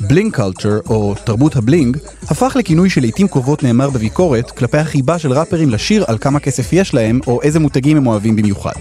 bling 0.02 0.34
culture, 0.34 0.80
או 0.90 1.16
תרבות 1.24 1.56
הבלינג, 1.56 1.98
הפך 2.28 2.56
לכינוי 2.60 2.90
שלעיתים 2.90 3.28
קרובות 3.28 3.64
נאמר 3.64 3.90
בביקורת 3.90 4.52
כלפי 4.52 4.78
החיבה 4.78 5.20
של 5.20 5.34
ראפרים 5.34 5.70
לשיר 5.70 6.06
על 6.08 6.18
כמה 6.18 6.40
כסף 6.40 6.74
יש 6.74 6.94
להם, 6.94 7.20
או 7.28 7.42
איזה 7.42 7.60
מותגים 7.60 7.98
הם 7.98 8.08
אוהבים 8.08 8.36
במיוחד. 8.36 8.80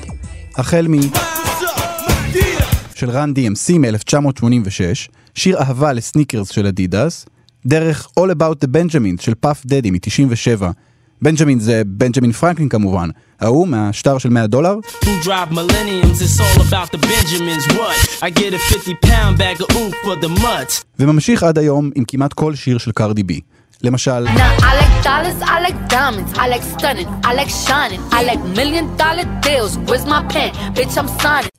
החל 0.56 0.86
מ... 0.88 0.94
של 2.94 3.10
Run 3.10 3.32
DMC 3.36 3.78
מ-1986, 3.78 5.10
שיר 5.34 5.58
אהבה 5.58 5.92
לסניקרס 5.92 6.50
של 6.50 6.66
אדידס, 6.66 7.26
דרך 7.66 8.08
All 8.20 8.32
About 8.32 8.64
the 8.64 8.68
Benjamins 8.68 9.22
של 9.22 9.34
פאף 9.34 9.66
דדי 9.66 9.90
מ-97. 9.90 10.62
בנג'מין 11.22 11.60
זה 11.60 11.82
בנג'מין 11.86 12.32
פרנקלין 12.32 12.68
כמובן, 12.68 13.08
ההוא 13.40 13.68
מהשטר 13.68 14.18
של 14.18 14.28
100 14.28 14.46
דולר, 14.46 14.76
Who 15.04 15.24
drive 15.24 15.52
millenniums? 15.52 16.20
It's 16.22 16.40
all 16.40 16.62
about 16.62 16.90
the 16.92 16.98
Benjamins. 16.98 17.66
What? 17.78 18.22
I 18.22 18.30
get 18.30 18.54
a 18.54 18.58
50 18.58 18.94
pound 18.94 19.38
bag 19.38 19.60
of 19.60 19.76
oomph 19.76 19.94
for 20.04 20.24
the 20.24 20.40
mutts. 20.42 20.84
וממשיך 20.98 21.42
עד 21.42 21.58
היום 21.58 21.90
עם 21.94 22.04
כמעט 22.08 22.32
כל 22.32 22.54
שיר 22.54 22.78
של 22.78 22.92
קרדי 22.92 23.22
בי. 23.22 23.40
למשל. 23.82 24.26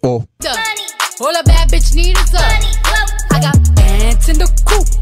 או 0.04 0.22
All 1.22 1.26
a 1.26 1.50
bad 1.50 1.68
bitch 1.72 1.90
need 1.96 2.18
is 2.18 2.34
a. 2.34 3.03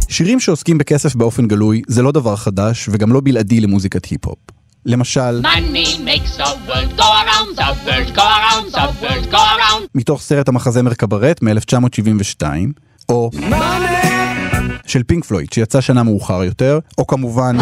שירים 0.09 0.39
שעוסקים 0.39 0.77
בכסף 0.77 1.15
באופן 1.15 1.47
גלוי 1.47 1.81
זה 1.87 2.01
לא 2.01 2.11
דבר 2.11 2.35
חדש 2.35 2.89
וגם 2.91 3.13
לא 3.13 3.21
בלעדי 3.23 3.59
למוזיקת 3.59 4.05
היפ-הופ. 4.05 4.37
למשל, 4.85 5.41
Money 5.41 5.87
makes 5.87 6.37
the 6.37 6.49
world 6.67 6.97
go 6.97 7.03
around, 7.03 7.57
the 7.57 7.71
world 7.85 8.15
go 8.15 8.21
around, 8.21 8.73
the 8.73 9.03
world 9.03 9.31
go 9.31 9.37
around. 9.37 9.87
מתוך 9.95 10.21
סרט 10.21 10.47
המחזמר 10.47 10.93
קברט 10.93 11.41
מ-1972, 11.41 12.43
או 13.09 13.29
של 14.85 15.03
פינק 15.03 15.25
פלויד 15.25 15.53
שיצא 15.53 15.81
שנה 15.81 16.03
מאוחר 16.03 16.43
יותר, 16.43 16.79
או 16.97 17.07
כמובן 17.07 17.57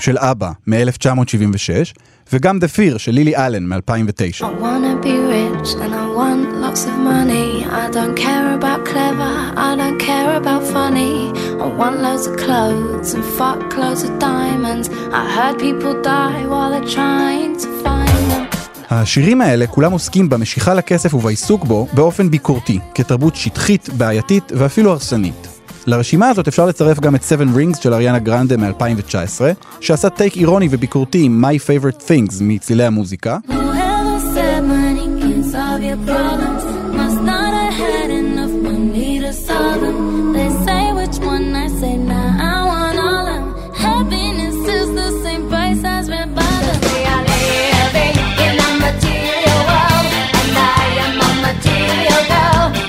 של 0.00 0.18
אבא 0.18 0.50
מ-1976, 0.66 1.92
וגם 2.32 2.58
The 2.58 2.76
Fear 2.76 2.98
של 2.98 3.12
לילי 3.12 3.36
אלן 3.36 3.66
מ-2009. 3.66 4.42
I 4.42 4.44
wanna 4.44 5.04
be 5.04 5.14
rich 5.34 5.74
and 5.74 5.94
I 5.94 6.06
want 6.18 6.42
lots 6.62 6.84
of 6.84 6.96
money. 7.10 7.55
I 7.70 7.90
don't 7.90 8.16
care 8.26 8.54
about 8.58 8.80
clever, 8.92 9.32
I 9.68 9.70
don't 9.80 9.98
care 9.98 10.30
about 10.40 10.62
funny. 10.74 11.16
I 11.64 11.66
want 11.80 11.96
loads 12.06 12.26
of 12.26 12.36
clothes 12.44 13.14
and 13.14 13.24
fuck 13.38 13.76
loads 13.76 14.02
of 14.04 14.12
diamonds. 14.18 14.88
I 15.20 15.24
heard 15.36 15.56
people 15.58 15.94
die 16.02 16.42
while 16.52 16.70
they're 16.72 16.92
trying 16.98 17.52
to 17.62 17.68
find 17.84 18.30
them. 18.30 18.46
השירים 18.90 19.40
האלה 19.40 19.66
כולם 19.66 19.92
עוסקים 19.92 20.28
במשיכה 20.28 20.74
לכסף 20.74 21.14
ובעיסוק 21.14 21.64
בו 21.64 21.86
באופן 21.92 22.30
ביקורתי, 22.30 22.78
כתרבות 22.94 23.36
שטחית, 23.36 23.88
בעייתית 23.88 24.52
ואפילו 24.56 24.90
הרסנית. 24.90 25.48
לרשימה 25.86 26.28
הזאת 26.28 26.48
אפשר 26.48 26.66
לצרף 26.66 27.00
גם 27.00 27.14
את 27.14 27.22
7 27.22 27.44
Rings 27.44 27.82
של 27.82 27.94
אריאנה 27.94 28.18
גרנדה 28.18 28.56
מ-2019, 28.56 29.40
שעשה 29.80 30.10
טייק 30.10 30.36
אירוני 30.36 30.68
וביקורתי 30.70 31.22
עם 31.22 31.44
My 31.44 31.58
Favorite 31.58 32.00
Things 32.00 32.34
מצלילי 32.40 32.84
המוזיקה, 32.84 33.38
Whoever 33.48 34.20
said 34.34 34.62
money 34.64 35.22
can 35.22 35.42
solve 35.52 35.82
your 35.82 36.10
problems 36.10 36.55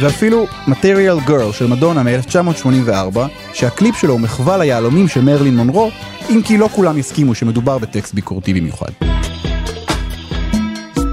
ואפילו 0.02 0.48
Material 0.68 1.30
Girl 1.30 1.54
של 1.54 1.68
מדונה 1.68 2.04
מ-1984, 2.04 3.20
שהקליפ 3.54 3.96
שלו 3.96 4.14
הוא 4.14 4.20
מחווה 4.20 4.58
ליהלומים 4.58 5.08
של 5.08 5.22
מרלין 5.22 5.56
מונרו, 5.56 5.92
אם 6.30 6.42
כי 6.46 6.58
לא 6.58 6.70
כולם 6.76 6.98
יסכימו 6.98 7.36
שמדובר 7.36 7.78
בטקסט 7.78 8.14
ביקורתי 8.14 8.54
במיוחד. 8.54 8.92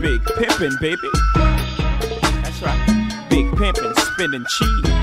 Big 0.05 0.23
pimpin', 0.39 0.75
baby. 0.85 1.11
That's 2.43 2.61
right. 2.67 2.81
Big 3.31 3.47
pimpin', 3.59 3.95
spendin' 4.07 4.45
cheese. 4.55 4.94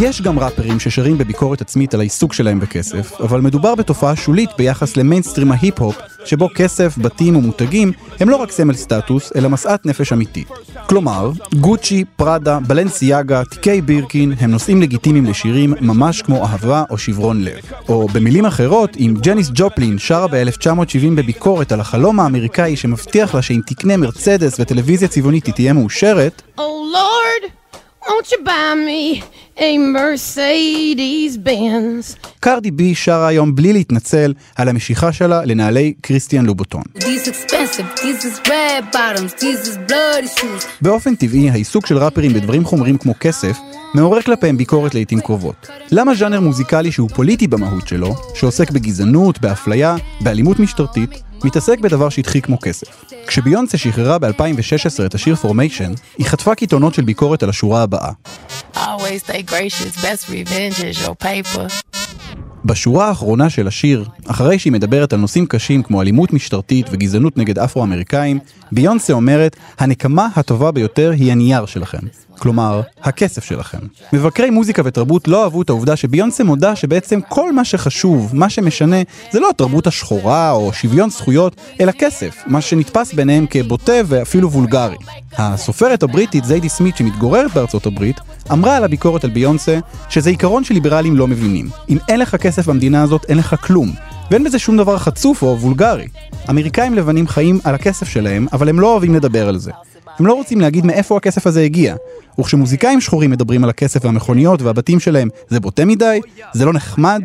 יש 0.00 0.22
גם 0.22 0.38
ראפרים 0.38 0.80
ששרים 0.80 1.18
בביקורת 1.18 1.60
עצמית 1.60 1.94
על 1.94 2.00
העיסוק 2.00 2.32
שלהם 2.32 2.60
בכסף, 2.60 3.20
אבל 3.20 3.40
מדובר 3.40 3.74
בתופעה 3.74 4.16
שולית 4.16 4.50
ביחס 4.58 4.96
למיינסטרים 4.96 5.52
ההיפ-הופ, 5.52 5.96
שבו 6.24 6.48
כסף, 6.54 6.98
בתים 6.98 7.36
ומותגים 7.36 7.92
הם 8.20 8.28
לא 8.28 8.36
רק 8.36 8.50
סמל 8.50 8.74
סטטוס, 8.74 9.32
אלא 9.36 9.48
משאת 9.48 9.86
נפש 9.86 10.12
אמיתית. 10.12 10.48
כלומר, 10.86 11.30
גוצ'י, 11.54 12.04
פראדה, 12.16 12.58
בלנסיאגה, 12.66 13.44
תיקי 13.44 13.80
בירקין 13.80 14.34
הם 14.40 14.50
נושאים 14.50 14.82
לגיטימיים 14.82 15.24
לשירים 15.24 15.74
ממש 15.80 16.22
כמו 16.22 16.46
אהבה 16.46 16.84
או 16.90 16.98
שברון 16.98 17.44
לב. 17.44 17.60
או 17.88 18.08
במילים 18.08 18.46
אחרות, 18.46 18.96
אם 18.96 19.14
ג'ניס 19.20 19.50
ג'ופלין 19.54 19.98
שרה 19.98 20.26
ב-1970 20.26 21.10
בביקורת 21.16 21.72
על 21.72 21.80
החלום 21.80 22.20
האמריקאי 22.20 22.76
שמבטיח 22.76 23.34
לה 23.34 23.42
שאם 23.42 23.60
תקנה 23.66 23.96
מרצדס 23.96 24.60
וטלוויזיה 24.60 25.08
צבעונית 25.08 25.46
היא 25.46 25.54
תהיה 25.54 25.72
מאושרת, 25.72 26.42
Oh 26.58 26.60
Lord, 26.94 27.50
won't 28.08 28.30
you 28.32 28.38
buy 28.44 28.74
me 28.74 29.22
a 29.56 29.78
Mercedes 29.78 31.36
Benz? 31.46 32.16
קרדי 32.40 32.70
בי 32.70 32.94
שרה 32.94 33.28
היום 33.28 33.54
בלי 33.54 33.72
להתנצל 33.72 34.34
על 34.56 34.68
המשיכה 34.68 35.12
שלה 35.12 35.44
לנעלי 35.44 35.94
קריסטיאן 36.00 36.46
לובוטון. 36.46 36.82
These 36.96 37.28
expensive, 37.28 38.00
these 38.00 38.24
is 38.24 38.48
red 38.48 38.94
bottoms, 38.94 39.40
these 39.40 39.68
is 39.68 39.90
bloody 39.90 40.40
shoes. 40.40 40.64
באופן 40.80 41.14
טבעי, 41.14 41.50
העיסוק 41.50 41.86
של 41.86 41.98
ראפרים 41.98 42.32
בדברים 42.32 42.64
חומרים 42.64 42.98
כמו 42.98 43.14
כסף, 43.20 43.58
מעורר 43.94 44.22
כלפיהם 44.22 44.56
ביקורת 44.56 44.94
לעיתים 44.94 45.20
קרובות. 45.20 45.68
למה 45.90 46.14
ז'אנר 46.14 46.40
מוזיקלי 46.40 46.92
שהוא 46.92 47.10
פוליטי 47.14 47.46
במהות 47.46 47.88
שלו, 47.88 48.14
שעוסק 48.34 48.70
בגזענות, 48.70 49.40
באפליה, 49.40 49.96
באלימות 50.20 50.58
משטרתית, 50.58 51.10
מתעסק 51.44 51.78
בדבר 51.78 52.08
שטחי 52.08 52.42
כמו 52.42 52.60
כסף? 52.60 53.04
כשביונסה 53.26 53.78
שחררה 53.78 54.18
ב-2016 54.18 55.06
את 55.06 55.14
השיר 55.14 55.34
פורמיישן, 55.34 55.92
היא 56.18 56.26
חטפה 56.26 56.54
קיתונות 56.54 56.94
של 56.94 57.02
ביקורת 57.02 57.42
על 57.42 57.48
השורה 57.48 57.82
הבאה. 57.82 58.12
בשורה 62.64 63.08
האחרונה 63.08 63.50
של 63.50 63.66
השיר, 63.66 64.04
אחרי 64.26 64.58
שהיא 64.58 64.72
מדברת 64.72 65.12
על 65.12 65.18
נושאים 65.18 65.46
קשים 65.46 65.82
כמו 65.82 66.02
אלימות 66.02 66.32
משטרתית 66.32 66.86
וגזענות 66.90 67.36
נגד 67.36 67.58
אפרו-אמריקאים, 67.58 68.38
ביונסה 68.72 69.12
אומרת, 69.12 69.56
הנקמה 69.78 70.28
הטובה 70.36 70.70
ביותר 70.70 71.10
היא 71.10 71.32
הנייר 71.32 71.66
שלכם. 71.66 71.98
כלומר, 72.38 72.80
הכסף 73.02 73.44
שלכם. 73.44 73.78
מבקרי 74.12 74.50
מוזיקה 74.50 74.82
ותרבות 74.84 75.28
לא 75.28 75.44
אהבו 75.44 75.62
את 75.62 75.70
העובדה 75.70 75.96
שביונסה 75.96 76.44
מודה 76.44 76.76
שבעצם 76.76 77.20
כל 77.28 77.52
מה 77.52 77.64
שחשוב, 77.64 78.30
מה 78.32 78.48
שמשנה, 78.50 78.96
זה 79.32 79.40
לא 79.40 79.50
התרבות 79.50 79.86
השחורה 79.86 80.52
או 80.52 80.72
שוויון 80.72 81.10
זכויות, 81.10 81.56
אלא 81.80 81.92
כסף, 81.92 82.42
מה 82.46 82.60
שנתפס 82.60 83.14
ביניהם 83.14 83.46
כבוטה 83.50 83.92
ואפילו 84.06 84.52
וולגרי. 84.52 84.96
הסופרת 85.38 86.02
הבריטית 86.02 86.44
זיידי 86.44 86.68
סמית 86.68 86.96
שמתגוררת 86.96 87.54
בארצות 87.54 87.86
הברית, 87.86 88.20
אמרה 88.52 88.76
על 88.76 88.84
הביקורת 88.84 89.24
על 89.24 89.30
ביונסה 89.30 89.78
שזה 90.08 90.30
עיקרון 90.30 90.64
שליברלים 90.64 91.16
לא 91.16 91.26
מבינים. 91.26 91.70
אם 91.88 91.98
אין 92.08 92.20
לך 92.20 92.36
כסף 92.36 92.68
במדינה 92.68 93.02
הזאת, 93.02 93.24
אין 93.28 93.38
לך 93.38 93.54
כלום. 93.60 93.92
ואין 94.30 94.44
בזה 94.44 94.58
שום 94.58 94.76
דבר 94.76 94.98
חצוף 94.98 95.42
או 95.42 95.56
וולגרי. 95.60 96.08
אמריקאים 96.50 96.94
לבנים 96.94 97.28
חיים 97.28 97.60
על 97.64 97.74
הכסף 97.74 98.08
שלהם, 98.08 98.46
אבל 98.52 98.68
הם 98.68 98.80
לא 98.80 98.92
אוהבים 98.92 99.14
לדבר 99.14 99.48
על 99.48 99.58
זה. 99.58 99.72
הם 100.18 100.26
לא 100.26 100.32
רוצים 100.32 100.60
להגיד 100.60 100.86
מאיפה 100.86 101.16
הכסף 101.16 101.46
הזה 101.46 101.62
הגיע. 101.62 101.94
וכשמוזיקאים 102.40 103.00
שחורים 103.00 103.30
מדברים 103.30 103.64
על 103.64 103.70
הכסף 103.70 104.04
והמכוניות 104.04 104.62
והבתים 104.62 105.00
שלהם, 105.00 105.28
זה 105.48 105.60
בוטה 105.60 105.84
מדי? 105.84 106.20
זה 106.52 106.64
לא 106.64 106.72
נחמד? 106.72 107.22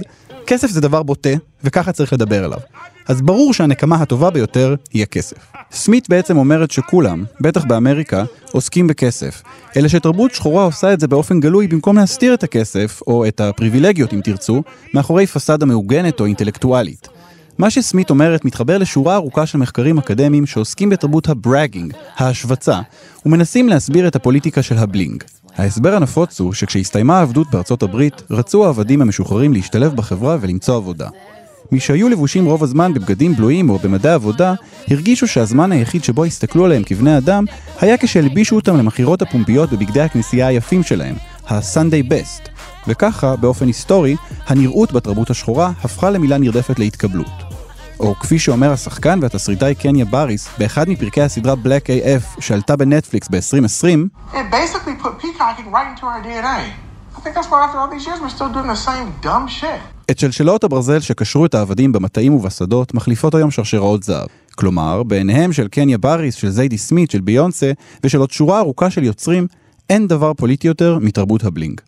כסף 0.48 0.70
זה 0.70 0.82
דבר 0.82 1.04
בוטה, 1.04 1.30
וככה 1.64 1.92
צריך 1.92 2.14
לדבר 2.14 2.44
עליו. 2.44 2.60
אז 3.08 3.22
ברור 3.22 3.54
שהנקמה 3.54 3.96
הטובה 3.96 4.30
ביותר 4.30 4.76
היא 4.94 5.04
הכסף. 5.04 5.38
סמית 5.72 6.10
בעצם 6.10 6.38
אומרת 6.38 6.72
שכולם, 6.72 7.24
בטח 7.42 7.66
באמריקה, 7.66 8.24
עוסקים 8.52 8.88
בכסף. 8.88 9.42
אלא 9.78 9.88
שתרבות 9.88 10.34
שחורה 10.34 10.64
עושה 10.64 10.94
את 10.94 11.00
זה 11.00 11.08
באופן 11.08 11.40
גלוי 11.40 11.68
במקום 11.68 11.98
להסתיר 11.98 12.34
את 12.34 12.44
הכסף, 12.44 13.02
או 13.08 13.28
את 13.28 13.42
הפריבילגיות 13.42 14.14
אם 14.14 14.22
תרצו, 14.24 14.64
מאחורי 14.94 15.28
פסאדה 15.28 15.66
מעוגנת 15.66 16.20
או 16.20 16.26
אינטלקטואלית. 16.26 17.08
מה 17.58 17.70
שסמית 17.70 18.10
אומרת 18.10 18.46
מתחבר 18.46 18.78
לשורה 18.78 19.16
ארוכה 19.16 19.46
של 19.46 19.58
מחקרים 19.58 19.98
אקדמיים 19.98 20.46
שעוסקים 20.46 20.90
בתרבות 20.90 21.30
הבראגינג, 21.30 21.94
ההשווצה, 22.18 22.80
ומנסים 23.26 23.70
להסביר 23.70 24.08
את 24.08 24.16
הפוליטיקה 24.16 24.62
של 24.62 24.78
הבלינג. 24.78 25.24
ההסבר 25.58 25.96
הנפוץ 25.96 26.40
הוא 26.40 26.54
שכשהסתיימה 26.54 27.20
העבדות 27.20 27.48
בארצות 27.52 27.84
הברית, 27.84 28.22
רצו 28.32 28.66
העבדים 28.66 29.02
המשוחררים 29.02 29.54
להשתלב 29.54 29.96
בחברה 29.96 30.38
ולמצוא 30.42 30.76
עבודה. 30.76 31.10
מי 31.72 31.80
שהיו 31.80 32.10
לבושים 32.10 32.46
רוב 32.46 32.64
הזמן 32.64 32.94
בבגדים 32.94 33.36
בלויים 33.36 33.70
או 33.70 33.78
במדי 33.80 34.10
עבודה, 34.10 34.54
הרגישו 34.88 35.28
שהזמן 35.28 35.72
היחיד 35.72 36.04
שבו 36.04 36.26
הסתכלו 36.26 36.66
עליהם 36.66 36.84
כבני 36.84 37.18
אדם, 37.18 37.46
היה 37.80 37.98
כשהלבישו 37.98 38.56
אותם 38.56 38.78
למכירות 38.78 39.22
הפומביות 39.22 39.70
בבגדי 39.74 40.02
הכנסייה 40.02 40.48
היפים 40.48 40.84
שלהם, 40.84 41.16
ה-Sunday 41.48 42.12
Best. 42.12 42.50
וככה, 42.88 43.36
באופן 43.36 43.68
היסטורי, 43.68 44.16
הנראות 44.48 44.94
בתרבות 44.94 45.30
השחורה 45.30 45.72
הפכה 45.84 46.10
למילה 46.10 46.38
נרדפת 46.38 46.80
להתקבלות. 46.80 47.50
או 48.00 48.16
כפי 48.16 48.40
שאומר 48.40 48.72
השחקן 48.72 49.20
והתסריטאי 49.22 49.76
קניה 49.76 50.06
בריס, 50.06 50.50
באחד 50.58 50.90
מפרקי 50.90 51.22
הסדרה 51.22 51.54
Black 51.54 51.86
AF 51.86 52.42
שעלתה 52.42 52.76
בנטפליקס 52.76 53.28
ב-2020, 53.30 54.34
It 54.34 54.38
basically 54.52 55.04
put 55.04 55.20
peacocking 55.20 55.72
right 55.72 56.89
את 60.12 60.20
שלשלות 60.20 60.64
הברזל 60.64 61.00
שקשרו 61.00 61.46
את 61.46 61.56
העבדים 61.56 61.92
במטעים 61.92 62.34
ובשדות 62.34 62.94
מחליפות 62.94 63.36
היום 63.36 63.52
שרשראות 63.52 64.04
זהב. 64.04 64.28
כלומר, 64.56 65.04
בעיניהם 65.04 65.54
של 65.54 65.68
קניה 65.68 65.98
בריס, 65.98 66.36
של 66.36 66.50
זיידי 66.50 66.78
סמית, 66.78 67.12
של 67.12 67.22
ביונסה, 67.22 67.72
ושל 68.04 68.18
עוד 68.18 68.32
שורה 68.32 68.60
ארוכה 68.60 68.90
של 68.90 69.04
יוצרים, 69.04 69.48
אין 69.90 70.08
דבר 70.08 70.34
פוליטי 70.34 70.68
יותר 70.68 70.98
מתרבות 71.02 71.44
הבלינג. 71.44 71.82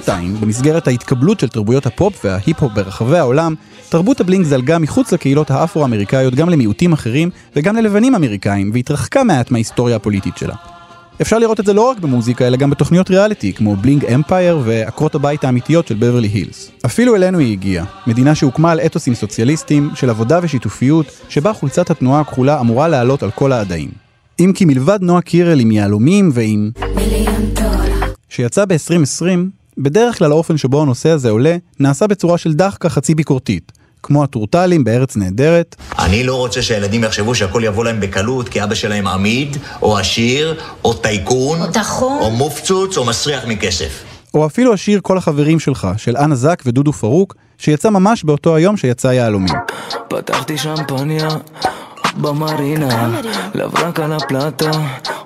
בינתיים, 0.00 0.40
במסגרת 0.40 0.88
ההתקבלות 0.88 1.40
של 1.40 1.48
תרבויות 1.48 1.86
הפופ 1.86 2.24
וההיפ-הופ 2.24 2.72
ברחבי 2.72 3.18
העולם, 3.18 3.54
תרבות 3.88 4.20
הבלינג 4.20 4.44
זלגה 4.44 4.78
מחוץ 4.78 5.12
לקהילות 5.12 5.50
האפרו-אמריקאיות 5.50 6.34
גם 6.34 6.48
למיעוטים 6.48 6.92
אחרים 6.92 7.30
וגם 7.56 7.76
ללבנים 7.76 8.14
אמריקאים, 8.14 8.70
והתרחקה 8.74 9.24
מעט 9.24 9.50
מההיסטוריה 9.50 9.96
הפוליטית 9.96 10.36
שלה. 10.36 10.54
אפשר 11.20 11.38
לראות 11.38 11.60
את 11.60 11.66
זה 11.66 11.72
לא 11.72 11.90
רק 11.90 11.98
במוזיקה, 11.98 12.46
אלא 12.46 12.56
גם 12.56 12.70
בתוכניות 12.70 13.10
ריאליטי, 13.10 13.52
כמו 13.52 13.76
בלינג 13.76 14.04
אמפייר 14.04 14.60
ועקרות 14.64 15.14
הבית 15.14 15.44
האמיתיות 15.44 15.86
של 15.86 15.94
בברלי 15.94 16.28
הילס. 16.28 16.70
אפילו 16.86 17.16
אלינו 17.16 17.38
היא 17.38 17.52
הגיעה, 17.52 17.84
מדינה 18.06 18.34
שהוקמה 18.34 18.72
על 18.72 18.80
אתוסים 18.80 19.14
סוציאליסטיים, 19.14 19.90
של 19.94 20.10
עבודה 20.10 20.40
ושיתופיות, 20.42 21.06
שבה 21.28 21.52
חולצת 21.52 21.90
התנועה 21.90 22.20
הכחולה 22.20 22.60
אמורה 22.60 22.88
לעלות 22.88 23.22
על 23.22 23.30
כל 23.30 23.52
העדיים. 23.52 23.90
אם 24.40 24.52
כי 24.54 24.64
מלבד 24.64 24.98
נועה 25.02 25.22
קירל 25.22 25.60
עם 25.60 25.70
יהלומים 25.70 26.30
ועם... 26.32 26.70
שיצא 28.28 28.64
ב-2020, 28.64 29.59
בדרך 29.82 30.18
כלל 30.18 30.32
האופן 30.32 30.56
שבו 30.56 30.82
הנושא 30.82 31.08
הזה 31.08 31.30
עולה, 31.30 31.56
נעשה 31.78 32.06
בצורה 32.06 32.38
של 32.38 32.52
דחקה 32.52 32.88
חצי 32.88 33.14
ביקורתית. 33.14 33.72
כמו 34.02 34.24
הטורטלים 34.24 34.84
בארץ 34.84 35.16
נהדרת, 35.16 35.76
אני 35.98 36.24
לא 36.24 36.36
רוצה 36.36 36.62
שהילדים 36.62 37.04
יחשבו 37.04 37.34
שהכל 37.34 37.62
יבוא 37.64 37.84
להם 37.84 38.00
בקלות, 38.00 38.48
כי 38.48 38.62
אבא 38.62 38.74
שלהם 38.74 39.06
עמיד, 39.06 39.56
או 39.82 39.98
עשיר, 39.98 40.60
או 40.84 40.92
טייקון, 40.92 41.62
או 41.62 41.66
טחון. 41.66 42.18
או 42.20 42.30
מופצוץ, 42.30 42.96
או 42.96 43.04
מסריח 43.04 43.46
מכסף. 43.46 44.02
או 44.34 44.46
אפילו 44.46 44.74
השיר 44.74 45.00
כל 45.02 45.18
החברים 45.18 45.60
שלך, 45.60 45.88
של 45.96 46.16
אנה 46.16 46.34
זק 46.34 46.62
ודודו 46.66 46.92
פרוק, 46.92 47.34
שיצא 47.58 47.90
ממש 47.90 48.24
באותו 48.24 48.56
היום 48.56 48.76
שיצא 48.76 49.08
יהלומים. 49.08 49.54
פתחתי 50.08 50.58
שמפניה 50.58 51.28
במרינה, 52.16 53.20
לברק 53.54 54.00
על 54.00 54.12
הפלטה, 54.12 54.70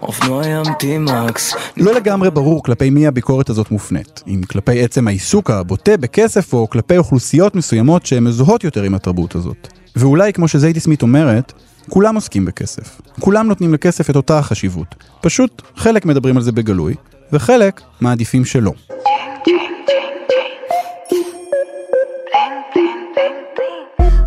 אופנוע 0.03 0.47
ים 0.47 0.75
טימקס. 0.79 1.55
לא 1.77 1.95
לגמרי 1.95 2.31
ברור 2.31 2.63
כלפי 2.63 2.91
מי 2.91 3.07
הביקורת 3.07 3.51
הזאת 3.51 3.71
מופנית, 3.71 4.23
אם 4.27 4.41
כלפי 4.51 4.83
עצם 4.83 5.09
העיסוק 5.09 5.51
הבוטה 5.51 5.97
בכסף 5.97 6.53
או 6.53 6.71
כלפי 6.71 6.99
אוכלוסיות 6.99 7.55
מסוימות 7.55 8.07
שהן 8.07 8.25
מזוהות 8.25 8.65
יותר 8.65 8.83
עם 8.83 8.95
התרבות 8.95 9.35
הזאת. 9.35 9.69
ואולי 9.97 10.33
כמו 10.33 10.49
שזיידי 10.49 10.81
סמית 10.81 11.03
אומרת, 11.03 11.53
כולם 11.91 12.15
עוסקים 12.15 12.45
בכסף. 12.45 13.01
כולם 13.21 13.49
נותנים 13.49 13.75
לכסף 13.75 14.11
את 14.11 14.17
אותה 14.17 14.39
החשיבות. 14.39 14.95
פשוט 15.21 15.63
חלק 15.77 16.07
מדברים 16.07 16.37
על 16.37 16.43
זה 16.43 16.53
בגלוי, 16.53 16.95
וחלק 17.33 17.81
מעדיפים 18.01 18.45
שלא. 18.45 18.73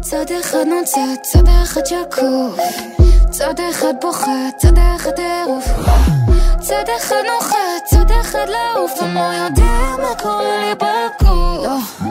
צד 0.10 0.26
אחד 0.42 0.66
נוצץ, 0.68 1.32
צד 1.32 1.48
אחד 1.64 1.86
שקוף. 1.86 2.60
צד 3.30 3.60
אחד 3.72 3.94
בוכה, 4.02 4.50
צד 4.58 4.78
אחד 4.96 5.12
טירוף 5.12 5.66
צד 6.60 6.84
אחד 6.98 7.16
נוחת, 7.34 7.84
צד 7.86 8.12
אחד 8.22 8.46
לעוף. 8.50 8.92
אני 9.02 9.16
לא 9.16 9.20
יודע 9.20 9.96
מה 10.02 10.16
קורה 10.20 10.58
לי 10.60 10.76
בגוף 10.76 12.02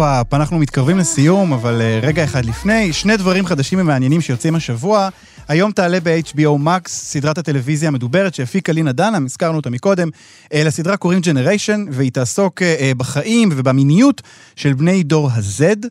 פופ-אפ, 0.00 0.34
אנחנו 0.34 0.58
מתקרבים 0.58 0.98
לסיום, 0.98 1.52
אבל 1.52 1.80
אה, 1.82 2.00
רגע 2.02 2.24
אחד 2.24 2.44
לפני, 2.44 2.92
שני 2.92 3.16
דברים 3.16 3.46
חדשים 3.46 3.80
ומעניינים 3.80 4.20
שיוצאים 4.20 4.54
השבוע. 4.54 5.08
היום 5.48 5.72
תעלה 5.72 5.98
ב-HBO 6.02 6.64
Max 6.64 6.88
סדרת 6.88 7.38
הטלוויזיה 7.38 7.88
המדוברת 7.88 8.34
שהפיקה 8.34 8.72
לינה 8.72 8.92
דנהאם, 8.92 9.24
הזכרנו 9.24 9.56
אותה 9.56 9.70
מקודם. 9.70 10.08
אה, 10.52 10.64
לסדרה 10.64 10.96
קוראים 10.96 11.20
Generation, 11.20 11.84
והיא 11.90 12.12
תעסוק 12.12 12.62
אה, 12.62 12.92
בחיים 12.96 13.48
ובמיניות 13.52 14.22
של 14.56 14.72
בני 14.72 15.02
דור 15.02 15.30
ה-Z, 15.30 15.86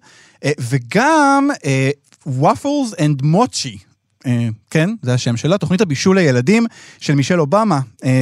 וגם 0.59 1.49
Waffles 2.25 2.93
and 2.99 3.21
Mochi. 3.21 3.77
כן, 4.69 4.89
זה 5.01 5.13
השם 5.13 5.37
שלה, 5.37 5.57
תוכנית 5.57 5.81
הבישול 5.81 6.19
לילדים 6.19 6.65
של 6.99 7.15
מישל 7.15 7.39
אובמה 7.39 7.79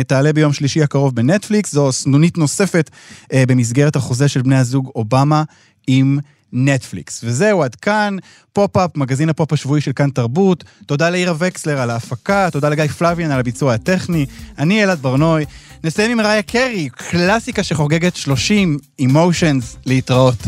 תעלה 0.07 0.33
ביום 0.33 0.53
שלישי 0.53 0.83
הקרוב 0.83 1.15
בנטפליקס, 1.15 1.71
זו 1.71 1.91
סנונית 1.91 2.37
נוספת 2.37 2.89
במסגרת 3.33 3.95
החוזה 3.95 4.27
של 4.27 4.41
בני 4.41 4.57
הזוג 4.57 4.91
אובמה 4.95 5.43
עם 5.87 6.19
נטפליקס. 6.53 7.21
וזהו, 7.23 7.63
עד 7.63 7.75
כאן, 7.75 8.15
פופ-אפ, 8.53 8.91
מגזין 8.95 9.29
הפופ 9.29 9.53
השבועי 9.53 9.81
של 9.81 9.91
כאן 9.91 10.09
תרבות. 10.09 10.63
תודה 10.85 11.09
לאירה 11.09 11.33
וקסלר 11.39 11.81
על 11.81 11.89
ההפקה, 11.89 12.49
תודה 12.51 12.69
לגיא 12.69 12.87
פלוויאן 12.87 13.31
על 13.31 13.39
הביצוע 13.39 13.73
הטכני. 13.73 14.25
אני 14.57 14.83
אלעד 14.83 14.99
ברנוי. 14.99 15.45
נסיים 15.83 16.11
עם 16.11 16.21
מריה 16.21 16.41
קרי, 16.41 16.89
קלאסיקה 16.89 17.63
שחוגגת 17.63 18.15
30, 18.15 18.77
Emotions, 19.03 19.77
להתראות. 19.85 20.47